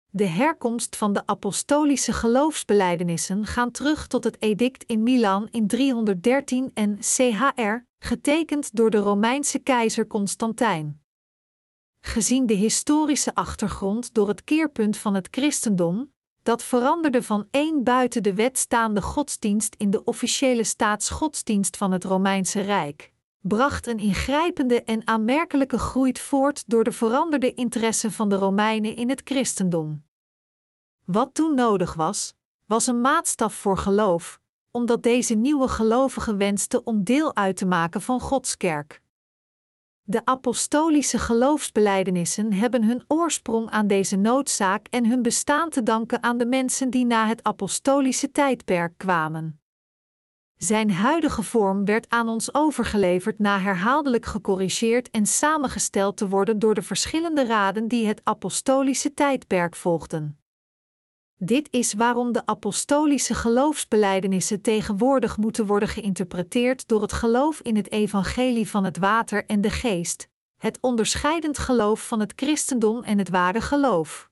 De 0.10 0.28
herkomst 0.28 0.96
van 0.96 1.14
de 1.14 1.26
apostolische 1.26 2.14
geloofsbelijdenissen 2.14 3.46
gaan 3.46 3.72
terug 3.72 4.08
tot 4.08 4.24
het 4.24 4.42
edict 4.42 4.84
in 4.84 5.04
Milan 5.04 5.48
in 5.52 5.68
313 5.68 6.72
en 6.74 6.98
CHR, 7.00 7.86
getekend 8.00 8.76
door 8.76 8.90
de 8.90 8.98
Romeinse 8.98 9.60
keizer 9.60 10.08
Constantijn. 10.08 11.03
Gezien 12.06 12.46
de 12.46 12.54
historische 12.54 13.36
achtergrond 13.36 14.14
door 14.14 14.28
het 14.28 14.44
keerpunt 14.44 14.98
van 14.98 15.14
het 15.14 15.28
christendom, 15.32 16.12
dat 16.42 16.64
veranderde 16.64 17.24
van 17.24 17.48
één 17.52 17.84
buiten 17.84 18.24
de 18.24 18.34
wet 18.34 18.58
staande 18.58 19.02
godsdienst 19.02 19.76
in 19.78 19.90
de 19.90 20.04
officiële 20.04 20.64
staatsgodsdienst 20.64 21.78
van 21.78 21.92
het 21.92 22.04
Romeinse 22.04 22.62
Rijk, 22.62 23.14
bracht 23.40 23.88
een 23.88 23.98
ingrijpende 23.98 24.84
en 24.84 25.08
aanmerkelijke 25.08 25.80
groei 25.80 26.12
voort 26.14 26.64
door 26.68 26.84
de 26.84 26.92
veranderde 26.92 27.54
interesse 27.54 28.12
van 28.12 28.30
de 28.30 28.36
Romeinen 28.36 28.96
in 28.96 29.10
het 29.10 29.22
christendom. 29.24 30.04
Wat 31.06 31.34
toen 31.34 31.56
nodig 31.56 31.94
was, 31.94 32.34
was 32.66 32.88
een 32.88 33.02
maatstaf 33.02 33.54
voor 33.54 33.78
geloof, 33.78 34.40
omdat 34.72 35.04
deze 35.04 35.34
nieuwe 35.34 35.68
gelovigen 35.68 36.38
wensten 36.38 36.86
om 36.86 37.04
deel 37.04 37.36
uit 37.36 37.56
te 37.58 37.66
maken 37.66 38.02
van 38.02 38.20
Gods 38.20 38.58
kerk. 38.58 39.03
De 40.06 40.26
apostolische 40.26 41.20
geloofsbelijdenissen 41.20 42.54
hebben 42.54 42.84
hun 42.84 43.04
oorsprong 43.08 43.70
aan 43.70 43.88
deze 43.88 44.16
noodzaak 44.16 44.88
en 44.90 45.08
hun 45.08 45.22
bestaan 45.22 45.70
te 45.70 45.84
danken 45.84 46.24
aan 46.24 46.38
de 46.38 46.46
mensen 46.46 46.90
die 46.90 47.06
na 47.06 47.28
het 47.28 47.44
apostolische 47.44 48.32
tijdperk 48.32 48.94
kwamen. 48.98 49.62
Zijn 50.58 50.92
huidige 50.92 51.44
vorm 51.44 51.86
werd 51.86 52.10
aan 52.10 52.28
ons 52.28 52.54
overgeleverd 52.54 53.40
na 53.40 53.60
herhaaldelijk 53.60 54.26
gecorrigeerd 54.26 55.10
en 55.10 55.26
samengesteld 55.26 56.18
te 56.18 56.28
worden 56.28 56.60
door 56.60 56.74
de 56.74 56.82
verschillende 56.82 57.46
raden 57.46 57.88
die 57.88 58.08
het 58.08 58.22
apostolische 58.24 59.14
tijdperk 59.14 59.76
volgden. 59.76 60.43
Dit 61.46 61.68
is 61.72 61.94
waarom 61.94 62.32
de 62.32 62.46
apostolische 62.46 63.34
geloofsbelijdenissen 63.34 64.62
tegenwoordig 64.62 65.38
moeten 65.38 65.66
worden 65.66 65.90
geïnterpreteerd 65.90 66.88
door 66.88 67.02
het 67.02 67.14
geloof 67.14 67.60
in 67.62 67.76
het 67.76 67.92
evangelie 67.92 68.70
van 68.70 68.84
het 68.84 68.98
water 68.98 69.46
en 69.46 69.62
de 69.62 69.70
geest, 69.70 70.28
het 70.58 70.78
onderscheidend 70.82 71.58
geloof 71.58 72.08
van 72.08 72.20
het 72.20 72.34
christendom 72.36 73.04
en 73.04 73.18
het 73.18 73.30
ware 73.30 73.62
geloof. 73.62 74.30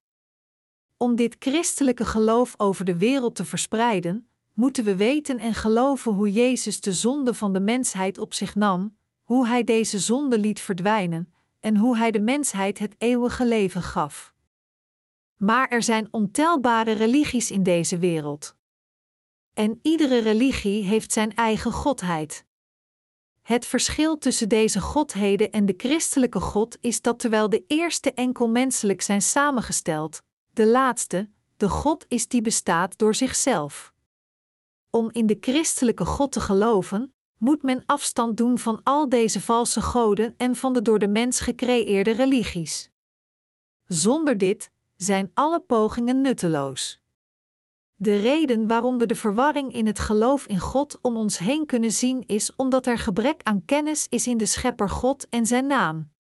Om 0.97 1.15
dit 1.15 1.35
christelijke 1.39 2.05
geloof 2.05 2.53
over 2.57 2.85
de 2.85 2.97
wereld 2.97 3.35
te 3.35 3.45
verspreiden, 3.45 4.27
moeten 4.53 4.83
we 4.83 4.95
weten 4.95 5.39
en 5.39 5.53
geloven 5.53 6.11
hoe 6.11 6.31
Jezus 6.31 6.81
de 6.81 6.93
zonde 6.93 7.33
van 7.33 7.53
de 7.53 7.59
mensheid 7.59 8.17
op 8.17 8.33
zich 8.33 8.55
nam, 8.55 8.95
hoe 9.23 9.47
Hij 9.47 9.63
deze 9.63 9.99
zonde 9.99 10.39
liet 10.39 10.59
verdwijnen 10.59 11.33
en 11.59 11.77
hoe 11.77 11.97
Hij 11.97 12.11
de 12.11 12.21
mensheid 12.21 12.79
het 12.79 12.95
eeuwige 12.97 13.45
leven 13.45 13.81
gaf. 13.81 14.30
Maar 15.43 15.67
er 15.67 15.83
zijn 15.83 16.07
ontelbare 16.11 16.91
religies 16.91 17.51
in 17.51 17.63
deze 17.63 17.97
wereld. 17.97 18.55
En 19.53 19.79
iedere 19.81 20.19
religie 20.19 20.83
heeft 20.83 21.11
zijn 21.11 21.35
eigen 21.35 21.71
godheid. 21.71 22.45
Het 23.41 23.65
verschil 23.65 24.17
tussen 24.17 24.49
deze 24.49 24.81
godheden 24.81 25.51
en 25.51 25.65
de 25.65 25.73
christelijke 25.77 26.39
God 26.39 26.77
is 26.81 27.01
dat 27.01 27.19
terwijl 27.19 27.49
de 27.49 27.63
eerste 27.67 28.13
enkel 28.13 28.49
menselijk 28.49 29.01
zijn 29.01 29.21
samengesteld, 29.21 30.21
de 30.49 30.67
laatste, 30.67 31.29
de 31.57 31.69
God 31.69 32.05
is 32.07 32.27
die 32.27 32.41
bestaat 32.41 32.97
door 32.97 33.15
zichzelf. 33.15 33.93
Om 34.89 35.09
in 35.11 35.25
de 35.25 35.37
christelijke 35.39 36.05
God 36.05 36.31
te 36.31 36.39
geloven, 36.39 37.13
moet 37.37 37.63
men 37.63 37.83
afstand 37.85 38.37
doen 38.37 38.59
van 38.59 38.79
al 38.83 39.09
deze 39.09 39.41
valse 39.41 39.81
goden 39.81 40.33
en 40.37 40.55
van 40.55 40.73
de 40.73 40.81
door 40.81 40.99
de 40.99 41.07
mens 41.07 41.39
gecreëerde 41.39 42.11
religies. 42.11 42.89
Zonder 43.85 44.37
dit 44.37 44.71
zijn 45.03 45.31
alle 45.33 45.59
pogingen 45.59 46.21
nutteloos. 46.21 47.01
De 47.95 48.15
reden 48.15 48.67
waarom 48.67 48.97
we 48.97 49.05
de 49.05 49.15
verwarring 49.15 49.73
in 49.73 49.85
het 49.85 49.99
geloof 49.99 50.45
in 50.45 50.59
God 50.59 51.01
om 51.01 51.17
ons 51.17 51.37
heen 51.37 51.65
kunnen 51.65 51.91
zien 51.91 52.23
is 52.27 52.55
omdat 52.55 52.85
er 52.85 52.97
gebrek 52.97 53.43
aan 53.43 53.65
kennis 53.65 54.07
is 54.09 54.27
in 54.27 54.37
de 54.37 54.45
Schepper 54.45 54.89
God 54.89 55.29
en 55.29 55.45
zijn 55.45 55.67
naam. 55.67 56.11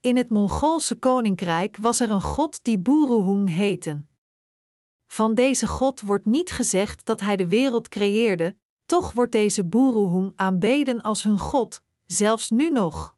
In 0.00 0.16
het 0.16 0.30
Mongoolse 0.30 0.98
koninkrijk 0.98 1.76
was 1.76 2.00
er 2.00 2.10
een 2.10 2.22
god 2.22 2.64
die 2.64 2.78
Buruhung 2.78 3.48
heette. 3.48 4.04
Van 5.06 5.34
deze 5.34 5.66
god 5.66 6.00
wordt 6.00 6.26
niet 6.26 6.50
gezegd 6.50 7.04
dat 7.04 7.20
hij 7.20 7.36
de 7.36 7.48
wereld 7.48 7.88
creëerde, 7.88 8.56
toch 8.86 9.12
wordt 9.12 9.32
deze 9.32 9.64
Buruhung 9.64 10.32
aanbeden 10.36 11.02
als 11.02 11.22
hun 11.22 11.38
god, 11.38 11.82
zelfs 12.06 12.50
nu 12.50 12.70
nog. 12.70 13.16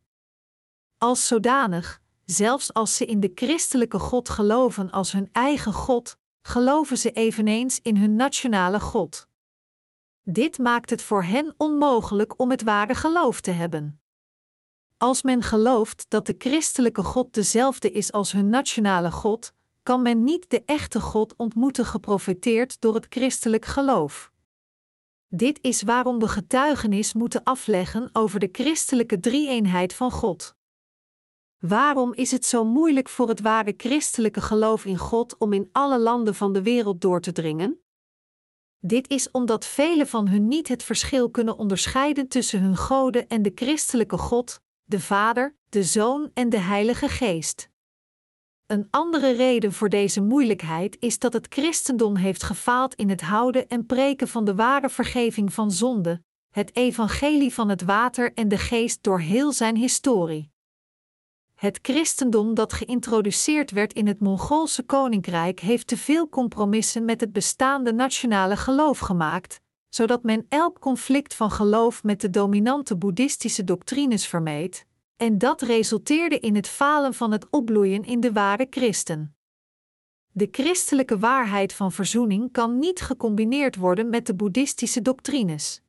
Als 0.98 1.26
zodanig, 1.26 2.00
zelfs 2.26 2.72
als 2.72 2.96
ze 2.96 3.04
in 3.04 3.20
de 3.20 3.32
christelijke 3.34 3.98
God 3.98 4.28
geloven 4.28 4.90
als 4.90 5.12
hun 5.12 5.28
eigen 5.32 5.72
God, 5.72 6.16
geloven 6.42 6.98
ze 6.98 7.10
eveneens 7.10 7.80
in 7.82 7.96
hun 7.96 8.16
nationale 8.16 8.80
God. 8.80 9.28
Dit 10.22 10.58
maakt 10.58 10.90
het 10.90 11.02
voor 11.02 11.22
hen 11.22 11.54
onmogelijk 11.56 12.38
om 12.38 12.50
het 12.50 12.62
ware 12.62 12.94
geloof 12.94 13.40
te 13.40 13.50
hebben. 13.50 14.00
Als 14.96 15.22
men 15.22 15.42
gelooft 15.42 16.04
dat 16.08 16.26
de 16.26 16.34
christelijke 16.38 17.02
God 17.02 17.34
dezelfde 17.34 17.90
is 17.90 18.12
als 18.12 18.32
hun 18.32 18.48
nationale 18.48 19.10
God, 19.10 19.52
kan 19.82 20.02
men 20.02 20.24
niet 20.24 20.50
de 20.50 20.62
echte 20.64 21.00
God 21.00 21.36
ontmoeten 21.36 21.84
geprofiteerd 21.84 22.80
door 22.80 22.94
het 22.94 23.06
christelijk 23.08 23.64
geloof. 23.64 24.32
Dit 25.28 25.58
is 25.62 25.82
waarom 25.82 26.18
we 26.18 26.28
getuigenis 26.28 27.12
moeten 27.12 27.42
afleggen 27.42 28.10
over 28.12 28.40
de 28.40 28.48
christelijke 28.52 29.20
drie-eenheid 29.20 29.94
van 29.94 30.10
God. 30.10 30.55
Waarom 31.58 32.14
is 32.14 32.30
het 32.30 32.46
zo 32.46 32.64
moeilijk 32.64 33.08
voor 33.08 33.28
het 33.28 33.40
ware 33.40 33.74
christelijke 33.76 34.40
geloof 34.40 34.84
in 34.84 34.98
God 34.98 35.36
om 35.38 35.52
in 35.52 35.68
alle 35.72 35.98
landen 35.98 36.34
van 36.34 36.52
de 36.52 36.62
wereld 36.62 37.00
door 37.00 37.20
te 37.20 37.32
dringen? 37.32 37.80
Dit 38.78 39.08
is 39.10 39.30
omdat 39.30 39.66
velen 39.66 40.06
van 40.06 40.28
hun 40.28 40.48
niet 40.48 40.68
het 40.68 40.82
verschil 40.82 41.30
kunnen 41.30 41.56
onderscheiden 41.58 42.28
tussen 42.28 42.60
hun 42.60 42.76
goden 42.76 43.28
en 43.28 43.42
de 43.42 43.52
christelijke 43.54 44.18
God, 44.18 44.60
de 44.84 45.00
Vader, 45.00 45.56
de 45.68 45.82
Zoon 45.82 46.30
en 46.34 46.48
de 46.48 46.58
Heilige 46.58 47.08
Geest. 47.08 47.70
Een 48.66 48.86
andere 48.90 49.30
reden 49.30 49.72
voor 49.72 49.88
deze 49.88 50.20
moeilijkheid 50.20 50.96
is 51.00 51.18
dat 51.18 51.32
het 51.32 51.46
christendom 51.48 52.16
heeft 52.16 52.42
gefaald 52.42 52.94
in 52.94 53.08
het 53.08 53.20
houden 53.20 53.68
en 53.68 53.86
preken 53.86 54.28
van 54.28 54.44
de 54.44 54.54
ware 54.54 54.88
vergeving 54.88 55.52
van 55.52 55.70
zonde, 55.70 56.22
het 56.50 56.76
evangelie 56.76 57.54
van 57.54 57.68
het 57.68 57.82
water 57.82 58.32
en 58.34 58.48
de 58.48 58.58
geest 58.58 59.02
door 59.02 59.20
heel 59.20 59.52
zijn 59.52 59.76
historie. 59.76 60.54
Het 61.66 61.78
christendom 61.82 62.54
dat 62.54 62.72
geïntroduceerd 62.72 63.70
werd 63.70 63.92
in 63.92 64.06
het 64.06 64.20
Mongoolse 64.20 64.82
koninkrijk 64.82 65.60
heeft 65.60 65.86
te 65.86 65.96
veel 65.96 66.28
compromissen 66.28 67.04
met 67.04 67.20
het 67.20 67.32
bestaande 67.32 67.92
nationale 67.92 68.56
geloof 68.56 68.98
gemaakt, 68.98 69.60
zodat 69.88 70.22
men 70.22 70.46
elk 70.48 70.78
conflict 70.78 71.34
van 71.34 71.50
geloof 71.50 72.02
met 72.02 72.20
de 72.20 72.30
dominante 72.30 72.96
boeddhistische 72.96 73.64
doctrines 73.64 74.26
vermeed, 74.26 74.86
en 75.16 75.38
dat 75.38 75.62
resulteerde 75.62 76.38
in 76.38 76.54
het 76.54 76.68
falen 76.68 77.14
van 77.14 77.32
het 77.32 77.46
opbloeien 77.50 78.04
in 78.04 78.20
de 78.20 78.32
ware 78.32 78.66
christen. 78.70 79.36
De 80.32 80.48
christelijke 80.50 81.18
waarheid 81.18 81.72
van 81.72 81.92
verzoening 81.92 82.52
kan 82.52 82.78
niet 82.78 83.00
gecombineerd 83.00 83.76
worden 83.76 84.08
met 84.08 84.26
de 84.26 84.34
boeddhistische 84.34 85.02
doctrines. 85.02 85.82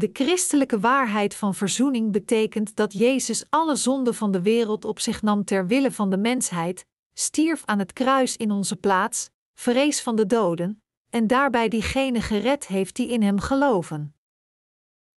De 0.00 0.10
christelijke 0.12 0.80
waarheid 0.80 1.34
van 1.34 1.54
verzoening 1.54 2.12
betekent 2.12 2.76
dat 2.76 2.92
Jezus 2.92 3.44
alle 3.48 3.76
zonden 3.76 4.14
van 4.14 4.30
de 4.30 4.42
wereld 4.42 4.84
op 4.84 5.00
zich 5.00 5.22
nam 5.22 5.44
ter 5.44 5.66
wille 5.66 5.92
van 5.92 6.10
de 6.10 6.16
mensheid, 6.16 6.86
stierf 7.12 7.62
aan 7.64 7.78
het 7.78 7.92
kruis 7.92 8.36
in 8.36 8.50
onze 8.50 8.76
plaats, 8.76 9.30
vrees 9.54 10.02
van 10.02 10.16
de 10.16 10.26
doden, 10.26 10.82
en 11.10 11.26
daarbij 11.26 11.68
diegenen 11.68 12.22
gered 12.22 12.66
heeft 12.66 12.96
die 12.96 13.08
in 13.08 13.22
hem 13.22 13.38
geloven. 13.40 14.14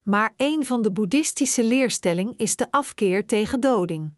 Maar 0.01 0.33
een 0.37 0.65
van 0.65 0.81
de 0.81 0.91
boeddhistische 0.91 1.63
leerstelling 1.63 2.37
is 2.37 2.55
de 2.55 2.71
afkeer 2.71 3.25
tegen 3.25 3.59
doding. 3.59 4.13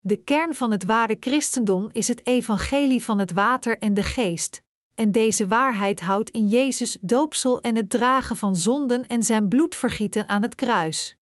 De 0.00 0.16
kern 0.16 0.54
van 0.54 0.70
het 0.70 0.84
ware 0.84 1.16
christendom 1.20 1.88
is 1.92 2.08
het 2.08 2.26
evangelie 2.26 3.04
van 3.04 3.18
het 3.18 3.32
water 3.32 3.78
en 3.78 3.94
de 3.94 4.02
geest, 4.02 4.62
en 4.94 5.12
deze 5.12 5.46
waarheid 5.46 6.00
houdt 6.00 6.30
in 6.30 6.48
Jezus 6.48 6.98
doopsel 7.00 7.60
en 7.60 7.76
het 7.76 7.90
dragen 7.90 8.36
van 8.36 8.56
zonden 8.56 9.06
en 9.06 9.22
zijn 9.22 9.48
bloedvergieten 9.48 10.28
aan 10.28 10.42
het 10.42 10.54
kruis. 10.54 11.16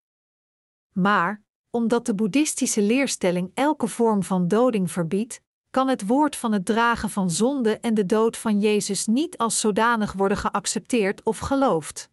Maar, 0.93 1.43
omdat 1.71 2.07
de 2.07 2.15
boeddhistische 2.15 2.83
leerstelling 2.83 3.51
elke 3.55 3.87
vorm 3.87 4.23
van 4.23 4.49
doding 4.49 4.91
verbiedt, 4.91 5.41
kan 5.71 5.89
het 5.89 6.07
woord 6.07 6.37
van 6.37 6.53
het 6.53 6.65
dragen 6.65 7.11
van 7.11 7.31
zonde 7.31 7.79
en 7.79 7.95
de 7.95 8.07
dood 8.07 8.37
van 8.37 8.61
Jezus 8.61 9.07
niet 9.07 9.39
als 9.39 9.61
zodanig 9.61 10.13
worden 10.13 10.37
geaccepteerd 10.37 11.23
of 11.23 11.39
geloofd. 11.39 12.11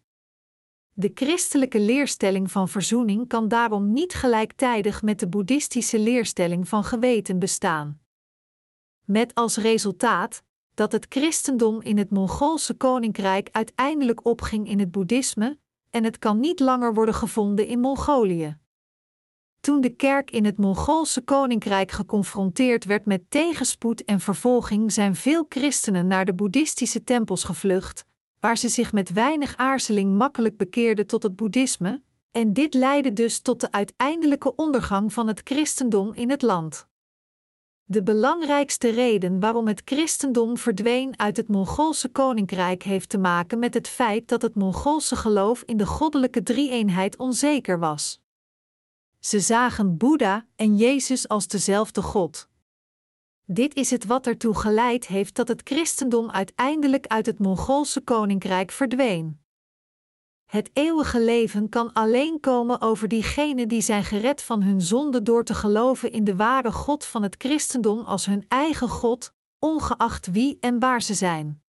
De 0.92 1.10
christelijke 1.14 1.80
leerstelling 1.80 2.50
van 2.50 2.68
verzoening 2.68 3.28
kan 3.28 3.48
daarom 3.48 3.92
niet 3.92 4.14
gelijktijdig 4.14 5.02
met 5.02 5.20
de 5.20 5.28
boeddhistische 5.28 5.98
leerstelling 5.98 6.68
van 6.68 6.84
geweten 6.84 7.38
bestaan. 7.38 8.00
Met 9.04 9.34
als 9.34 9.56
resultaat 9.56 10.44
dat 10.76 10.92
het 10.92 11.06
christendom 11.08 11.80
in 11.82 11.98
het 11.98 12.10
Mongoolse 12.10 12.74
koninkrijk 12.74 13.48
uiteindelijk 13.52 14.24
opging 14.24 14.68
in 14.68 14.78
het 14.78 14.90
boeddhisme, 14.90 15.58
en 15.90 16.04
het 16.04 16.18
kan 16.18 16.40
niet 16.40 16.60
langer 16.60 16.94
worden 16.94 17.14
gevonden 17.14 17.66
in 17.66 17.80
Mongolië. 17.80 18.56
Toen 19.60 19.80
de 19.80 19.90
kerk 19.90 20.30
in 20.30 20.44
het 20.44 20.58
Mongoolse 20.58 21.20
koninkrijk 21.20 21.90
geconfronteerd 21.90 22.84
werd 22.84 23.06
met 23.06 23.30
tegenspoed 23.30 24.04
en 24.04 24.20
vervolging, 24.20 24.92
zijn 24.92 25.14
veel 25.14 25.46
christenen 25.48 26.06
naar 26.06 26.24
de 26.24 26.34
boeddhistische 26.34 27.04
tempels 27.04 27.44
gevlucht, 27.44 28.04
waar 28.40 28.58
ze 28.58 28.68
zich 28.68 28.92
met 28.92 29.12
weinig 29.12 29.56
aarzeling 29.56 30.16
makkelijk 30.16 30.56
bekeerden 30.56 31.06
tot 31.06 31.22
het 31.22 31.36
boeddhisme, 31.36 32.02
en 32.30 32.52
dit 32.52 32.74
leidde 32.74 33.12
dus 33.12 33.40
tot 33.40 33.60
de 33.60 33.72
uiteindelijke 33.72 34.54
ondergang 34.54 35.12
van 35.12 35.26
het 35.26 35.40
christendom 35.44 36.14
in 36.14 36.30
het 36.30 36.42
land. 36.42 36.88
De 37.88 38.02
belangrijkste 38.02 38.88
reden 38.88 39.40
waarom 39.40 39.66
het 39.66 39.82
christendom 39.84 40.56
verdween 40.56 41.18
uit 41.18 41.36
het 41.36 41.48
Mongoolse 41.48 42.08
koninkrijk 42.08 42.82
heeft 42.82 43.08
te 43.08 43.18
maken 43.18 43.58
met 43.58 43.74
het 43.74 43.88
feit 43.88 44.28
dat 44.28 44.42
het 44.42 44.54
Mongoolse 44.54 45.16
geloof 45.16 45.62
in 45.62 45.76
de 45.76 45.86
goddelijke 45.86 46.42
drie-eenheid 46.42 47.16
onzeker 47.16 47.78
was. 47.78 48.20
Ze 49.20 49.40
zagen 49.40 49.96
Boeddha 49.96 50.46
en 50.56 50.76
Jezus 50.76 51.28
als 51.28 51.46
dezelfde 51.46 52.02
God. 52.02 52.48
Dit 53.44 53.74
is 53.74 53.90
het 53.90 54.04
wat 54.04 54.26
ertoe 54.26 54.54
geleid 54.54 55.06
heeft 55.06 55.34
dat 55.34 55.48
het 55.48 55.60
christendom 55.64 56.30
uiteindelijk 56.30 57.06
uit 57.06 57.26
het 57.26 57.38
Mongoolse 57.38 58.00
koninkrijk 58.00 58.70
verdween. 58.70 59.40
Het 60.46 60.70
eeuwige 60.72 61.20
leven 61.20 61.68
kan 61.68 61.92
alleen 61.92 62.40
komen 62.40 62.80
over 62.80 63.08
diegenen 63.08 63.68
die 63.68 63.80
zijn 63.80 64.04
gered 64.04 64.42
van 64.42 64.62
hun 64.62 64.80
zonde 64.80 65.22
door 65.22 65.44
te 65.44 65.54
geloven 65.54 66.12
in 66.12 66.24
de 66.24 66.36
ware 66.36 66.72
God 66.72 67.04
van 67.04 67.22
het 67.22 67.34
christendom 67.38 68.00
als 68.00 68.26
hun 68.26 68.44
eigen 68.48 68.88
God, 68.88 69.32
ongeacht 69.58 70.26
wie 70.26 70.56
en 70.60 70.78
waar 70.78 71.02
ze 71.02 71.14
zijn. 71.14 71.62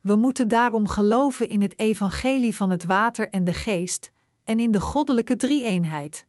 We 0.00 0.16
moeten 0.16 0.48
daarom 0.48 0.88
geloven 0.88 1.48
in 1.48 1.62
het 1.62 1.78
evangelie 1.78 2.56
van 2.56 2.70
het 2.70 2.84
water 2.84 3.28
en 3.28 3.44
de 3.44 3.54
geest, 3.54 4.12
en 4.44 4.60
in 4.60 4.70
de 4.70 4.80
goddelijke 4.80 5.36
drie-eenheid. 5.36 6.26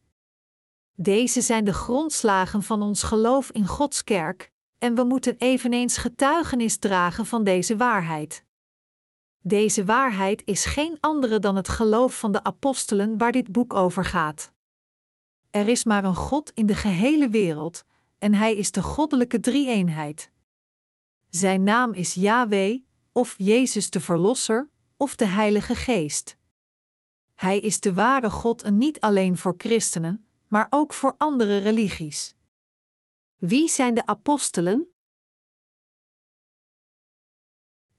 Deze 0.94 1.40
zijn 1.40 1.64
de 1.64 1.72
grondslagen 1.72 2.62
van 2.62 2.82
ons 2.82 3.02
geloof 3.02 3.50
in 3.50 3.66
Gods 3.66 4.04
kerk, 4.04 4.52
en 4.78 4.94
we 4.94 5.04
moeten 5.04 5.34
eveneens 5.38 5.96
getuigenis 5.96 6.78
dragen 6.78 7.26
van 7.26 7.44
deze 7.44 7.76
waarheid. 7.76 8.46
Deze 9.40 9.84
waarheid 9.84 10.42
is 10.44 10.64
geen 10.64 10.96
andere 11.00 11.38
dan 11.38 11.56
het 11.56 11.68
geloof 11.68 12.18
van 12.18 12.32
de 12.32 12.44
apostelen 12.44 13.18
waar 13.18 13.32
dit 13.32 13.52
boek 13.52 13.74
over 13.74 14.04
gaat. 14.04 14.52
Er 15.50 15.68
is 15.68 15.84
maar 15.84 16.04
een 16.04 16.14
God 16.14 16.50
in 16.54 16.66
de 16.66 16.74
gehele 16.74 17.28
wereld, 17.28 17.84
en 18.18 18.34
Hij 18.34 18.56
is 18.56 18.72
de 18.72 18.82
goddelijke 18.82 19.40
drie-eenheid. 19.40 20.30
Zijn 21.28 21.62
naam 21.62 21.92
is 21.92 22.14
Yahweh, 22.14 22.80
of 23.12 23.34
Jezus 23.38 23.90
de 23.90 24.00
Verlosser, 24.00 24.68
of 24.96 25.16
de 25.16 25.26
Heilige 25.26 25.74
Geest. 25.74 26.36
Hij 27.34 27.60
is 27.60 27.80
de 27.80 27.94
ware 27.94 28.30
God 28.30 28.62
en 28.62 28.78
niet 28.78 29.00
alleen 29.00 29.36
voor 29.36 29.54
christenen, 29.58 30.26
maar 30.48 30.66
ook 30.70 30.92
voor 30.92 31.14
andere 31.18 31.58
religies. 31.58 32.34
Wie 33.36 33.68
zijn 33.68 33.94
de 33.94 34.06
apostelen? 34.06 34.88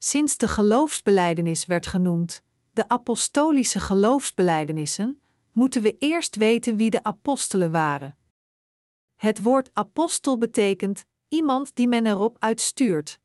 Sinds 0.01 0.37
de 0.37 0.47
geloofsbeleidenis 0.47 1.65
werd 1.65 1.87
genoemd, 1.87 2.43
de 2.71 2.89
apostolische 2.89 3.79
geloofsbelijdenissen, 3.79 5.21
moeten 5.51 5.81
we 5.81 5.97
eerst 5.97 6.35
weten 6.35 6.77
wie 6.77 6.89
de 6.89 7.03
apostelen 7.03 7.71
waren. 7.71 8.17
Het 9.15 9.41
woord 9.41 9.69
apostel 9.73 10.37
betekent 10.37 11.05
iemand 11.27 11.75
die 11.75 11.87
men 11.87 12.05
erop 12.05 12.35
uitstuurt. 12.39 13.19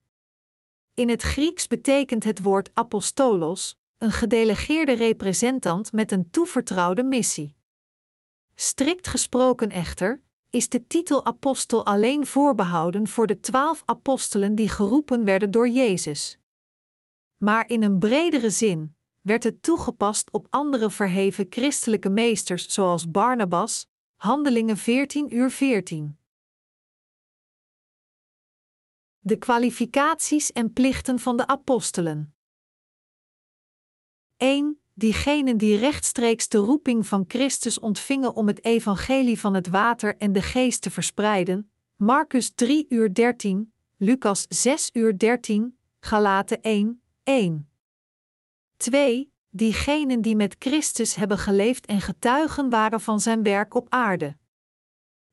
In 0.94 1.08
het 1.08 1.22
Grieks 1.22 1.66
betekent 1.66 2.24
het 2.24 2.42
woord 2.42 2.70
apostolos 2.72 3.78
een 3.98 4.12
gedelegeerde 4.12 4.92
representant 4.92 5.92
met 5.92 6.12
een 6.12 6.30
toevertrouwde 6.30 7.02
missie. 7.02 7.56
Strikt 8.54 9.06
gesproken 9.08 9.70
echter, 9.70 10.22
is 10.50 10.68
de 10.68 10.86
titel 10.86 11.24
apostel 11.24 11.86
alleen 11.86 12.26
voorbehouden 12.26 13.08
voor 13.08 13.26
de 13.26 13.40
twaalf 13.40 13.82
apostelen 13.84 14.54
die 14.54 14.68
geroepen 14.68 15.24
werden 15.24 15.50
door 15.50 15.68
Jezus. 15.68 16.38
Maar 17.44 17.68
in 17.68 17.82
een 17.82 17.98
bredere 17.98 18.50
zin 18.50 18.96
werd 19.20 19.44
het 19.44 19.62
toegepast 19.62 20.30
op 20.30 20.46
andere 20.50 20.90
verheven 20.90 21.46
christelijke 21.48 22.08
meesters 22.08 22.68
zoals 22.68 23.10
Barnabas, 23.10 23.88
Handelingen 24.16 24.76
14 24.76 25.34
uur 25.34 25.50
14. 25.50 26.18
De 29.18 29.36
kwalificaties 29.36 30.52
en 30.52 30.72
plichten 30.72 31.18
van 31.18 31.36
de 31.36 31.46
apostelen. 31.46 32.34
1 34.36 34.80
diegenen 34.94 35.56
die 35.56 35.76
rechtstreeks 35.78 36.48
de 36.48 36.58
roeping 36.58 37.06
van 37.06 37.24
Christus 37.28 37.78
ontvingen 37.78 38.34
om 38.34 38.46
het 38.46 38.64
evangelie 38.64 39.40
van 39.40 39.54
het 39.54 39.68
water 39.68 40.16
en 40.16 40.32
de 40.32 40.42
geest 40.42 40.82
te 40.82 40.90
verspreiden, 40.90 41.70
Marcus 41.96 42.50
3 42.54 42.86
uur 42.88 43.14
13, 43.14 43.72
Lucas 43.96 44.46
6 44.48 44.90
uur 44.92 45.18
13, 45.18 45.78
Galaten 46.00 46.62
1, 46.62 47.02
1. 47.24 47.68
2. 48.76 49.32
Diegenen 49.50 50.22
die 50.22 50.36
met 50.36 50.56
Christus 50.58 51.14
hebben 51.14 51.38
geleefd 51.38 51.86
en 51.86 52.00
getuigen 52.00 52.70
waren 52.70 53.00
van 53.00 53.20
zijn 53.20 53.42
werk 53.42 53.74
op 53.74 53.86
aarde. 53.88 54.36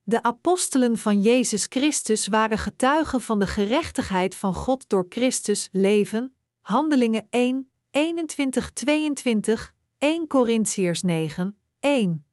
De 0.03 0.23
apostelen 0.23 0.97
van 0.97 1.21
Jezus 1.21 1.65
Christus 1.69 2.27
waren 2.27 2.57
getuigen 2.57 3.21
van 3.21 3.39
de 3.39 3.47
gerechtigheid 3.47 4.35
van 4.35 4.53
God 4.53 4.89
door 4.89 5.05
Christus 5.09 5.69
leven, 5.71 6.35
Handelingen 6.61 7.27
1, 7.29 7.71
21, 7.89 8.71
22, 8.71 9.73
1 9.97 10.27
Corinthiërs 10.27 11.01
9, 11.01 11.57
1. 11.79 12.25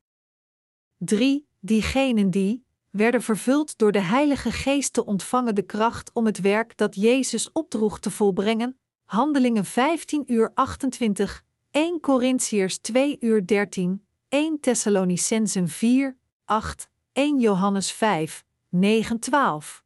3. 0.98 1.48
Diegenen 1.60 2.30
die, 2.30 2.64
werden 2.90 3.22
vervuld 3.22 3.78
door 3.78 3.92
de 3.92 4.00
Heilige 4.00 4.52
Geest 4.52 4.92
te 4.92 5.04
ontvangen 5.04 5.54
de 5.54 5.62
kracht 5.62 6.12
om 6.12 6.26
het 6.26 6.40
werk 6.40 6.76
dat 6.76 6.94
Jezus 6.94 7.52
opdroeg 7.52 8.00
te 8.00 8.10
volbrengen. 8.10 8.78
Handelingen 9.08 9.64
15 9.64 10.22
uur 10.26 10.50
28, 10.54 11.42
1 11.70 12.00
Corinthiërs 12.00 12.78
2 12.78 13.16
uur 13.20 13.46
13, 13.46 14.06
1 14.28 14.60
Thessalonicensen 14.60 15.68
4, 15.68 16.16
8, 16.44 16.88
1 17.12 17.40
Johannes 17.40 17.92
5, 17.92 18.44
9, 18.68 19.18
12. 19.18 19.84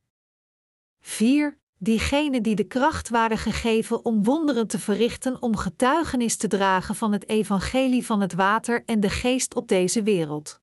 4 1.00 1.58
diegenen 1.78 2.42
die 2.42 2.54
de 2.54 2.64
kracht 2.64 3.08
waren 3.08 3.38
gegeven 3.38 4.04
om 4.04 4.24
wonderen 4.24 4.66
te 4.66 4.78
verrichten 4.78 5.42
om 5.42 5.56
getuigenis 5.56 6.36
te 6.36 6.48
dragen 6.48 6.94
van 6.94 7.12
het 7.12 7.28
evangelie 7.28 8.06
van 8.06 8.20
het 8.20 8.34
water 8.34 8.82
en 8.84 9.00
de 9.00 9.10
geest 9.10 9.54
op 9.54 9.68
deze 9.68 10.02
wereld. 10.02 10.60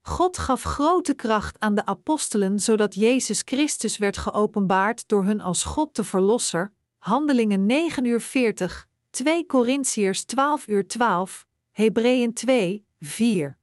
God 0.00 0.38
gaf 0.38 0.62
grote 0.62 1.14
kracht 1.14 1.60
aan 1.60 1.74
de 1.74 1.86
apostelen 1.86 2.58
zodat 2.58 2.94
Jezus 2.94 3.42
Christus 3.44 3.98
werd 3.98 4.16
geopenbaard 4.16 5.08
door 5.08 5.24
hun 5.24 5.40
als 5.40 5.64
God 5.64 5.96
de 5.96 6.04
Verlosser. 6.04 6.72
Handelingen 7.04 7.66
9 7.66 8.04
uur 8.04 8.20
40, 8.20 8.88
2 9.10 9.46
Corinthiërs 9.46 10.24
12 10.24 10.68
uur 10.68 10.86
12, 10.86 11.46
Hebreeën 11.70 12.32
2, 12.32 12.86
4. 13.00 13.58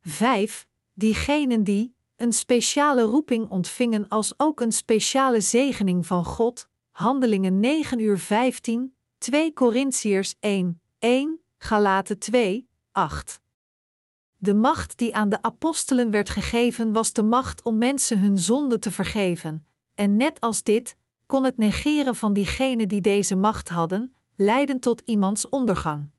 5. 0.00 0.66
Diegenen 0.92 1.64
die, 1.64 1.94
een 2.16 2.32
speciale 2.32 3.02
roeping 3.02 3.48
ontvingen 3.48 4.08
als 4.08 4.34
ook 4.36 4.60
een 4.60 4.72
speciale 4.72 5.40
zegening 5.40 6.06
van 6.06 6.24
God. 6.24 6.68
Handelingen 6.90 7.60
9 7.60 7.98
uur 7.98 8.18
15, 8.18 8.94
2 9.18 9.52
Corinthiërs 9.52 10.34
1, 10.40 10.80
1, 10.98 11.40
Galaten 11.58 12.18
2, 12.18 12.68
8. 12.92 13.40
De 14.36 14.54
macht 14.54 14.98
die 14.98 15.14
aan 15.14 15.28
de 15.28 15.42
apostelen 15.42 16.10
werd 16.10 16.30
gegeven 16.30 16.92
was 16.92 17.12
de 17.12 17.22
macht 17.22 17.62
om 17.62 17.78
mensen 17.78 18.18
hun 18.18 18.38
zonde 18.38 18.78
te 18.78 18.90
vergeven, 18.90 19.66
en 19.94 20.16
net 20.16 20.40
als 20.40 20.62
dit 20.62 20.96
kon 21.32 21.44
het 21.44 21.56
negeren 21.56 22.14
van 22.14 22.32
diegenen 22.32 22.88
die 22.88 23.00
deze 23.00 23.36
macht 23.36 23.68
hadden, 23.68 24.16
leiden 24.36 24.80
tot 24.80 25.00
iemands 25.00 25.48
ondergang. 25.48 26.10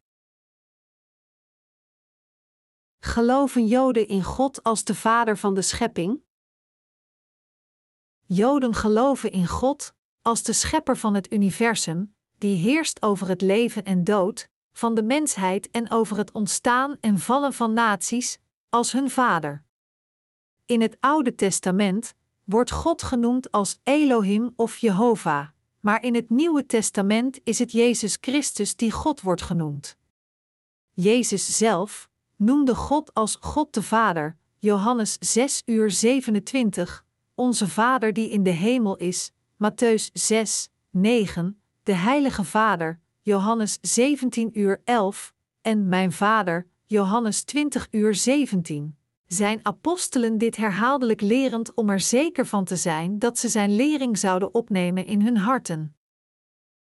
Geloven 3.00 3.68
Joden 3.68 4.08
in 4.08 4.24
God 4.24 4.64
als 4.64 4.84
de 4.84 4.96
Vader 4.96 5.38
van 5.38 5.54
de 5.54 5.62
schepping? 5.62 6.24
Joden 8.26 8.74
geloven 8.74 9.32
in 9.32 9.48
God 9.48 9.94
als 10.22 10.44
de 10.44 10.54
Schepper 10.54 10.98
van 10.98 11.14
het 11.14 11.34
universum, 11.34 12.16
die 12.38 12.58
heerst 12.58 13.02
over 13.02 13.28
het 13.28 13.42
leven 13.42 13.84
en 13.84 14.04
dood 14.04 14.50
van 14.72 14.96
de 14.96 15.04
mensheid 15.04 15.72
en 15.72 15.92
over 15.92 16.18
het 16.18 16.32
ontstaan 16.32 16.98
en 17.00 17.20
vallen 17.20 17.54
van 17.54 17.74
naties, 17.74 18.40
als 18.70 18.92
hun 18.92 19.10
Vader. 19.10 19.64
In 20.66 20.82
het 20.82 20.98
Oude 21.00 21.36
Testament 21.36 22.14
wordt 22.44 22.72
God 22.72 23.04
genoemd 23.04 23.52
als 23.52 23.80
Elohim 23.84 24.54
of 24.56 24.78
Jehovah, 24.78 25.48
maar 25.80 26.04
in 26.04 26.16
het 26.16 26.30
Nieuwe 26.30 26.66
Testament 26.66 27.40
is 27.44 27.60
het 27.60 27.72
Jezus 27.72 28.18
Christus 28.22 28.76
die 28.76 28.92
God 28.92 29.22
wordt 29.22 29.42
genoemd. 29.42 29.98
Jezus 30.94 31.58
zelf, 31.58 32.10
noemde 32.36 32.76
God 32.76 33.14
als 33.14 33.38
God 33.40 33.74
de 33.74 33.84
Vader, 33.84 34.38
Johannes 34.60 35.18
6 35.20 35.62
uur 35.66 35.92
27, 35.92 37.06
onze 37.36 37.68
Vader 37.68 38.14
die 38.14 38.30
in 38.30 38.44
de 38.44 38.50
hemel 38.50 38.98
is, 38.98 39.32
Matthäus 39.58 40.12
6, 40.14 40.70
9, 40.90 41.62
de 41.84 41.94
Heilige 41.94 42.44
Vader, 42.44 43.00
Johannes 43.22 43.78
17 43.82 44.60
uur 44.60 44.82
11, 44.84 45.34
en 45.62 45.88
mijn 45.88 46.12
Vader, 46.12 46.68
Johannes 46.86 47.44
20 47.44 47.88
uur 47.92 48.16
17, 48.16 48.98
zijn 49.34 49.60
apostelen 49.64 50.38
dit 50.38 50.56
herhaaldelijk 50.56 51.22
lerend 51.22 51.74
om 51.74 51.90
er 51.90 52.00
zeker 52.00 52.46
van 52.46 52.66
te 52.66 52.76
zijn 52.76 53.20
dat 53.20 53.40
ze 53.40 53.50
zijn 53.50 53.76
lering 53.76 54.18
zouden 54.18 54.54
opnemen 54.54 55.06
in 55.06 55.22
hun 55.22 55.38
harten. 55.38 55.96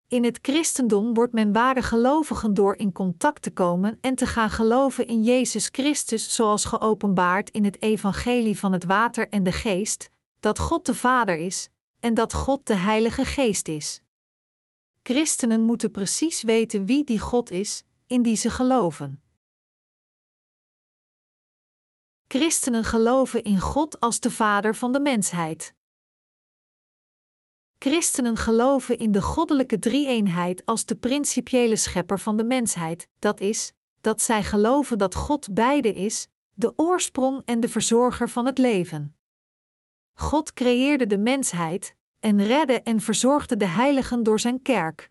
In 0.08 0.24
het 0.24 0.38
christendom 0.42 1.14
wordt 1.14 1.32
men 1.32 1.52
ware 1.52 1.82
gelovigen 1.82 2.54
door 2.54 2.76
in 2.76 2.92
contact 2.92 3.42
te 3.42 3.50
komen 3.50 3.98
en 4.00 4.14
te 4.14 4.26
gaan 4.26 4.50
geloven 4.50 5.06
in 5.06 5.22
Jezus 5.22 5.68
Christus, 5.72 6.34
zoals 6.34 6.64
geopenbaard 6.64 7.50
in 7.50 7.64
het 7.64 7.82
Evangelie 7.82 8.58
van 8.58 8.72
het 8.72 8.84
Water 8.84 9.28
en 9.28 9.42
de 9.42 9.52
Geest, 9.52 10.10
dat 10.40 10.58
God 10.58 10.86
de 10.86 10.94
Vader 10.94 11.36
is 11.36 11.68
en 12.00 12.14
dat 12.14 12.32
God 12.32 12.66
de 12.66 12.74
Heilige 12.74 13.24
Geest 13.24 13.68
is. 13.68 14.02
Christenen 15.02 15.62
moeten 15.62 15.90
precies 15.90 16.42
weten 16.42 16.84
wie 16.84 17.04
die 17.04 17.18
God 17.18 17.50
is, 17.50 17.84
in 18.06 18.22
die 18.22 18.36
ze 18.36 18.50
geloven. 18.50 19.22
Christenen 22.28 22.84
geloven 22.84 23.42
in 23.42 23.60
God 23.60 24.00
als 24.00 24.20
de 24.20 24.30
Vader 24.30 24.74
van 24.74 24.92
de 24.92 25.00
mensheid. 25.00 25.74
Christenen 27.78 28.36
geloven 28.36 28.98
in 28.98 29.12
de 29.12 29.22
goddelijke 29.22 29.78
drie-eenheid 29.78 30.64
als 30.64 30.84
de 30.84 30.96
principiële 30.96 31.76
schepper 31.76 32.18
van 32.18 32.36
de 32.36 32.44
mensheid, 32.44 33.08
dat 33.18 33.40
is, 33.40 33.72
dat 34.00 34.22
zij 34.22 34.42
geloven 34.42 34.98
dat 34.98 35.14
God 35.14 35.54
beide 35.54 35.92
is, 35.92 36.28
de 36.54 36.72
oorsprong 36.76 37.42
en 37.44 37.60
de 37.60 37.68
verzorger 37.68 38.28
van 38.28 38.46
het 38.46 38.58
leven. 38.58 39.16
God 40.12 40.52
creëerde 40.52 41.06
de 41.06 41.18
mensheid 41.18 41.94
en 42.20 42.44
redde 42.44 42.82
en 42.82 43.00
verzorgde 43.00 43.56
de 43.56 43.66
heiligen 43.66 44.22
door 44.22 44.40
zijn 44.40 44.62
kerk. 44.62 45.10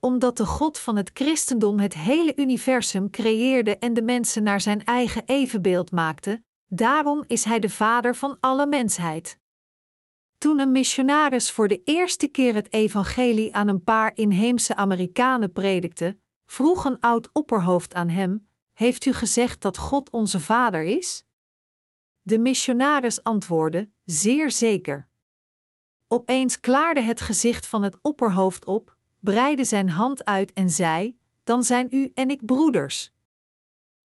Omdat 0.00 0.36
de 0.36 0.46
God 0.46 0.78
van 0.78 0.96
het 0.96 1.10
christendom 1.14 1.78
het 1.78 1.94
hele 1.94 2.32
universum 2.36 3.10
creëerde 3.10 3.78
en 3.78 3.94
de 3.94 4.02
mensen 4.02 4.42
naar 4.42 4.60
zijn 4.60 4.84
eigen 4.84 5.22
evenbeeld 5.26 5.90
maakte, 5.90 6.42
daarom 6.66 7.24
is 7.26 7.44
hij 7.44 7.58
de 7.58 7.70
vader 7.70 8.16
van 8.16 8.36
alle 8.40 8.66
mensheid. 8.66 9.38
Toen 10.38 10.58
een 10.58 10.72
missionaris 10.72 11.50
voor 11.50 11.68
de 11.68 11.82
eerste 11.84 12.28
keer 12.28 12.54
het 12.54 12.72
evangelie 12.72 13.54
aan 13.54 13.68
een 13.68 13.84
paar 13.84 14.12
inheemse 14.14 14.74
Amerikanen 14.74 15.52
predikte, 15.52 16.18
vroeg 16.46 16.84
een 16.84 17.00
oud 17.00 17.28
opperhoofd 17.32 17.94
aan 17.94 18.08
hem: 18.08 18.48
Heeft 18.72 19.04
u 19.04 19.12
gezegd 19.12 19.62
dat 19.62 19.78
God 19.78 20.10
onze 20.10 20.40
Vader 20.40 20.82
is? 20.82 21.24
De 22.22 22.38
missionaris 22.38 23.22
antwoordde: 23.22 23.90
Zeer 24.04 24.50
zeker. 24.50 25.08
Opeens 26.08 26.60
klaarde 26.60 27.00
het 27.00 27.20
gezicht 27.20 27.66
van 27.66 27.82
het 27.82 27.98
opperhoofd 28.02 28.64
op, 28.64 28.95
breidde 29.26 29.64
zijn 29.64 29.88
hand 29.88 30.24
uit 30.24 30.52
en 30.52 30.70
zei: 30.70 31.18
Dan 31.44 31.62
zijn 31.64 31.88
u 31.90 32.10
en 32.14 32.30
ik 32.30 32.44
broeders. 32.44 33.12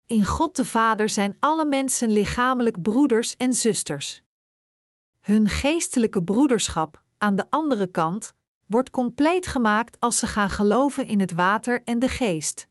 In 0.05 0.25
God 0.25 0.55
de 0.55 0.65
Vader 0.65 1.09
zijn 1.09 1.37
alle 1.39 1.65
mensen 1.65 2.11
lichamelijk 2.11 2.81
broeders 2.81 3.35
en 3.37 3.53
zusters. 3.53 4.23
Hun 5.19 5.47
geestelijke 5.49 6.23
broederschap, 6.23 7.03
aan 7.17 7.35
de 7.35 7.45
andere 7.49 7.87
kant, 7.87 8.33
wordt 8.65 8.89
compleet 8.89 9.47
gemaakt 9.47 9.99
als 9.99 10.17
ze 10.17 10.27
gaan 10.27 10.49
geloven 10.49 11.07
in 11.07 11.19
het 11.19 11.31
water 11.31 11.81
en 11.83 11.99
de 11.99 12.09
geest. 12.09 12.67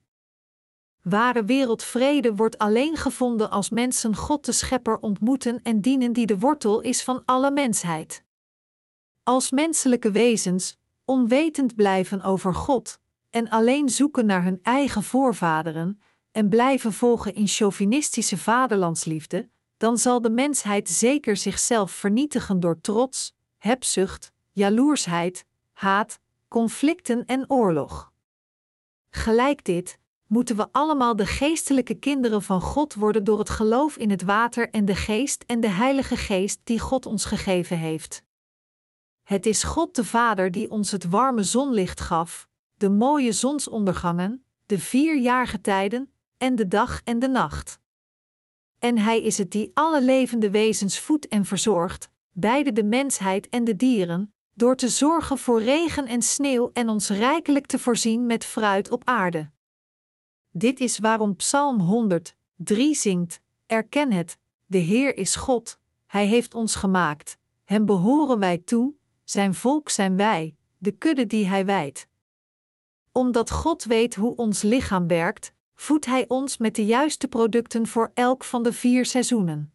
Ware 1.02 1.44
wereldvrede 1.44 2.34
wordt 2.34 2.58
alleen 2.58 2.96
gevonden 2.96 3.50
als 3.50 3.70
mensen 3.70 4.16
God 4.16 4.44
de 4.44 4.52
Schepper 4.52 4.98
ontmoeten 4.98 5.62
en 5.62 5.80
dienen 5.80 6.12
die 6.12 6.26
de 6.26 6.38
wortel 6.38 6.80
is 6.80 7.02
van 7.02 7.22
alle 7.24 7.50
mensheid. 7.50 8.24
Als 9.22 9.50
menselijke 9.50 10.10
wezens, 10.10 10.78
onwetend 11.10 11.74
blijven 11.74 12.22
over 12.22 12.54
God 12.54 13.00
en 13.30 13.48
alleen 13.48 13.88
zoeken 13.88 14.26
naar 14.26 14.42
hun 14.42 14.58
eigen 14.62 15.02
voorvaderen 15.02 16.00
en 16.32 16.48
blijven 16.48 16.92
volgen 16.92 17.34
in 17.34 17.46
chauvinistische 17.46 18.38
vaderlandsliefde, 18.38 19.48
dan 19.76 19.98
zal 19.98 20.20
de 20.20 20.30
mensheid 20.30 20.88
zeker 20.88 21.36
zichzelf 21.36 21.90
vernietigen 21.90 22.60
door 22.60 22.80
trots, 22.80 23.34
hebzucht, 23.58 24.32
jaloersheid, 24.52 25.44
haat, 25.72 26.18
conflicten 26.48 27.24
en 27.26 27.50
oorlog. 27.50 28.12
Gelijk 29.10 29.64
dit, 29.64 29.98
moeten 30.26 30.56
we 30.56 30.68
allemaal 30.72 31.16
de 31.16 31.26
geestelijke 31.26 31.94
kinderen 31.94 32.42
van 32.42 32.60
God 32.60 32.94
worden 32.94 33.24
door 33.24 33.38
het 33.38 33.50
geloof 33.50 33.96
in 33.96 34.10
het 34.10 34.22
water 34.22 34.70
en 34.70 34.84
de 34.84 34.96
geest 34.96 35.44
en 35.46 35.60
de 35.60 35.68
Heilige 35.68 36.16
Geest 36.16 36.60
die 36.64 36.78
God 36.78 37.06
ons 37.06 37.24
gegeven 37.24 37.78
heeft. 37.78 38.22
Het 39.30 39.46
is 39.46 39.62
God 39.62 39.94
de 39.94 40.04
Vader 40.04 40.50
die 40.50 40.70
ons 40.70 40.90
het 40.90 41.08
warme 41.08 41.42
zonlicht 41.42 42.00
gaf, 42.00 42.48
de 42.76 42.88
mooie 42.88 43.32
zonsondergangen, 43.32 44.44
de 44.66 44.78
vier 44.78 45.16
jaargetijden 45.18 46.12
en 46.38 46.54
de 46.54 46.68
dag 46.68 47.00
en 47.04 47.18
de 47.18 47.28
nacht. 47.28 47.80
En 48.78 48.98
Hij 48.98 49.22
is 49.22 49.38
het 49.38 49.50
die 49.50 49.70
alle 49.74 50.02
levende 50.02 50.50
wezens 50.50 50.98
voedt 50.98 51.28
en 51.28 51.44
verzorgt, 51.44 52.10
beide 52.32 52.72
de 52.72 52.84
mensheid 52.84 53.48
en 53.48 53.64
de 53.64 53.76
dieren, 53.76 54.34
door 54.54 54.76
te 54.76 54.88
zorgen 54.88 55.38
voor 55.38 55.62
regen 55.62 56.06
en 56.06 56.22
sneeuw 56.22 56.70
en 56.72 56.88
ons 56.88 57.08
rijkelijk 57.08 57.66
te 57.66 57.78
voorzien 57.78 58.26
met 58.26 58.44
fruit 58.44 58.90
op 58.90 59.02
aarde. 59.04 59.50
Dit 60.50 60.80
is 60.80 60.98
waarom 60.98 61.36
Psalm 61.36 61.80
100, 61.80 62.36
3 62.56 62.94
zingt: 62.94 63.40
Erken 63.66 64.12
het, 64.12 64.38
de 64.66 64.78
Heer 64.78 65.16
is 65.16 65.36
God, 65.36 65.78
Hij 66.06 66.26
heeft 66.26 66.54
ons 66.54 66.74
gemaakt, 66.74 67.38
Hem 67.64 67.86
behoren 67.86 68.38
wij 68.38 68.58
toe, 68.58 68.98
Zijn 69.30 69.54
volk 69.54 69.88
zijn 69.88 70.16
wij, 70.16 70.56
de 70.78 70.90
kudde 70.90 71.26
die 71.26 71.46
Hij 71.46 71.64
wijdt. 71.64 72.06
Omdat 73.12 73.50
God 73.50 73.84
weet 73.84 74.14
hoe 74.14 74.36
ons 74.36 74.62
lichaam 74.62 75.06
werkt, 75.06 75.52
voedt 75.74 76.06
Hij 76.06 76.28
ons 76.28 76.56
met 76.56 76.74
de 76.74 76.84
juiste 76.84 77.28
producten 77.28 77.86
voor 77.86 78.10
elk 78.14 78.44
van 78.44 78.62
de 78.62 78.72
vier 78.72 79.06
seizoenen. 79.06 79.72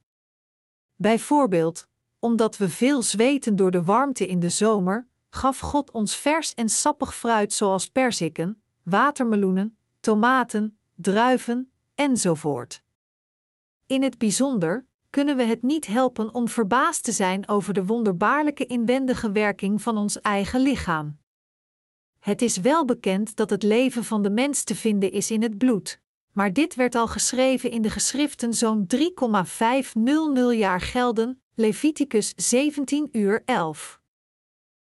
Bijvoorbeeld, 0.96 1.88
omdat 2.20 2.58
we 2.58 2.70
veel 2.70 3.02
zweten 3.02 3.56
door 3.56 3.72
de 3.72 3.84
warmte 3.84 4.28
in 4.28 4.40
de 4.40 4.50
zomer, 4.50 5.08
gaf 5.30 5.60
God 5.60 5.92
ons 5.92 6.16
vers 6.16 6.54
en 6.54 6.70
sappig 6.70 7.16
fruit 7.16 7.54
zoals 7.54 7.90
perziken, 7.90 8.62
watermeloenen, 8.84 9.78
tomaten, 10.00 10.78
druiven 10.96 11.72
enzovoort. 11.94 12.84
In 13.86 14.04
het 14.04 14.18
bijzonder 14.18 14.86
kunnen 15.16 15.38
we 15.38 15.44
het 15.44 15.62
niet 15.62 15.88
helpen 15.88 16.34
om 16.34 16.48
verbaasd 16.48 17.04
te 17.04 17.12
zijn 17.12 17.48
over 17.48 17.74
de 17.74 17.86
wonderbaarlijke 17.86 18.66
inwendige 18.66 19.32
werking 19.32 19.82
van 19.82 19.98
ons 19.98 20.22
eigen 20.22 20.60
lichaam. 20.60 21.18
Het 22.20 22.42
is 22.42 22.58
wel 22.58 22.86
bekend 22.86 23.36
dat 23.36 23.50
het 23.50 23.64
leven 23.64 24.04
van 24.04 24.22
de 24.22 24.30
mens 24.30 24.64
te 24.64 24.76
vinden 24.76 25.12
is 25.12 25.32
in 25.32 25.42
het 25.42 25.58
bloed, 25.58 26.02
maar 26.32 26.54
dit 26.54 26.76
werd 26.76 26.96
al 26.96 27.08
geschreven 27.08 27.72
in 27.72 27.82
de 27.82 27.90
geschriften 27.90 28.54
zo'n 28.54 28.88
3,500 28.88 30.58
jaar 30.58 30.82
gelden, 30.82 31.42
Leviticus 31.54 32.34
17 32.36 33.10
uur 33.12 33.42
11. 33.46 34.02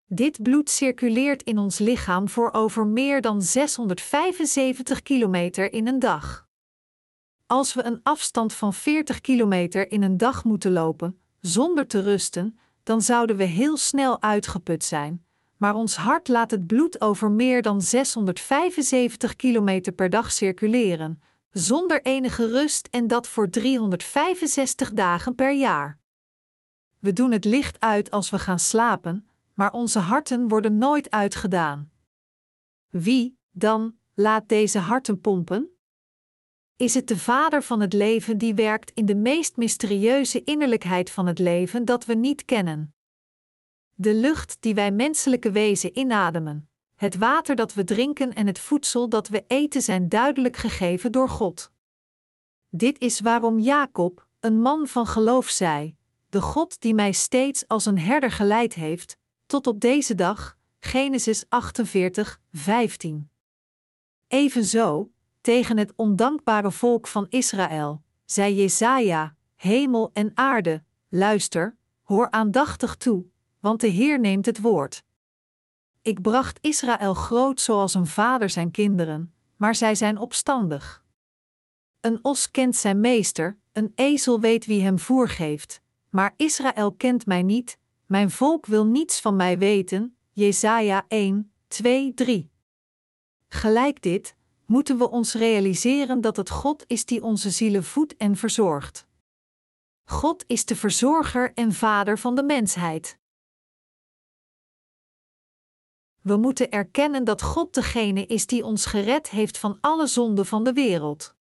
Dit 0.05 0.43
bloed 0.43 0.69
circuleert 0.69 1.43
in 1.43 1.57
ons 1.57 1.79
lichaam 1.79 2.29
voor 2.29 2.51
over 2.51 2.87
meer 2.87 3.21
dan 3.21 3.41
675 3.41 5.01
kilometer 5.01 5.73
in 5.73 5.87
een 5.87 5.99
dag. 5.99 6.44
Als 7.47 7.73
we 7.73 7.83
een 7.83 7.99
afstand 8.03 8.53
van 8.53 8.73
40 8.73 9.21
kilometer 9.21 9.91
in 9.91 10.03
een 10.03 10.17
dag 10.17 10.43
moeten 10.43 10.71
lopen, 10.71 11.19
zonder 11.39 11.87
te 11.87 12.01
rusten, 12.01 12.59
dan 12.83 13.01
zouden 13.01 13.35
we 13.37 13.43
heel 13.43 13.77
snel 13.77 14.21
uitgeput 14.21 14.83
zijn, 14.83 15.25
maar 15.57 15.75
ons 15.75 15.95
hart 15.95 16.27
laat 16.27 16.51
het 16.51 16.67
bloed 16.67 17.01
over 17.01 17.31
meer 17.31 17.61
dan 17.61 17.81
675 17.81 19.35
kilometer 19.35 19.93
per 19.93 20.09
dag 20.09 20.31
circuleren, 20.31 21.21
zonder 21.49 22.01
enige 22.01 22.47
rust 22.47 22.87
en 22.91 23.07
dat 23.07 23.27
voor 23.27 23.49
365 23.49 24.93
dagen 24.93 25.35
per 25.35 25.53
jaar. 25.53 25.99
We 26.99 27.13
doen 27.13 27.31
het 27.31 27.45
licht 27.45 27.79
uit 27.79 28.11
als 28.11 28.29
we 28.29 28.39
gaan 28.39 28.59
slapen, 28.59 29.27
maar 29.53 29.71
onze 29.71 29.99
harten 29.99 30.47
worden 30.47 30.77
nooit 30.77 31.11
uitgedaan. 31.11 31.91
Wie, 32.89 33.37
dan, 33.51 33.95
laat 34.13 34.49
deze 34.49 34.79
harten 34.79 35.21
pompen? 35.21 35.74
Is 36.77 36.93
het 36.93 37.07
de 37.07 37.17
Vader 37.17 37.63
van 37.63 37.79
het 37.79 37.93
leven 37.93 38.37
die 38.37 38.53
werkt 38.53 38.91
in 38.91 39.05
de 39.05 39.15
meest 39.15 39.55
mysterieuze 39.55 40.43
innerlijkheid 40.43 41.11
van 41.11 41.25
het 41.25 41.39
leven 41.39 41.85
dat 41.85 42.05
we 42.05 42.13
niet 42.13 42.45
kennen? 42.45 42.95
De 43.93 44.13
lucht 44.13 44.57
die 44.59 44.75
wij 44.75 44.91
menselijke 44.91 45.51
wezen 45.51 45.97
inademen, 45.97 46.69
het 46.95 47.17
water 47.17 47.55
dat 47.55 47.73
we 47.73 47.83
drinken 47.83 48.33
en 48.33 48.47
het 48.47 48.59
voedsel 48.59 49.09
dat 49.09 49.27
we 49.27 49.43
eten 49.47 49.81
zijn 49.81 50.09
duidelijk 50.09 50.57
gegeven 50.57 51.11
door 51.11 51.29
God. 51.29 51.71
Dit 52.69 52.99
is 52.99 53.19
waarom 53.19 53.59
Jacob, 53.59 54.27
een 54.39 54.61
man 54.61 54.87
van 54.87 55.07
geloof, 55.07 55.49
zei: 55.49 55.95
De 56.29 56.41
God 56.41 56.81
die 56.81 56.93
mij 56.93 57.11
steeds 57.11 57.67
als 57.67 57.85
een 57.85 57.99
herder 57.99 58.31
geleid 58.31 58.73
heeft, 58.73 59.17
tot 59.45 59.67
op 59.67 59.79
deze 59.79 60.15
dag, 60.15 60.57
Genesis 60.79 61.45
48, 61.49 62.41
15. 62.51 63.29
Evenzo, 64.27 65.09
tegen 65.45 65.77
het 65.77 65.93
ondankbare 65.95 66.71
volk 66.71 67.07
van 67.07 67.25
Israël, 67.29 68.01
zei 68.25 68.55
Jesaja: 68.55 69.35
Hemel 69.55 70.09
en 70.13 70.31
aarde, 70.33 70.83
luister, 71.09 71.77
hoor 72.03 72.31
aandachtig 72.31 72.95
toe, 72.95 73.25
want 73.59 73.81
de 73.81 73.87
Heer 73.87 74.19
neemt 74.19 74.45
het 74.45 74.61
woord. 74.61 75.03
Ik 76.01 76.21
bracht 76.21 76.57
Israël 76.61 77.13
groot 77.13 77.61
zoals 77.61 77.93
een 77.93 78.07
vader 78.07 78.49
zijn 78.49 78.71
kinderen, 78.71 79.33
maar 79.55 79.75
zij 79.75 79.95
zijn 79.95 80.17
opstandig. 80.17 81.03
Een 81.99 82.19
os 82.21 82.51
kent 82.51 82.75
zijn 82.75 82.99
meester, 82.99 83.57
Een 83.71 83.91
ezel 83.95 84.39
weet 84.39 84.65
wie 84.65 84.81
hem 84.81 84.99
voer 84.99 85.29
geeft, 85.29 85.81
maar 86.09 86.33
Israël 86.35 86.91
kent 86.91 87.25
mij 87.25 87.43
niet, 87.43 87.77
mijn 88.05 88.31
volk 88.31 88.65
wil 88.65 88.85
niets 88.85 89.19
van 89.19 89.35
mij 89.35 89.57
weten. 89.57 90.17
Jesaja 90.31 91.05
1, 91.07 91.51
2, 91.67 92.13
3. 92.13 92.51
Gelijk 93.47 94.01
dit, 94.01 94.35
moeten 94.65 94.97
we 94.97 95.09
ons 95.09 95.33
realiseren 95.33 96.21
dat 96.21 96.35
het 96.35 96.49
God 96.49 96.83
is 96.87 97.05
die 97.05 97.23
onze 97.23 97.49
zielen 97.49 97.83
voedt 97.83 98.17
en 98.17 98.35
verzorgt. 98.35 99.07
God 100.03 100.43
is 100.47 100.65
de 100.65 100.75
verzorger 100.75 101.53
en 101.53 101.73
vader 101.73 102.19
van 102.19 102.35
de 102.35 102.43
mensheid. 102.43 103.19
We 106.21 106.37
moeten 106.37 106.71
erkennen 106.71 107.23
dat 107.23 107.41
God 107.41 107.73
degene 107.73 108.25
is 108.25 108.47
die 108.47 108.63
ons 108.65 108.85
gered 108.85 109.29
heeft 109.29 109.57
van 109.57 109.77
alle 109.81 110.07
zonden 110.07 110.45
van 110.45 110.63
de 110.63 110.73
wereld. 110.73 111.35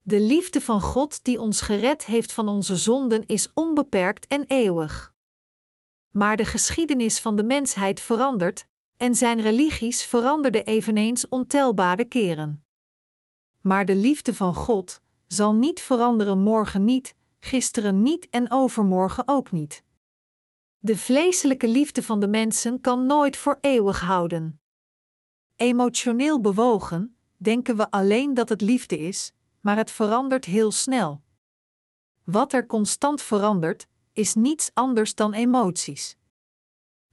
De 0.00 0.20
liefde 0.20 0.60
van 0.60 0.80
God 0.80 1.24
die 1.24 1.40
ons 1.40 1.60
gered 1.60 2.04
heeft 2.04 2.32
van 2.32 2.48
onze 2.48 2.76
zonden 2.76 3.26
is 3.26 3.52
onbeperkt 3.54 4.26
en 4.26 4.44
eeuwig. 4.46 5.14
Maar 6.10 6.36
de 6.36 6.44
geschiedenis 6.44 7.20
van 7.20 7.36
de 7.36 7.42
mensheid 7.44 8.00
verandert, 8.00 8.66
en 8.96 9.14
zijn 9.14 9.40
religies 9.40 10.04
veranderden 10.04 10.64
eveneens 10.64 11.28
ontelbare 11.28 12.04
keren. 12.04 12.64
Maar 13.60 13.84
de 13.84 13.96
liefde 13.96 14.34
van 14.34 14.54
God 14.54 15.00
zal 15.26 15.54
niet 15.54 15.80
veranderen 15.80 16.38
morgen 16.38 16.84
niet, 16.84 17.14
gisteren 17.40 18.02
niet 18.02 18.28
en 18.30 18.50
overmorgen 18.50 19.28
ook 19.28 19.52
niet. 19.52 19.84
De 20.78 20.96
vleeselijke 20.96 21.68
liefde 21.68 22.02
van 22.02 22.20
de 22.20 22.28
mensen 22.28 22.80
kan 22.80 23.06
nooit 23.06 23.36
voor 23.36 23.58
eeuwig 23.60 24.00
houden. 24.00 24.60
Emotioneel 25.56 26.40
bewogen, 26.40 27.16
denken 27.36 27.76
we 27.76 27.90
alleen 27.90 28.34
dat 28.34 28.48
het 28.48 28.60
liefde 28.60 28.98
is, 28.98 29.32
maar 29.60 29.76
het 29.76 29.90
verandert 29.90 30.44
heel 30.44 30.70
snel. 30.70 31.22
Wat 32.24 32.52
er 32.52 32.66
constant 32.66 33.22
verandert, 33.22 33.86
is 34.12 34.34
niets 34.34 34.70
anders 34.74 35.14
dan 35.14 35.32
emoties. 35.32 36.16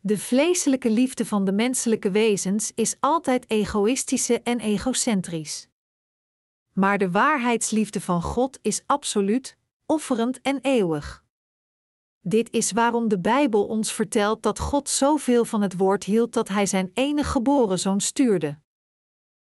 De 0.02 0.18
vleeselijke 0.18 0.90
liefde 0.90 1.26
van 1.26 1.46
de 1.46 1.52
menselijke 1.52 2.12
wezens 2.12 2.72
is 2.76 2.96
altijd 3.00 3.50
egoïstische 3.50 4.42
en 4.42 4.60
egocentrisch. 4.60 5.68
Maar 6.74 6.98
de 6.98 7.12
waarheidsliefde 7.12 8.02
van 8.02 8.22
God 8.22 8.60
is 8.62 8.84
absoluut, 8.86 9.58
offerend 9.86 10.42
en 10.42 10.60
eeuwig. 10.62 11.24
Dit 12.22 12.52
is 12.52 12.72
waarom 12.72 13.08
de 13.08 13.20
Bijbel 13.20 13.66
ons 13.66 13.94
vertelt 13.94 14.44
dat 14.44 14.60
God 14.60 14.90
zoveel 14.90 15.46
van 15.46 15.62
het 15.62 15.78
woord 15.78 16.04
hield 16.04 16.34
dat 16.34 16.48
Hij 16.48 16.66
zijn 16.66 16.92
enige 16.94 17.30
geboren 17.30 17.80
zoon 17.80 18.02
stuurde. 18.02 18.60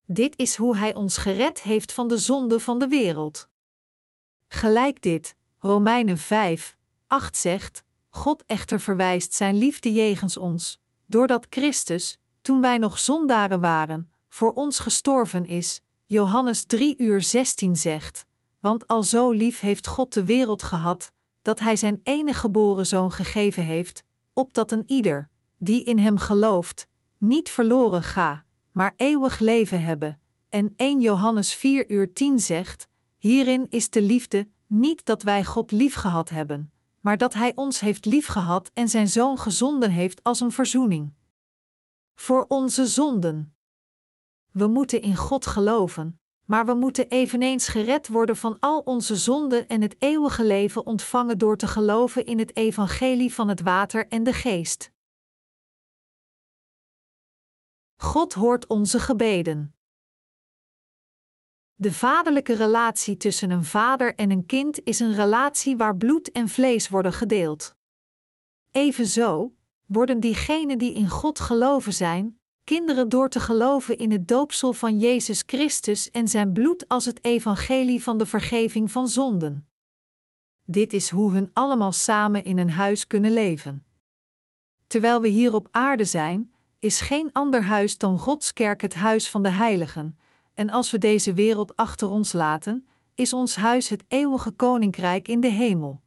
Dit 0.05 0.39
is 0.39 0.57
hoe 0.57 0.77
Hij 0.77 0.95
ons 0.95 1.17
gered 1.17 1.63
heeft 1.63 1.93
van 1.93 2.09
de 2.09 2.19
zonde 2.19 2.61
van 2.61 2.79
de 2.79 2.89
wereld. 2.89 3.49
Gelijk 4.49 5.03
dit, 5.03 5.37
Romeinen 5.59 6.19
5, 6.19 6.77
8 7.07 7.37
zegt: 7.37 7.85
God 8.17 8.45
echter 8.47 8.81
verwijst 8.81 9.35
zijn 9.35 9.59
liefde 9.59 9.93
jegens 9.93 10.37
ons, 10.37 10.81
doordat 11.07 11.47
Christus, 11.51 12.19
toen 12.41 12.61
wij 12.61 12.79
nog 12.79 12.99
zondaren 12.99 13.61
waren, 13.61 14.11
voor 14.29 14.53
ons 14.53 14.79
gestorven 14.79 15.47
is. 15.47 15.81
Johannes 16.07 16.65
3 16.65 16.95
uur 16.99 17.23
16 17.23 17.77
zegt: 17.77 18.27
Want 18.61 18.87
al 18.87 19.03
zo 19.03 19.31
lief 19.31 19.61
heeft 19.61 19.87
God 19.87 20.13
de 20.13 20.25
wereld 20.25 20.63
gehad, 20.63 21.13
dat 21.43 21.59
Hij 21.59 21.77
zijn 21.77 22.01
enige 22.03 22.39
geboren 22.39 22.87
zoon 22.87 23.13
gegeven 23.13 23.63
heeft, 23.63 24.03
opdat 24.33 24.73
een 24.73 24.85
ieder, 24.87 25.29
die 25.59 25.85
in 25.85 25.99
Hem 25.99 26.19
gelooft, 26.19 26.87
niet 27.19 27.51
verloren 27.51 28.03
ga, 28.03 28.45
maar 28.73 28.95
eeuwig 28.97 29.39
leven 29.39 29.83
hebben. 29.83 30.21
En 30.49 30.73
1 30.77 31.01
Johannes 31.01 31.55
4 31.55 31.91
uur 31.91 32.13
10 32.13 32.41
zegt: 32.41 32.89
Hierin 33.19 33.67
is 33.69 33.91
de 33.91 34.03
liefde, 34.03 34.49
niet 34.67 35.05
dat 35.05 35.23
wij 35.23 35.45
God 35.45 35.71
liefgehad 35.71 36.29
hebben, 36.29 36.71
maar 37.07 37.17
dat 37.17 37.35
Hij 37.35 37.53
ons 37.55 37.81
heeft 37.81 38.05
liefgehad 38.05 38.71
en 38.75 38.89
Zijn 38.89 39.09
Zoon 39.09 39.39
gezonden 39.39 39.91
heeft 39.91 40.23
als 40.23 40.41
een 40.41 40.53
verzoening. 40.53 41.15
Voor 42.15 42.45
onze 42.49 42.87
zonden. 42.87 43.57
We 44.53 44.67
moeten 44.67 45.01
in 45.03 45.17
God 45.17 45.47
geloven, 45.47 46.21
maar 46.45 46.67
we 46.67 46.75
moeten 46.75 47.09
eveneens 47.09 47.69
gered 47.69 48.09
worden 48.09 48.37
van 48.37 48.57
al 48.61 48.81
onze 48.81 49.17
zonden 49.17 49.69
en 49.69 49.83
het 49.83 49.97
eeuwige 49.99 50.45
leven 50.45 50.87
ontvangen 50.87 51.39
door 51.39 51.57
te 51.57 51.67
geloven 51.67 52.25
in 52.25 52.39
het 52.39 52.57
evangelie 52.57 53.35
van 53.35 53.49
het 53.49 53.61
water 53.61 54.09
en 54.09 54.23
de 54.23 54.33
geest. 54.33 54.93
God 57.97 58.33
hoort 58.33 58.67
onze 58.67 59.01
gebeden. 59.01 59.76
De 61.79 61.93
vaderlijke 61.93 62.55
relatie 62.55 63.17
tussen 63.17 63.51
een 63.51 63.65
vader 63.65 64.15
en 64.15 64.31
een 64.31 64.47
kind 64.47 64.81
is 64.85 65.01
een 65.01 65.15
relatie 65.15 65.77
waar 65.77 65.97
bloed 65.97 66.31
en 66.33 66.49
vlees 66.49 66.89
worden 66.89 67.13
gedeeld. 67.13 67.75
Evenzo 68.71 69.55
worden 69.87 70.21
diegenen 70.21 70.79
die 70.79 70.95
in 70.95 71.09
God 71.09 71.41
geloven 71.41 71.93
zijn, 71.93 72.39
kinderen 72.65 73.09
door 73.09 73.29
te 73.29 73.41
geloven 73.41 73.99
in 73.99 74.11
het 74.11 74.29
doopsel 74.29 74.73
van 74.73 74.99
Jezus 74.99 75.43
Christus 75.47 76.11
en 76.11 76.29
zijn 76.29 76.53
bloed 76.53 76.89
als 76.89 77.05
het 77.05 77.25
evangelie 77.25 78.03
van 78.03 78.19
de 78.19 78.27
vergeving 78.27 78.91
van 78.91 79.09
zonden. 79.09 79.69
Dit 80.65 80.93
is 80.93 81.11
hoe 81.11 81.33
hun 81.33 81.51
allemaal 81.53 81.93
samen 81.93 82.45
in 82.45 82.59
een 82.59 82.71
huis 82.71 83.07
kunnen 83.07 83.33
leven. 83.33 83.87
Terwijl 84.87 85.21
we 85.21 85.29
hier 85.29 85.55
op 85.55 85.69
aarde 85.71 86.05
zijn, 86.05 86.53
is 86.79 87.01
geen 87.01 87.33
ander 87.33 87.63
huis 87.63 87.99
dan 87.99 88.19
Gods 88.19 88.53
kerk 88.53 88.81
het 88.81 88.95
huis 88.95 89.31
van 89.31 89.43
de 89.43 89.51
heiligen, 89.51 90.19
en 90.57 90.71
als 90.71 90.91
we 90.91 90.99
deze 90.99 91.35
wereld 91.35 91.77
achter 91.77 92.11
ons 92.11 92.33
laten, 92.33 92.87
is 93.15 93.33
ons 93.33 93.57
huis 93.57 93.89
het 93.89 94.05
eeuwige 94.09 94.51
koninkrijk 94.51 95.29
in 95.29 95.41
de 95.41 95.51
hemel. 95.51 96.01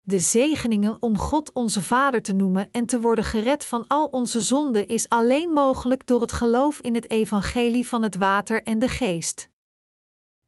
De 0.00 0.18
zegeningen 0.18 0.96
om 1.00 1.18
God 1.18 1.52
onze 1.52 1.82
Vader 1.82 2.22
te 2.22 2.32
noemen 2.32 2.68
en 2.70 2.86
te 2.86 3.00
worden 3.00 3.24
gered 3.24 3.64
van 3.64 3.84
al 3.86 4.06
onze 4.06 4.40
zonden 4.40 4.88
is 4.88 5.08
alleen 5.08 5.50
mogelijk 5.50 6.06
door 6.06 6.20
het 6.20 6.32
geloof 6.32 6.80
in 6.80 6.94
het 6.94 7.10
evangelie 7.10 7.88
van 7.88 8.02
het 8.02 8.16
water 8.16 8.62
en 8.62 8.78
de 8.78 8.88
geest. 8.88 9.48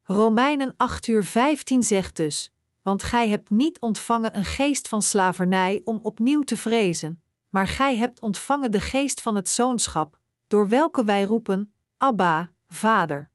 Romeinen 0.03 0.73
8 0.77 1.07
uur 1.07 1.23
15 1.23 1.83
zegt 1.83 2.15
dus: 2.15 2.51
Want 2.81 3.03
gij 3.03 3.29
hebt 3.29 3.49
niet 3.49 3.79
ontvangen 3.79 4.37
een 4.37 4.45
geest 4.45 4.87
van 4.87 5.01
slavernij 5.01 5.81
om 5.83 5.99
opnieuw 6.01 6.41
te 6.41 6.57
vrezen, 6.57 7.21
maar 7.49 7.67
gij 7.67 7.97
hebt 7.97 8.19
ontvangen 8.19 8.71
de 8.71 8.81
geest 8.81 9.21
van 9.21 9.35
het 9.35 9.49
zoonschap, 9.49 10.17
door 10.47 10.67
welke 10.67 11.03
wij 11.03 11.23
roepen: 11.23 11.73
Abba, 11.97 12.51
Vader. 12.67 13.29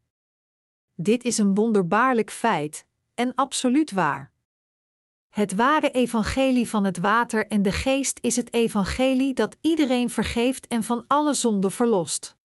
Dit 0.95 1.25
is 1.25 1.39
een 1.39 1.55
wonderbaarlijk 1.55 2.31
feit, 2.31 2.87
en 3.15 3.35
absoluut 3.35 3.91
waar. 3.91 4.33
Het 5.29 5.55
ware 5.55 5.91
evangelie 5.91 6.69
van 6.69 6.85
het 6.85 6.99
water 6.99 7.47
en 7.47 7.63
de 7.63 7.73
geest 7.73 8.19
is 8.23 8.37
het 8.37 8.53
evangelie 8.53 9.35
dat 9.35 9.57
iedereen 9.61 10.11
vergeeft 10.11 10.67
en 10.67 10.83
van 10.83 11.05
alle 11.07 11.35
zonde 11.35 11.71
verlost. 11.71 12.37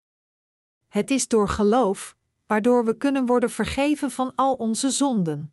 Het 0.89 1.11
is 1.11 1.29
door 1.29 1.49
geloof, 1.49 2.17
waardoor 2.47 2.85
we 2.85 2.97
kunnen 2.97 3.27
worden 3.27 3.51
vergeven 3.51 4.11
van 4.11 4.33
al 4.35 4.55
onze 4.55 4.91
zonden. 4.91 5.53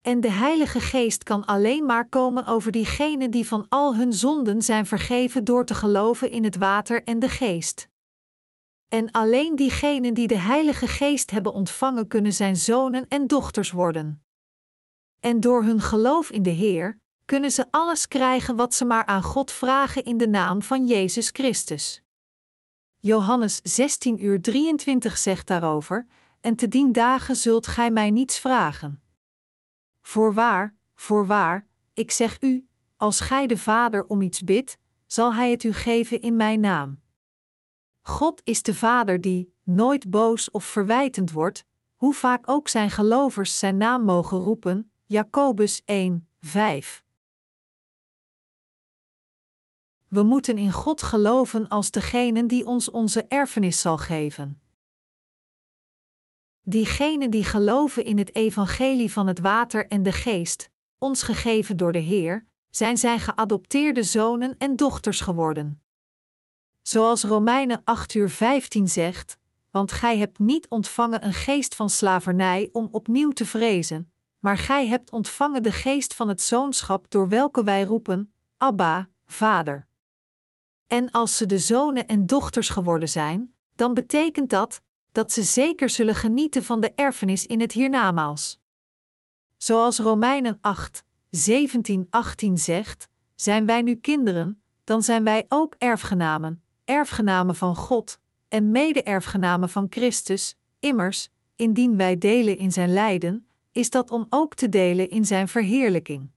En 0.00 0.20
de 0.20 0.30
Heilige 0.30 0.80
Geest 0.80 1.22
kan 1.22 1.44
alleen 1.44 1.86
maar 1.86 2.08
komen 2.08 2.46
over 2.46 2.72
diegenen 2.72 3.30
die 3.30 3.46
van 3.46 3.66
al 3.68 3.96
hun 3.96 4.12
zonden 4.12 4.62
zijn 4.62 4.86
vergeven 4.86 5.44
door 5.44 5.64
te 5.64 5.74
geloven 5.74 6.30
in 6.30 6.44
het 6.44 6.56
water 6.56 7.04
en 7.04 7.18
de 7.18 7.28
geest. 7.28 7.89
En 8.90 9.10
alleen 9.10 9.56
diegenen 9.56 10.14
die 10.14 10.26
de 10.26 10.38
Heilige 10.38 10.86
Geest 10.86 11.30
hebben 11.30 11.52
ontvangen 11.52 12.06
kunnen 12.08 12.32
zijn 12.32 12.56
zonen 12.56 13.08
en 13.08 13.26
dochters 13.26 13.70
worden. 13.70 14.22
En 15.20 15.40
door 15.40 15.62
hun 15.62 15.80
geloof 15.80 16.30
in 16.30 16.42
de 16.42 16.50
Heer 16.50 17.00
kunnen 17.24 17.50
ze 17.50 17.66
alles 17.70 18.08
krijgen 18.08 18.56
wat 18.56 18.74
ze 18.74 18.84
maar 18.84 19.06
aan 19.06 19.22
God 19.22 19.52
vragen 19.52 20.04
in 20.04 20.16
de 20.16 20.28
naam 20.28 20.62
van 20.62 20.86
Jezus 20.86 21.28
Christus. 21.28 22.02
Johannes 22.98 23.60
16 23.62 24.24
uur 24.24 24.42
23 24.42 25.18
zegt 25.18 25.46
daarover: 25.46 26.06
En 26.40 26.56
te 26.56 26.68
dien 26.68 26.92
dagen 26.92 27.36
zult 27.36 27.66
gij 27.66 27.90
mij 27.90 28.10
niets 28.10 28.38
vragen. 28.38 29.02
Voorwaar, 30.02 30.74
voorwaar, 30.94 31.66
ik 31.94 32.10
zeg 32.10 32.36
u, 32.40 32.68
als 32.96 33.20
gij 33.20 33.46
de 33.46 33.56
Vader 33.56 34.06
om 34.06 34.22
iets 34.22 34.44
bidt, 34.44 34.78
zal 35.06 35.34
hij 35.34 35.50
het 35.50 35.62
u 35.62 35.72
geven 35.72 36.20
in 36.20 36.36
mijn 36.36 36.60
naam. 36.60 37.00
God 38.00 38.40
is 38.44 38.62
de 38.62 38.74
Vader 38.74 39.20
die 39.20 39.54
nooit 39.62 40.10
boos 40.10 40.50
of 40.50 40.64
verwijtend 40.64 41.32
wordt, 41.32 41.64
hoe 41.96 42.14
vaak 42.14 42.48
ook 42.48 42.68
zijn 42.68 42.90
gelovers 42.90 43.58
zijn 43.58 43.76
naam 43.76 44.04
mogen 44.04 44.38
roepen, 44.38 44.92
Jacobus 45.06 45.82
1, 45.84 46.28
5. 46.40 47.04
We 50.08 50.22
moeten 50.22 50.58
in 50.58 50.72
God 50.72 51.02
geloven 51.02 51.68
als 51.68 51.90
degene 51.90 52.46
die 52.46 52.66
ons 52.66 52.90
onze 52.90 53.24
erfenis 53.24 53.80
zal 53.80 53.98
geven. 53.98 54.62
Diegenen 56.62 57.30
die 57.30 57.44
geloven 57.44 58.04
in 58.04 58.18
het 58.18 58.34
evangelie 58.34 59.12
van 59.12 59.26
het 59.26 59.38
water 59.38 59.86
en 59.86 60.02
de 60.02 60.12
geest, 60.12 60.70
ons 60.98 61.22
gegeven 61.22 61.76
door 61.76 61.92
de 61.92 61.98
Heer, 61.98 62.46
zijn 62.70 62.96
zijn 62.96 63.20
geadopteerde 63.20 64.02
zonen 64.02 64.54
en 64.58 64.76
dochters 64.76 65.20
geworden. 65.20 65.82
Zoals 66.90 67.24
Romeinen 67.24 67.80
8 67.84 68.14
uur 68.14 68.30
15 68.30 68.88
zegt, 68.88 69.38
want 69.70 69.92
gij 69.92 70.18
hebt 70.18 70.38
niet 70.38 70.68
ontvangen 70.68 71.24
een 71.24 71.32
geest 71.32 71.74
van 71.74 71.90
slavernij 71.90 72.68
om 72.72 72.88
opnieuw 72.90 73.30
te 73.30 73.46
vrezen, 73.46 74.12
maar 74.38 74.58
gij 74.58 74.86
hebt 74.86 75.10
ontvangen 75.10 75.62
de 75.62 75.72
geest 75.72 76.14
van 76.14 76.28
het 76.28 76.42
zoonschap 76.42 77.10
door 77.10 77.28
welke 77.28 77.64
wij 77.64 77.82
roepen, 77.82 78.32
Abba, 78.56 79.08
Vader. 79.26 79.86
En 80.86 81.10
als 81.10 81.36
ze 81.36 81.46
de 81.46 81.58
zonen 81.58 82.06
en 82.06 82.26
dochters 82.26 82.68
geworden 82.68 83.08
zijn, 83.08 83.54
dan 83.74 83.94
betekent 83.94 84.50
dat 84.50 84.82
dat 85.12 85.32
ze 85.32 85.42
zeker 85.42 85.90
zullen 85.90 86.14
genieten 86.14 86.64
van 86.64 86.80
de 86.80 86.92
erfenis 86.94 87.46
in 87.46 87.60
het 87.60 87.72
hiernamaals. 87.72 88.60
Zoals 89.56 89.98
Romeinen 89.98 90.58
8, 90.60 91.04
17, 91.30 92.06
18 92.10 92.58
zegt: 92.58 93.08
Zijn 93.34 93.66
wij 93.66 93.82
nu 93.82 93.94
kinderen, 93.94 94.62
dan 94.84 95.02
zijn 95.02 95.24
wij 95.24 95.44
ook 95.48 95.74
erfgenamen, 95.78 96.62
erfgenamen 96.90 97.54
van 97.54 97.76
God 97.76 98.18
en 98.48 98.70
mede-erfgenamen 98.70 99.68
van 99.68 99.86
Christus. 99.90 100.56
Immers, 100.78 101.28
indien 101.56 101.96
wij 101.96 102.18
delen 102.18 102.58
in 102.58 102.72
zijn 102.72 102.92
lijden, 102.92 103.46
is 103.72 103.90
dat 103.90 104.10
om 104.10 104.26
ook 104.30 104.54
te 104.54 104.68
delen 104.68 105.10
in 105.10 105.24
zijn 105.24 105.48
verheerlijking. 105.48 106.30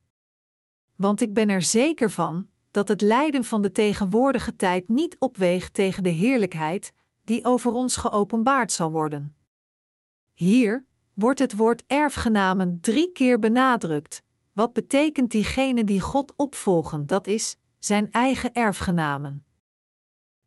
Want 0.96 1.22
ik 1.22 1.34
ben 1.34 1.50
er 1.50 1.62
zeker 1.62 2.12
van 2.12 2.48
dat 2.72 2.88
het 2.88 3.02
lijden 3.02 3.44
van 3.44 3.62
de 3.62 3.72
tegenwoordige 3.72 4.56
tijd 4.56 4.90
niet 4.90 5.16
opweegt 5.20 5.74
tegen 5.74 6.04
de 6.04 6.10
heerlijkheid 6.10 6.94
die 7.24 7.46
over 7.46 7.72
ons 7.72 7.96
geopenbaard 7.96 8.72
zal 8.72 8.92
worden. 8.92 9.36
Hier 10.34 10.86
wordt 11.14 11.40
het 11.40 11.56
woord 11.56 11.84
erfgenamen 11.88 12.78
drie 12.82 13.12
keer 13.12 13.40
benadrukt. 13.40 14.24
Wat 14.54 14.74
betekent 14.74 15.32
diegene 15.32 15.84
die 15.84 16.02
God 16.02 16.34
opvolgen, 16.36 17.06
dat 17.06 17.28
is, 17.28 17.58
zijn 17.80 18.12
eigen 18.12 18.54
erfgenamen. 18.54 19.46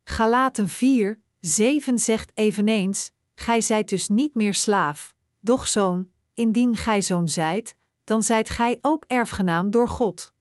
Galaten 0.09 0.69
4, 0.69 1.21
7 1.39 1.99
zegt 1.99 2.31
eveneens: 2.33 3.11
Gij 3.35 3.61
zijt 3.61 3.89
dus 3.89 4.07
niet 4.07 4.35
meer 4.35 4.53
slaaf, 4.53 5.15
doch 5.39 5.67
zoon, 5.67 6.09
indien 6.33 6.75
gij 6.75 7.01
zoon 7.01 7.27
zijt, 7.27 7.75
dan 8.03 8.23
zijt 8.23 8.49
gij 8.49 8.77
ook 8.81 9.03
erfgenaam 9.07 9.71
door 9.71 9.89
God. 9.89 10.33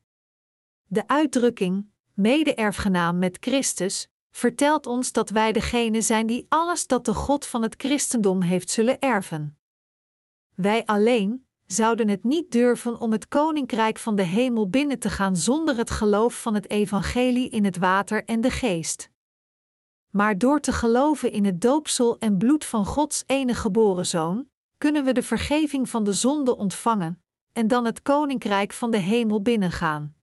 De 0.85 1.09
uitdrukking, 1.09 1.91
mede-erfgenaam 2.15 3.19
met 3.19 3.37
Christus, 3.41 4.09
vertelt 4.31 4.87
ons 4.87 5.13
dat 5.13 5.31
wij 5.31 5.53
degene 5.53 6.01
zijn 6.01 6.27
die 6.27 6.47
alles 6.49 6.87
dat 6.87 7.05
de 7.05 7.15
God 7.15 7.47
van 7.47 7.63
het 7.63 7.75
christendom 7.79 8.43
heeft 8.43 8.71
zullen 8.71 8.99
erven. 8.99 9.59
Wij 10.55 10.85
alleen 10.85 11.47
zouden 11.65 12.09
het 12.09 12.25
niet 12.25 12.51
durven 12.51 13.01
om 13.01 13.13
het 13.13 13.29
koninkrijk 13.29 13.99
van 13.99 14.17
de 14.17 14.23
hemel 14.23 14.69
binnen 14.69 14.99
te 14.99 15.11
gaan 15.11 15.37
zonder 15.37 15.77
het 15.77 15.91
geloof 15.91 16.43
van 16.43 16.55
het 16.55 16.71
evangelie 16.71 17.49
in 17.49 17.65
het 17.65 17.77
water 17.77 18.25
en 18.25 18.41
de 18.41 18.51
geest. 18.51 19.15
Maar 20.17 20.39
door 20.39 20.61
te 20.61 20.73
geloven 20.73 21.33
in 21.33 21.45
het 21.45 21.61
doopsel 21.61 22.19
en 22.19 22.39
bloed 22.39 22.65
van 22.65 22.87
Gods 22.87 23.25
enige 23.27 23.61
geboren 23.61 24.07
zoon, 24.07 24.49
kunnen 24.79 25.05
we 25.05 25.13
de 25.13 25.23
vergeving 25.23 25.89
van 25.89 26.05
de 26.05 26.13
zonde 26.13 26.57
ontvangen 26.57 27.23
en 27.53 27.69
dan 27.69 27.85
het 27.85 28.03
koninkrijk 28.03 28.73
van 28.73 28.91
de 28.91 28.97
hemel 28.97 29.43
binnengaan. 29.43 30.15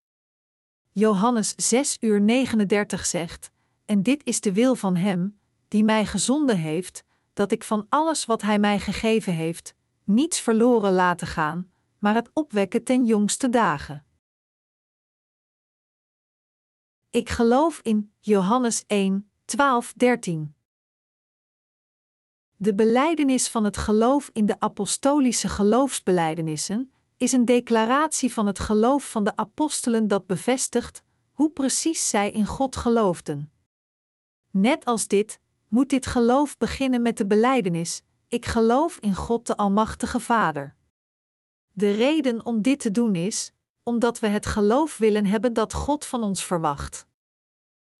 Johannes 0.92 1.54
6 1.56 1.96
uur 2.00 2.20
39 2.20 3.06
zegt: 3.06 3.50
En 3.84 4.02
dit 4.02 4.24
is 4.24 4.40
de 4.40 4.52
wil 4.52 4.74
van 4.74 4.96
Hem, 4.96 5.40
die 5.68 5.84
mij 5.84 6.06
gezonden 6.06 6.58
heeft, 6.58 7.04
dat 7.32 7.52
ik 7.52 7.64
van 7.64 7.86
alles 7.88 8.24
wat 8.24 8.42
Hij 8.42 8.58
mij 8.58 8.78
gegeven 8.78 9.32
heeft, 9.32 9.74
niets 10.04 10.40
verloren 10.40 10.92
laten 10.92 11.26
gaan, 11.26 11.70
maar 11.98 12.14
het 12.14 12.30
opwekken 12.32 12.84
ten 12.84 13.04
jongste 13.04 13.48
dagen. 13.48 14.04
Ik 17.10 17.28
geloof 17.28 17.80
in 17.82 18.12
Johannes 18.20 18.84
1, 18.86 19.28
12, 19.44 19.92
13. 19.96 20.54
De 22.56 22.74
beleidenis 22.74 23.48
van 23.48 23.64
het 23.64 23.76
geloof 23.76 24.30
in 24.32 24.46
de 24.46 24.60
apostolische 24.60 25.48
geloofsbelijdenissen 25.48 26.92
is 27.16 27.32
een 27.32 27.44
declaratie 27.44 28.32
van 28.32 28.46
het 28.46 28.58
geloof 28.58 29.10
van 29.10 29.24
de 29.24 29.36
apostelen 29.36 30.08
dat 30.08 30.26
bevestigt 30.26 31.02
hoe 31.32 31.50
precies 31.50 32.08
zij 32.08 32.30
in 32.30 32.46
God 32.46 32.76
geloofden. 32.76 33.52
Net 34.50 34.84
als 34.84 35.06
dit, 35.06 35.40
moet 35.68 35.88
dit 35.88 36.06
geloof 36.06 36.56
beginnen 36.56 37.02
met 37.02 37.16
de 37.16 37.26
beleidenis: 37.26 38.02
Ik 38.28 38.46
geloof 38.46 38.98
in 38.98 39.14
God 39.14 39.46
de 39.46 39.56
Almachtige 39.56 40.20
Vader. 40.20 40.76
De 41.72 41.90
reden 41.90 42.46
om 42.46 42.62
dit 42.62 42.80
te 42.80 42.90
doen 42.90 43.14
is, 43.14 43.52
omdat 43.82 44.18
we 44.18 44.26
het 44.26 44.46
geloof 44.46 44.96
willen 44.96 45.26
hebben 45.26 45.52
dat 45.52 45.72
God 45.72 46.04
van 46.04 46.22
ons 46.22 46.44
verwacht. 46.44 47.06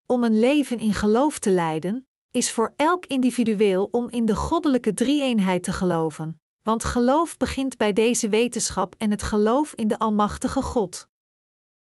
Om 0.06 0.24
een 0.24 0.38
leven 0.38 0.78
in 0.78 0.94
geloof 0.94 1.38
te 1.38 1.50
leiden, 1.50 2.06
is 2.30 2.52
voor 2.52 2.72
elk 2.76 3.06
individueel 3.06 3.88
om 3.90 4.08
in 4.10 4.26
de 4.26 4.36
goddelijke 4.36 4.94
drie-eenheid 4.94 5.62
te 5.62 5.72
geloven, 5.72 6.40
want 6.62 6.84
geloof 6.84 7.36
begint 7.36 7.76
bij 7.76 7.92
deze 7.92 8.28
wetenschap 8.28 8.94
en 8.98 9.10
het 9.10 9.22
geloof 9.22 9.74
in 9.74 9.88
de 9.88 9.98
Almachtige 9.98 10.62
God. 10.62 11.08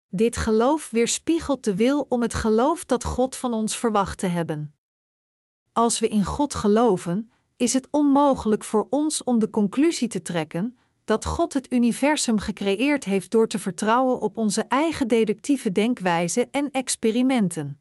Dit 0.07 0.37
geloof 0.37 0.89
weerspiegelt 0.89 1.63
de 1.63 1.75
wil 1.75 2.05
om 2.09 2.21
het 2.21 2.33
geloof 2.33 2.85
dat 2.85 3.03
God 3.03 3.35
van 3.35 3.53
ons 3.53 3.77
verwacht 3.77 4.17
te 4.17 4.27
hebben. 4.27 4.75
Als 5.73 5.99
we 5.99 6.07
in 6.07 6.25
God 6.25 6.55
geloven, 6.55 7.31
is 7.57 7.73
het 7.73 7.87
onmogelijk 7.91 8.63
voor 8.63 8.87
ons 8.89 9.23
om 9.23 9.39
de 9.39 9.49
conclusie 9.49 10.07
te 10.07 10.21
trekken 10.21 10.77
dat 11.03 11.25
God 11.25 11.53
het 11.53 11.73
universum 11.73 12.39
gecreëerd 12.39 13.03
heeft 13.03 13.31
door 13.31 13.47
te 13.47 13.59
vertrouwen 13.59 14.19
op 14.19 14.37
onze 14.37 14.61
eigen 14.61 15.07
deductieve 15.07 15.71
denkwijze 15.71 16.47
en 16.51 16.71
experimenten. 16.71 17.78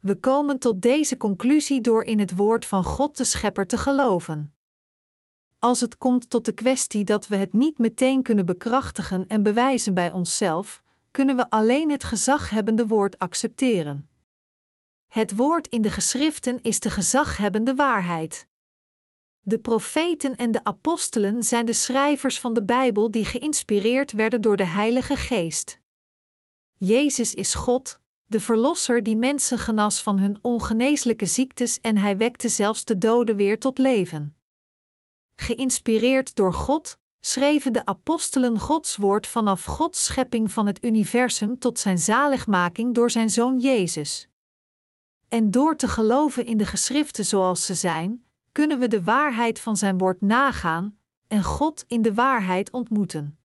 We 0.00 0.14
komen 0.14 0.58
tot 0.58 0.82
deze 0.82 1.16
conclusie 1.16 1.80
door 1.80 2.04
in 2.04 2.18
het 2.18 2.36
woord 2.36 2.66
van 2.66 2.84
God 2.84 3.16
de 3.16 3.24
Schepper 3.24 3.66
te 3.66 3.78
geloven. 3.78 4.54
Als 5.58 5.80
het 5.80 5.98
komt 5.98 6.30
tot 6.30 6.44
de 6.44 6.52
kwestie 6.52 7.04
dat 7.04 7.28
we 7.28 7.36
het 7.36 7.52
niet 7.52 7.78
meteen 7.78 8.22
kunnen 8.22 8.46
bekrachtigen 8.46 9.26
en 9.26 9.42
bewijzen 9.42 9.94
bij 9.94 10.12
onszelf, 10.12 10.82
kunnen 11.10 11.36
we 11.36 11.50
alleen 11.50 11.90
het 11.90 12.04
gezaghebbende 12.04 12.86
woord 12.86 13.18
accepteren. 13.18 14.08
Het 15.06 15.36
woord 15.36 15.66
in 15.66 15.82
de 15.82 15.90
geschriften 15.90 16.62
is 16.62 16.80
de 16.80 16.90
gezaghebbende 16.90 17.74
waarheid. 17.74 18.46
De 19.40 19.58
profeten 19.58 20.36
en 20.36 20.50
de 20.50 20.64
apostelen 20.64 21.42
zijn 21.42 21.66
de 21.66 21.72
schrijvers 21.72 22.40
van 22.40 22.54
de 22.54 22.64
Bijbel 22.64 23.10
die 23.10 23.24
geïnspireerd 23.24 24.12
werden 24.12 24.40
door 24.40 24.56
de 24.56 24.66
Heilige 24.66 25.16
Geest. 25.16 25.80
Jezus 26.74 27.34
is 27.34 27.54
God, 27.54 27.99
de 28.30 28.40
Verlosser 28.40 29.02
die 29.02 29.16
mensen 29.16 29.58
genas 29.58 30.02
van 30.02 30.18
hun 30.18 30.38
ongeneeslijke 30.42 31.26
ziektes 31.26 31.80
en 31.80 31.96
hij 31.96 32.16
wekte 32.16 32.48
zelfs 32.48 32.84
de 32.84 32.98
doden 32.98 33.36
weer 33.36 33.58
tot 33.58 33.78
leven. 33.78 34.36
Geïnspireerd 35.36 36.34
door 36.34 36.52
God, 36.52 36.98
schreven 37.20 37.72
de 37.72 37.84
apostelen 37.86 38.58
Gods 38.58 38.96
woord 38.96 39.26
vanaf 39.26 39.64
Gods 39.64 40.04
schepping 40.04 40.52
van 40.52 40.66
het 40.66 40.84
universum 40.84 41.58
tot 41.58 41.78
zijn 41.78 41.98
zaligmaking 41.98 42.94
door 42.94 43.10
zijn 43.10 43.30
zoon 43.30 43.58
Jezus. 43.58 44.28
En 45.28 45.50
door 45.50 45.76
te 45.76 45.88
geloven 45.88 46.44
in 46.44 46.56
de 46.56 46.66
geschriften 46.66 47.24
zoals 47.24 47.66
ze 47.66 47.74
zijn, 47.74 48.24
kunnen 48.52 48.78
we 48.78 48.88
de 48.88 49.02
waarheid 49.02 49.60
van 49.60 49.76
zijn 49.76 49.98
woord 49.98 50.20
nagaan 50.20 50.98
en 51.26 51.44
God 51.44 51.84
in 51.86 52.02
de 52.02 52.14
waarheid 52.14 52.70
ontmoeten. 52.70 53.38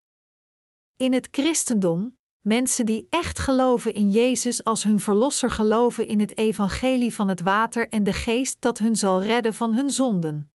In 0.96 1.12
het 1.12 1.28
christendom, 1.30 2.16
mensen 2.44 2.86
die 2.86 3.06
echt 3.10 3.38
geloven 3.38 3.94
in 3.94 4.10
Jezus 4.10 4.64
als 4.64 4.82
hun 4.82 5.00
verlosser 5.00 5.50
geloven 5.50 6.06
in 6.06 6.20
het 6.20 6.38
evangelie 6.38 7.14
van 7.14 7.28
het 7.28 7.40
water 7.40 7.88
en 7.88 8.04
de 8.04 8.12
geest 8.12 8.56
dat 8.60 8.78
hun 8.78 8.96
zal 8.96 9.22
redden 9.22 9.54
van 9.54 9.74
hun 9.74 9.90
zonden 9.90 10.48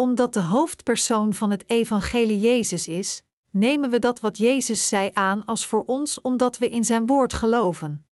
omdat 0.00 0.34
de 0.34 0.40
hoofdpersoon 0.40 1.34
van 1.34 1.50
het 1.50 1.68
evangelie 1.68 2.40
Jezus 2.40 2.88
is, 2.88 3.22
nemen 3.50 3.90
we 3.90 3.98
dat 3.98 4.20
wat 4.20 4.38
Jezus 4.38 4.88
zei 4.88 5.10
aan 5.12 5.44
als 5.44 5.66
voor 5.66 5.82
ons 5.86 6.20
omdat 6.20 6.58
we 6.58 6.68
in 6.68 6.84
zijn 6.84 7.06
woord 7.06 7.32
geloven. 7.32 8.06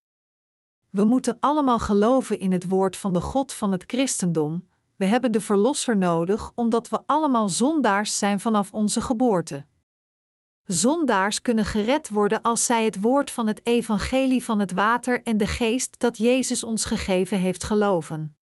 We 0.91 1.05
moeten 1.05 1.37
allemaal 1.41 1.79
geloven 1.79 2.39
in 2.39 2.53
het 2.53 2.69
woord 2.69 2.97
van 2.97 3.13
de 3.13 3.21
God 3.21 3.53
van 3.53 3.73
het 3.73 3.85
christendom. 3.87 4.69
We 4.97 5.05
hebben 5.05 5.33
de 5.33 5.41
verlosser 5.41 5.97
nodig 5.97 6.53
omdat 6.55 6.89
we 6.89 7.01
allemaal 7.07 7.49
zondaars 7.49 8.19
zijn 8.19 8.41
vanaf 8.41 8.73
onze 8.73 9.01
geboorte. 9.01 9.67
Zondaars 10.67 11.43
kunnen 11.43 11.65
gered 11.65 12.09
worden 12.09 12.43
als 12.43 12.65
zij 12.65 12.85
het 12.85 13.01
woord 13.01 13.31
van 13.31 13.47
het 13.47 13.67
evangelie 13.67 14.45
van 14.45 14.59
het 14.59 14.73
water 14.73 15.23
en 15.23 15.37
de 15.37 15.47
geest 15.47 15.99
dat 15.99 16.17
Jezus 16.17 16.65
ons 16.65 16.85
gegeven 16.85 17.39
heeft 17.39 17.65
geloven. 17.65 18.37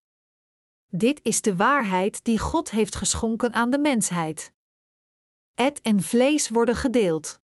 Dit 0.88 1.20
is 1.22 1.40
de 1.40 1.56
waarheid 1.56 2.24
die 2.24 2.38
God 2.38 2.70
heeft 2.70 2.94
geschonken 2.94 3.52
aan 3.52 3.70
de 3.70 3.78
mensheid. 3.78 4.52
Et 5.54 5.80
en 5.80 6.02
vlees 6.02 6.48
worden 6.48 6.76
gedeeld. 6.76 7.40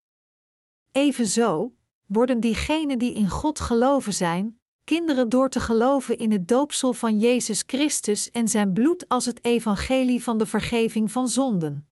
Evenzo 0.93 1.74
worden 2.07 2.41
diegenen 2.41 2.99
die 2.99 3.14
in 3.14 3.29
God 3.29 3.61
geloven 3.61 4.14
zijn, 4.14 4.61
kinderen 4.85 5.29
door 5.29 5.49
te 5.49 5.61
geloven 5.61 6.18
in 6.18 6.33
het 6.33 6.49
doopsel 6.49 6.93
van 6.93 7.18
Jezus 7.18 7.62
Christus 7.66 8.31
en 8.31 8.49
zijn 8.49 8.72
bloed 8.72 9.09
als 9.09 9.24
het 9.24 9.45
evangelie 9.45 10.22
van 10.22 10.39
de 10.39 10.47
vergeving 10.47 11.12
van 11.12 11.29
zonden. 11.29 11.88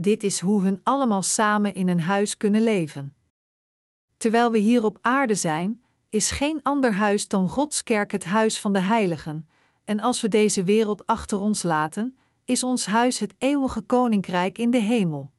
Dit 0.00 0.22
is 0.22 0.40
hoe 0.40 0.62
hun 0.62 0.80
allemaal 0.82 1.22
samen 1.22 1.74
in 1.74 1.88
een 1.88 2.00
huis 2.00 2.36
kunnen 2.36 2.62
leven. 2.62 3.14
Terwijl 4.16 4.50
we 4.50 4.58
hier 4.58 4.84
op 4.84 4.98
aarde 5.00 5.34
zijn, 5.34 5.82
is 6.08 6.30
geen 6.30 6.60
ander 6.62 6.92
huis 6.92 7.28
dan 7.28 7.48
Gods 7.48 7.82
kerk 7.82 8.12
het 8.12 8.24
huis 8.24 8.60
van 8.60 8.72
de 8.72 8.80
heiligen, 8.80 9.48
en 9.84 10.00
als 10.00 10.20
we 10.20 10.28
deze 10.28 10.64
wereld 10.64 11.06
achter 11.06 11.40
ons 11.40 11.62
laten, 11.62 12.18
is 12.44 12.62
ons 12.62 12.86
huis 12.86 13.18
het 13.18 13.34
eeuwige 13.38 13.80
koninkrijk 13.80 14.58
in 14.58 14.70
de 14.70 14.78
hemel. 14.78 15.30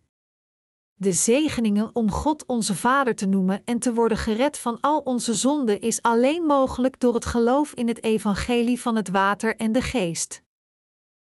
De 0.93 1.13
zegeningen 1.13 1.95
om 1.95 2.11
God 2.11 2.45
onze 2.45 2.75
Vader 2.75 3.15
te 3.15 3.25
noemen 3.25 3.61
en 3.65 3.79
te 3.79 3.93
worden 3.93 4.17
gered 4.17 4.57
van 4.57 4.77
al 4.81 4.99
onze 4.99 5.33
zonden 5.33 5.81
is 5.81 6.01
alleen 6.01 6.43
mogelijk 6.43 6.99
door 6.99 7.13
het 7.13 7.25
geloof 7.25 7.73
in 7.73 7.87
het 7.87 8.03
evangelie 8.03 8.81
van 8.81 8.95
het 8.95 9.09
water 9.09 9.55
en 9.55 9.71
de 9.71 9.81
geest. 9.81 10.43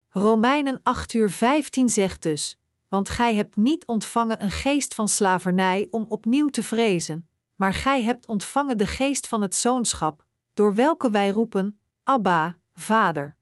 Romeinen 0.09 0.79
8 0.83 1.13
uur 1.13 1.29
15 1.29 1.89
zegt 1.89 2.21
dus: 2.21 2.59
Want 2.87 3.09
gij 3.09 3.35
hebt 3.35 3.55
niet 3.55 3.85
ontvangen 3.85 4.43
een 4.43 4.51
geest 4.51 4.93
van 4.93 5.07
slavernij 5.07 5.87
om 5.91 6.05
opnieuw 6.09 6.47
te 6.47 6.63
vrezen, 6.63 7.29
maar 7.55 7.73
gij 7.73 8.03
hebt 8.03 8.27
ontvangen 8.27 8.77
de 8.77 8.87
geest 8.87 9.27
van 9.27 9.41
het 9.41 9.55
zoonschap, 9.55 10.25
door 10.53 10.75
welke 10.75 11.09
wij 11.09 11.29
roepen: 11.29 11.79
Abba, 12.03 12.57
Vader. 12.73 13.35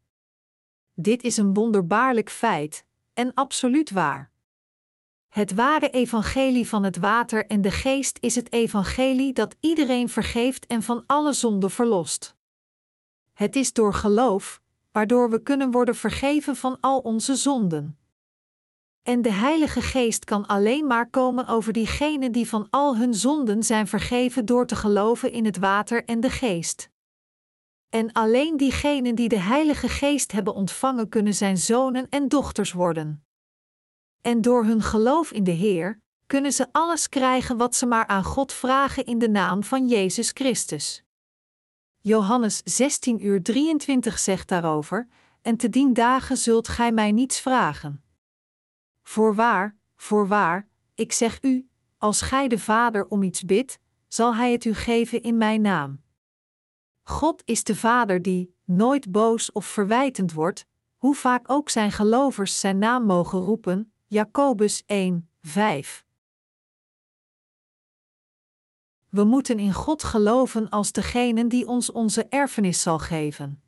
Dit 0.93 1.23
is 1.23 1.37
een 1.37 1.53
wonderbaarlijk 1.53 2.29
feit, 2.29 2.85
en 3.13 3.33
absoluut 3.33 3.91
waar. 3.91 4.31
Het 5.29 5.53
ware 5.53 5.89
evangelie 5.89 6.67
van 6.67 6.83
het 6.83 6.97
water 6.97 7.45
en 7.45 7.61
de 7.61 7.71
geest 7.71 8.17
is 8.21 8.35
het 8.35 8.51
evangelie 8.51 9.33
dat 9.33 9.55
iedereen 9.59 10.09
vergeeft 10.09 10.65
en 10.65 10.83
van 10.83 11.03
alle 11.05 11.33
zonde 11.33 11.69
verlost. 11.69 12.35
Het 13.33 13.55
is 13.55 13.73
door 13.73 13.93
geloof, 13.93 14.61
waardoor 14.91 15.29
we 15.29 15.43
kunnen 15.43 15.71
worden 15.71 15.95
vergeven 15.95 16.55
van 16.55 16.77
al 16.79 16.99
onze 16.99 17.35
zonden. 17.35 17.97
En 19.03 19.21
de 19.21 19.31
Heilige 19.31 19.81
Geest 19.81 20.25
kan 20.25 20.45
alleen 20.45 20.87
maar 20.87 21.09
komen 21.09 21.47
over 21.47 21.73
diegenen 21.73 22.31
die 22.31 22.49
van 22.49 22.67
al 22.69 22.97
hun 22.97 23.13
zonden 23.13 23.63
zijn 23.63 23.87
vergeven 23.87 24.45
door 24.45 24.65
te 24.65 24.75
geloven 24.75 25.31
in 25.31 25.45
het 25.45 25.57
water 25.57 26.05
en 26.05 26.19
de 26.19 26.29
geest. 26.29 26.89
En 27.89 28.11
alleen 28.11 28.57
diegenen 28.57 29.15
die 29.15 29.29
de 29.29 29.39
Heilige 29.39 29.87
Geest 29.87 30.31
hebben 30.31 30.53
ontvangen 30.53 31.09
kunnen 31.09 31.33
zijn 31.33 31.57
zonen 31.57 32.09
en 32.09 32.27
dochters 32.27 32.71
worden. 32.71 33.25
En 34.21 34.41
door 34.41 34.65
hun 34.65 34.81
geloof 34.81 35.31
in 35.31 35.43
de 35.43 35.51
Heer 35.51 36.01
kunnen 36.27 36.53
ze 36.53 36.67
alles 36.71 37.09
krijgen 37.09 37.57
wat 37.57 37.75
ze 37.75 37.85
maar 37.85 38.07
aan 38.07 38.23
God 38.23 38.53
vragen 38.53 39.05
in 39.05 39.19
de 39.19 39.29
naam 39.29 39.63
van 39.63 39.87
Jezus 39.87 40.31
Christus. 40.33 41.03
Johannes 41.99 42.61
16 42.63 43.25
uur 43.25 43.43
23 43.43 44.19
zegt 44.19 44.47
daarover: 44.47 45.07
En 45.41 45.57
te 45.57 45.69
dien 45.69 45.93
dagen 45.93 46.37
zult 46.37 46.67
gij 46.67 46.91
mij 46.91 47.11
niets 47.11 47.39
vragen. 47.39 48.02
Voorwaar, 49.03 49.77
voorwaar, 49.95 50.67
ik 50.95 51.11
zeg 51.11 51.43
u, 51.43 51.69
als 51.97 52.21
gij 52.21 52.47
de 52.47 52.59
Vader 52.59 53.07
om 53.07 53.23
iets 53.23 53.43
bidt, 53.43 53.79
zal 54.07 54.35
hij 54.35 54.51
het 54.51 54.65
u 54.65 54.73
geven 54.73 55.21
in 55.21 55.37
mijn 55.37 55.61
naam. 55.61 56.01
God 57.03 57.41
is 57.45 57.63
de 57.63 57.75
Vader 57.75 58.21
die 58.21 58.55
nooit 58.65 59.11
boos 59.11 59.51
of 59.51 59.65
verwijtend 59.65 60.33
wordt, 60.33 60.65
hoe 60.97 61.15
vaak 61.15 61.49
ook 61.49 61.69
zijn 61.69 61.91
gelovers 61.91 62.59
zijn 62.59 62.77
naam 62.77 63.05
mogen 63.05 63.39
roepen, 63.39 63.93
Jacobus 64.07 64.83
1, 64.85 65.29
5. 65.41 66.05
We 69.09 69.23
moeten 69.23 69.59
in 69.59 69.73
God 69.73 70.03
geloven 70.03 70.69
als 70.69 70.91
degene 70.91 71.47
die 71.47 71.67
ons 71.67 71.91
onze 71.91 72.25
erfenis 72.25 72.81
zal 72.81 72.99
geven. 72.99 73.62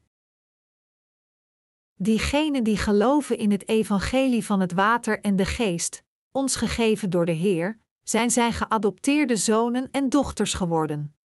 Diegenen 1.98 2.64
die 2.64 2.78
geloven 2.78 3.38
in 3.38 3.52
het 3.52 3.68
evangelie 3.68 4.46
van 4.46 4.60
het 4.60 4.74
water 4.74 5.22
en 5.22 5.36
de 5.36 5.46
geest, 5.46 6.04
ons 6.32 6.56
gegeven 6.56 7.10
door 7.10 7.26
de 7.26 7.32
Heer, 7.32 7.80
zijn 8.04 8.32
zijn 8.32 8.54
geadopteerde 8.54 9.36
zonen 9.36 9.88
en 9.92 10.10
dochters 10.10 10.54
geworden. 10.54 11.16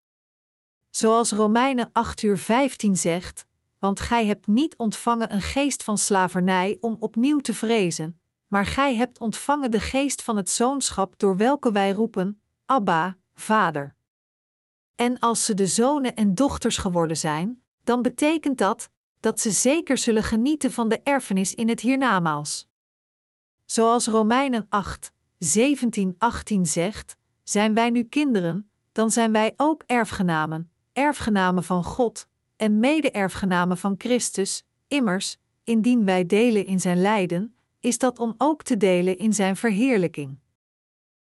Zoals 0.90 1.32
Romeinen 1.32 1.90
8 1.92 2.22
uur 2.22 2.38
15 2.38 2.96
zegt, 2.96 3.46
want 3.78 4.00
gij 4.00 4.26
hebt 4.26 4.46
niet 4.46 4.76
ontvangen 4.76 5.32
een 5.32 5.42
geest 5.42 5.82
van 5.82 5.98
slavernij 5.98 6.76
om 6.80 6.96
opnieuw 7.00 7.38
te 7.38 7.54
vrezen, 7.54 8.20
maar 8.46 8.66
gij 8.66 8.94
hebt 8.94 9.18
ontvangen 9.18 9.70
de 9.70 9.80
geest 9.80 10.22
van 10.22 10.36
het 10.36 10.50
zoonschap 10.50 11.18
door 11.18 11.36
welke 11.36 11.72
wij 11.72 11.90
roepen, 11.90 12.42
Abba, 12.66 13.16
Vader. 13.34 13.94
En 14.94 15.18
als 15.18 15.44
ze 15.44 15.54
de 15.54 15.66
zonen 15.66 16.14
en 16.14 16.34
dochters 16.34 16.76
geworden 16.76 17.16
zijn, 17.16 17.62
dan 17.84 18.02
betekent 18.02 18.58
dat 18.58 18.90
dat 19.20 19.40
ze 19.40 19.50
zeker 19.50 19.98
zullen 19.98 20.22
genieten 20.22 20.72
van 20.72 20.88
de 20.88 21.00
erfenis 21.02 21.54
in 21.54 21.68
het 21.68 21.80
hiernamaals. 21.80 22.68
Zoals 23.64 24.06
Romeinen 24.06 24.66
8, 24.68 25.12
17, 25.38 26.14
18 26.18 26.66
zegt: 26.66 27.16
Zijn 27.42 27.74
wij 27.74 27.90
nu 27.90 28.04
kinderen, 28.04 28.70
dan 28.92 29.10
zijn 29.10 29.32
wij 29.32 29.52
ook 29.56 29.82
erfgenamen, 29.86 30.70
erfgenamen 30.92 31.64
van 31.64 31.84
God 31.84 32.26
en 32.56 32.78
mede-erfgenamen 32.78 33.78
van 33.78 33.94
Christus. 33.98 34.64
Immers, 34.88 35.36
indien 35.64 36.04
wij 36.04 36.26
delen 36.26 36.66
in 36.66 36.80
zijn 36.80 37.00
lijden, 37.00 37.54
is 37.80 37.98
dat 37.98 38.18
om 38.18 38.34
ook 38.38 38.62
te 38.62 38.76
delen 38.76 39.18
in 39.18 39.32
zijn 39.32 39.56
verheerlijking. 39.56 40.38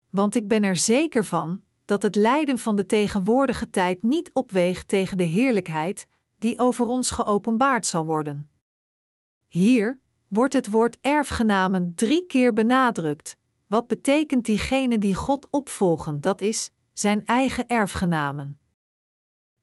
Want 0.10 0.36
ik 0.36 0.48
ben 0.48 0.64
er 0.64 0.76
zeker 0.76 1.26
van 1.26 1.62
dat 1.86 2.02
het 2.02 2.16
lijden 2.16 2.58
van 2.58 2.76
de 2.76 2.86
tegenwoordige 2.86 3.70
tijd 3.70 4.04
niet 4.04 4.30
opweegt 4.34 4.88
tegen 4.88 5.18
de 5.18 5.24
heerlijkheid 5.24 6.08
die 6.40 6.60
over 6.60 6.86
ons 6.86 7.12
geopenbaard 7.12 7.86
zal 7.86 8.06
worden. 8.06 8.50
Hier 9.48 10.00
wordt 10.28 10.54
het 10.54 10.70
woord 10.70 10.98
erfgenamen 11.02 11.96
drie 11.96 12.26
keer 12.26 12.54
benadrukt. 12.54 13.38
Wat 13.68 13.88
betekent 13.88 14.46
diegene 14.46 14.98
die 14.98 15.16
God 15.16 15.48
opvolgen, 15.50 16.22
dat 16.22 16.42
is, 16.42 16.72
zijn 16.94 17.26
eigen 17.26 17.68
erfgenamen. 17.68 18.60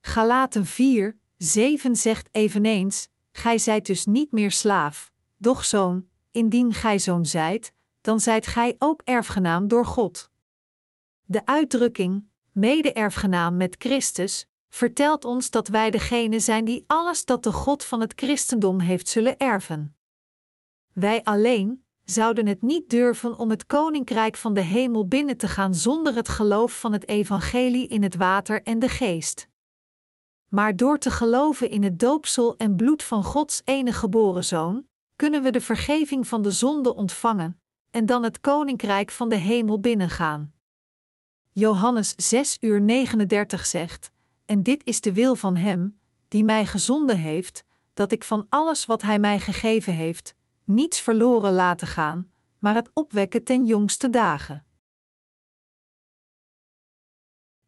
Galaten 0.01 0.67
4, 0.67 1.19
7 1.37 1.97
zegt 1.97 2.29
eveneens: 2.33 3.09
Gij 3.33 3.59
zijt 3.59 3.87
dus 3.87 4.07
niet 4.07 4.33
meer 4.33 4.51
slaaf, 4.51 5.13
doch 5.37 5.65
zoon, 5.65 6.07
indien 6.31 6.73
gij 6.73 6.99
zoon 6.99 7.27
zijt, 7.27 7.73
dan 8.01 8.21
zijt 8.21 8.47
gij 8.47 8.77
ook 8.79 9.03
erfgenaam 9.05 9.69
door 9.69 9.87
God. 9.87 10.31
De 11.25 11.47
uitdrukking 11.47 12.29
mede-erfgenaam 12.53 13.57
met 13.57 13.75
Christus 13.79 14.49
vertelt 14.77 15.25
ons 15.25 15.51
dat 15.51 15.69
wij 15.69 15.91
degene 15.91 16.41
zijn 16.41 16.65
die 16.65 16.85
alles 16.87 17.25
dat 17.25 17.43
de 17.43 17.53
God 17.53 17.85
van 17.85 18.01
het 18.01 18.13
christendom 18.17 18.81
heeft 18.81 19.09
zullen 19.09 19.37
erven. 19.37 19.97
Wij 20.93 21.25
alleen 21.25 21.85
zouden 22.05 22.47
het 22.47 22.63
niet 22.63 22.91
durven 22.91 23.39
om 23.39 23.51
het 23.51 23.67
koninkrijk 23.67 24.37
van 24.37 24.55
de 24.55 24.61
hemel 24.61 25.09
binnen 25.09 25.37
te 25.37 25.49
gaan 25.49 25.75
zonder 25.75 26.15
het 26.15 26.29
geloof 26.29 26.81
van 26.81 26.93
het 26.93 27.09
evangelie 27.09 27.87
in 27.87 28.03
het 28.03 28.17
water 28.17 28.63
en 28.63 28.79
de 28.79 28.89
geest. 28.89 29.49
Maar 30.49 30.77
door 30.77 30.99
te 30.99 31.11
geloven 31.11 31.71
in 31.71 31.83
het 31.83 31.99
doopsel 31.99 32.57
en 32.57 32.77
bloed 32.77 33.03
van 33.03 33.25
Gods 33.25 33.63
enige 33.65 33.99
geboren 33.99 34.45
zoon, 34.45 34.87
kunnen 35.17 35.43
we 35.43 35.51
de 35.51 35.61
vergeving 35.61 36.29
van 36.29 36.43
de 36.43 36.51
zonde 36.51 36.95
ontvangen 36.95 37.61
en 37.91 38.07
dan 38.07 38.23
het 38.23 38.41
koninkrijk 38.41 39.11
van 39.11 39.29
de 39.29 39.37
hemel 39.37 39.81
binnengaan. 39.81 40.55
Johannes 41.53 42.15
6 42.17 42.57
uur 42.61 42.81
39 42.81 43.67
zegt: 43.67 44.15
En 44.47 44.63
dit 44.63 44.85
is 44.85 45.01
de 45.01 45.13
wil 45.13 45.35
van 45.35 45.57
Hem, 45.57 46.01
die 46.29 46.45
mij 46.45 46.67
gezonden 46.67 47.19
heeft, 47.19 47.65
dat 47.95 48.13
ik 48.13 48.25
van 48.25 48.47
alles 48.49 48.87
wat 48.87 49.03
Hij 49.03 49.19
mij 49.19 49.41
gegeven 49.41 49.93
heeft, 49.93 50.35
niets 50.65 51.01
verloren 51.01 51.53
laten 51.53 51.87
gaan, 51.87 52.31
maar 52.59 52.75
het 52.75 52.91
opwekken 52.93 53.45
ten 53.45 53.67
jongste 53.67 54.11
dagen. 54.11 54.67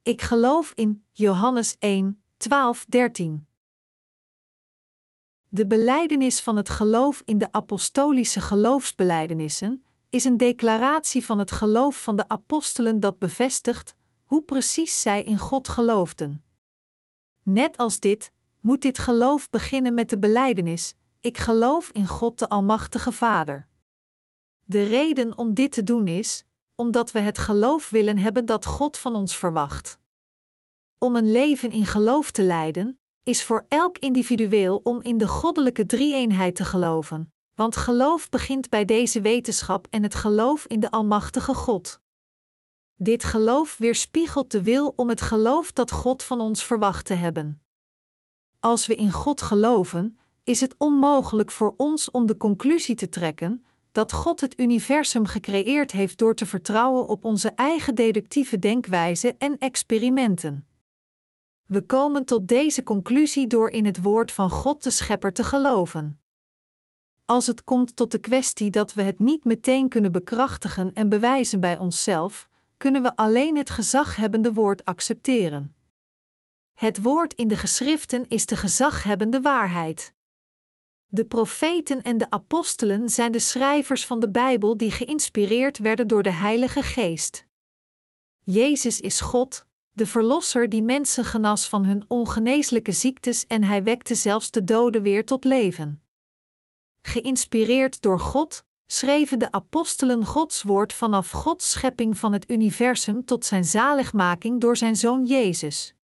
Ik 0.02 0.22
geloof 0.22 0.72
in 0.74 1.04
Johannes 1.12 1.76
1, 1.78 2.22
12, 2.36 2.84
13. 2.84 3.46
De 5.48 5.66
beleidenis 5.66 6.40
van 6.40 6.56
het 6.56 6.68
geloof 6.68 7.22
in 7.24 7.38
de 7.38 7.52
apostolische 7.52 8.40
geloofsbelijdenissen 8.40 9.84
is 10.10 10.24
een 10.24 10.36
declaratie 10.36 11.24
van 11.24 11.38
het 11.38 11.50
geloof 11.50 12.02
van 12.02 12.16
de 12.16 12.28
apostelen 12.28 13.00
dat 13.00 13.18
bevestigt 13.18 13.94
hoe 14.24 14.42
precies 14.42 15.00
zij 15.00 15.22
in 15.22 15.38
God 15.38 15.68
geloofden. 15.68 16.42
Net 17.50 17.76
als 17.76 18.00
dit, 18.00 18.32
moet 18.60 18.82
dit 18.82 18.98
geloof 18.98 19.50
beginnen 19.50 19.94
met 19.94 20.10
de 20.10 20.18
beleidenis: 20.18 20.94
Ik 21.20 21.38
geloof 21.38 21.90
in 21.90 22.06
God 22.06 22.38
de 22.38 22.48
Almachtige 22.48 23.12
Vader. 23.12 23.68
De 24.64 24.82
reden 24.82 25.38
om 25.38 25.54
dit 25.54 25.72
te 25.72 25.82
doen 25.82 26.06
is, 26.06 26.44
omdat 26.74 27.10
we 27.12 27.18
het 27.18 27.38
geloof 27.38 27.90
willen 27.90 28.18
hebben 28.18 28.46
dat 28.46 28.66
God 28.66 28.96
van 28.96 29.14
ons 29.14 29.36
verwacht. 29.36 29.98
Om 30.98 31.16
een 31.16 31.32
leven 31.32 31.70
in 31.70 31.86
geloof 31.86 32.30
te 32.30 32.42
leiden, 32.42 32.98
is 33.22 33.44
voor 33.44 33.64
elk 33.68 33.98
individueel 33.98 34.80
om 34.82 35.02
in 35.02 35.18
de 35.18 35.28
goddelijke 35.28 35.86
drie-eenheid 35.86 36.54
te 36.54 36.64
geloven, 36.64 37.32
want 37.54 37.76
geloof 37.76 38.28
begint 38.28 38.68
bij 38.68 38.84
deze 38.84 39.20
wetenschap 39.20 39.86
en 39.90 40.02
het 40.02 40.14
geloof 40.14 40.66
in 40.66 40.80
de 40.80 40.90
Almachtige 40.90 41.54
God. 41.54 42.00
Dit 43.00 43.24
geloof 43.24 43.76
weerspiegelt 43.76 44.50
de 44.50 44.62
wil 44.62 44.92
om 44.96 45.08
het 45.08 45.20
geloof 45.20 45.72
dat 45.72 45.90
God 45.90 46.22
van 46.22 46.40
ons 46.40 46.64
verwacht 46.64 47.04
te 47.04 47.14
hebben. 47.14 47.62
Als 48.60 48.86
we 48.86 48.94
in 48.94 49.12
God 49.12 49.42
geloven, 49.42 50.18
is 50.44 50.60
het 50.60 50.74
onmogelijk 50.78 51.50
voor 51.50 51.74
ons 51.76 52.10
om 52.10 52.26
de 52.26 52.36
conclusie 52.36 52.94
te 52.94 53.08
trekken 53.08 53.64
dat 53.92 54.12
God 54.12 54.40
het 54.40 54.60
universum 54.60 55.26
gecreëerd 55.26 55.92
heeft 55.92 56.18
door 56.18 56.34
te 56.34 56.46
vertrouwen 56.46 57.08
op 57.08 57.24
onze 57.24 57.48
eigen 57.48 57.94
deductieve 57.94 58.58
denkwijze 58.58 59.34
en 59.38 59.58
experimenten. 59.58 60.66
We 61.66 61.82
komen 61.82 62.24
tot 62.24 62.48
deze 62.48 62.82
conclusie 62.82 63.46
door 63.46 63.70
in 63.70 63.84
het 63.84 64.02
woord 64.02 64.32
van 64.32 64.50
God 64.50 64.82
de 64.82 64.90
Schepper 64.90 65.32
te 65.32 65.44
geloven. 65.44 66.20
Als 67.24 67.46
het 67.46 67.64
komt 67.64 67.96
tot 67.96 68.10
de 68.10 68.18
kwestie 68.18 68.70
dat 68.70 68.94
we 68.94 69.02
het 69.02 69.18
niet 69.18 69.44
meteen 69.44 69.88
kunnen 69.88 70.12
bekrachtigen 70.12 70.92
en 70.92 71.08
bewijzen 71.08 71.60
bij 71.60 71.78
onszelf, 71.78 72.47
kunnen 72.78 73.02
we 73.02 73.16
alleen 73.16 73.56
het 73.56 73.70
gezaghebbende 73.70 74.52
woord 74.52 74.84
accepteren. 74.84 75.76
Het 76.74 77.02
woord 77.02 77.34
in 77.34 77.48
de 77.48 77.56
geschriften 77.56 78.28
is 78.28 78.46
de 78.46 78.56
gezaghebbende 78.56 79.40
waarheid. 79.40 80.14
De 81.06 81.24
profeten 81.24 82.02
en 82.02 82.18
de 82.18 82.30
apostelen 82.30 83.08
zijn 83.08 83.32
de 83.32 83.38
schrijvers 83.38 84.06
van 84.06 84.20
de 84.20 84.30
Bijbel 84.30 84.76
die 84.76 84.90
geïnspireerd 84.90 85.78
werden 85.78 86.08
door 86.08 86.22
de 86.22 86.32
Heilige 86.32 86.82
Geest. 86.82 87.46
Jezus 88.44 89.00
is 89.00 89.20
God, 89.20 89.66
de 89.92 90.06
Verlosser 90.06 90.68
die 90.68 90.82
mensen 90.82 91.24
genas 91.24 91.68
van 91.68 91.84
hun 91.84 92.04
ongeneeslijke 92.08 92.92
ziektes 92.92 93.46
en 93.46 93.64
hij 93.64 93.82
wekte 93.82 94.14
zelfs 94.14 94.50
de 94.50 94.64
doden 94.64 95.02
weer 95.02 95.24
tot 95.24 95.44
leven. 95.44 96.02
Geïnspireerd 97.02 98.02
door 98.02 98.20
God, 98.20 98.64
schreven 98.90 99.38
de 99.38 99.52
apostelen 99.52 100.24
Gods 100.24 100.62
woord 100.62 100.92
vanaf 100.92 101.30
Gods 101.30 101.70
schepping 101.70 102.18
van 102.18 102.32
het 102.32 102.50
universum 102.50 103.24
tot 103.24 103.44
zijn 103.44 103.64
zaligmaking 103.64 104.60
door 104.60 104.76
zijn 104.76 104.96
zoon 104.96 105.24
Jezus. 105.24 105.94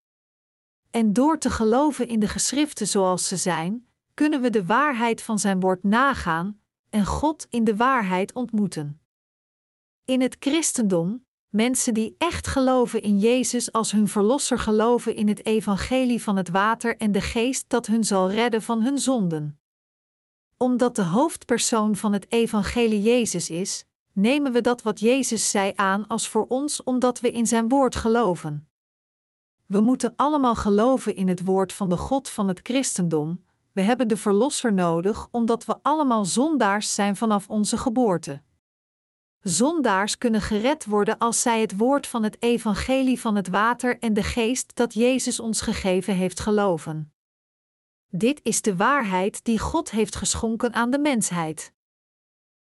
En 0.90 1.12
door 1.12 1.38
te 1.38 1.50
geloven 1.50 2.08
in 2.08 2.20
de 2.20 2.28
geschriften 2.28 2.86
zoals 2.88 3.28
ze 3.28 3.36
zijn, 3.36 3.86
kunnen 4.14 4.40
we 4.40 4.50
de 4.50 4.64
waarheid 4.64 5.22
van 5.22 5.38
zijn 5.38 5.60
woord 5.60 5.82
nagaan 5.82 6.60
en 6.90 7.06
God 7.06 7.46
in 7.50 7.64
de 7.64 7.76
waarheid 7.76 8.32
ontmoeten. 8.32 9.00
In 10.04 10.20
het 10.20 10.36
christendom, 10.38 11.24
mensen 11.48 11.94
die 11.94 12.14
echt 12.18 12.46
geloven 12.46 13.02
in 13.02 13.18
Jezus 13.18 13.72
als 13.72 13.92
hun 13.92 14.08
verlosser 14.08 14.58
geloven 14.58 15.14
in 15.14 15.28
het 15.28 15.46
evangelie 15.46 16.22
van 16.22 16.36
het 16.36 16.48
water 16.48 16.96
en 16.96 17.12
de 17.12 17.20
geest 17.20 17.64
dat 17.68 17.86
hun 17.86 18.04
zal 18.04 18.30
redden 18.30 18.62
van 18.62 18.82
hun 18.82 18.98
zonden. 18.98 19.58
Omdat 20.56 20.96
de 20.96 21.04
hoofdpersoon 21.04 21.96
van 21.96 22.12
het 22.12 22.32
evangelie 22.32 23.02
Jezus 23.02 23.50
is, 23.50 23.84
nemen 24.12 24.52
we 24.52 24.60
dat 24.60 24.82
wat 24.82 25.00
Jezus 25.00 25.50
zei 25.50 25.72
aan 25.76 26.06
als 26.06 26.28
voor 26.28 26.46
ons 26.48 26.82
omdat 26.82 27.20
we 27.20 27.30
in 27.30 27.46
zijn 27.46 27.68
woord 27.68 27.96
geloven. 27.96 28.68
We 29.66 29.80
moeten 29.80 30.12
allemaal 30.16 30.54
geloven 30.54 31.16
in 31.16 31.28
het 31.28 31.44
woord 31.44 31.72
van 31.72 31.88
de 31.88 31.96
God 31.96 32.28
van 32.28 32.48
het 32.48 32.60
christendom. 32.62 33.44
We 33.72 33.80
hebben 33.80 34.08
de 34.08 34.16
Verlosser 34.16 34.72
nodig 34.72 35.28
omdat 35.30 35.64
we 35.64 35.76
allemaal 35.82 36.24
zondaars 36.24 36.94
zijn 36.94 37.16
vanaf 37.16 37.48
onze 37.48 37.76
geboorte. 37.76 38.42
Zondaars 39.40 40.18
kunnen 40.18 40.40
gered 40.40 40.84
worden 40.84 41.18
als 41.18 41.42
zij 41.42 41.60
het 41.60 41.76
woord 41.76 42.06
van 42.06 42.22
het 42.22 42.42
evangelie 42.42 43.20
van 43.20 43.36
het 43.36 43.48
water 43.48 43.98
en 43.98 44.14
de 44.14 44.22
geest 44.22 44.76
dat 44.76 44.94
Jezus 44.94 45.40
ons 45.40 45.60
gegeven 45.60 46.14
heeft 46.14 46.40
geloven. 46.40 47.13
Dit 48.16 48.40
is 48.42 48.62
de 48.62 48.76
waarheid 48.76 49.44
die 49.44 49.58
God 49.58 49.90
heeft 49.90 50.16
geschonken 50.16 50.72
aan 50.72 50.90
de 50.90 50.98
mensheid. 50.98 51.73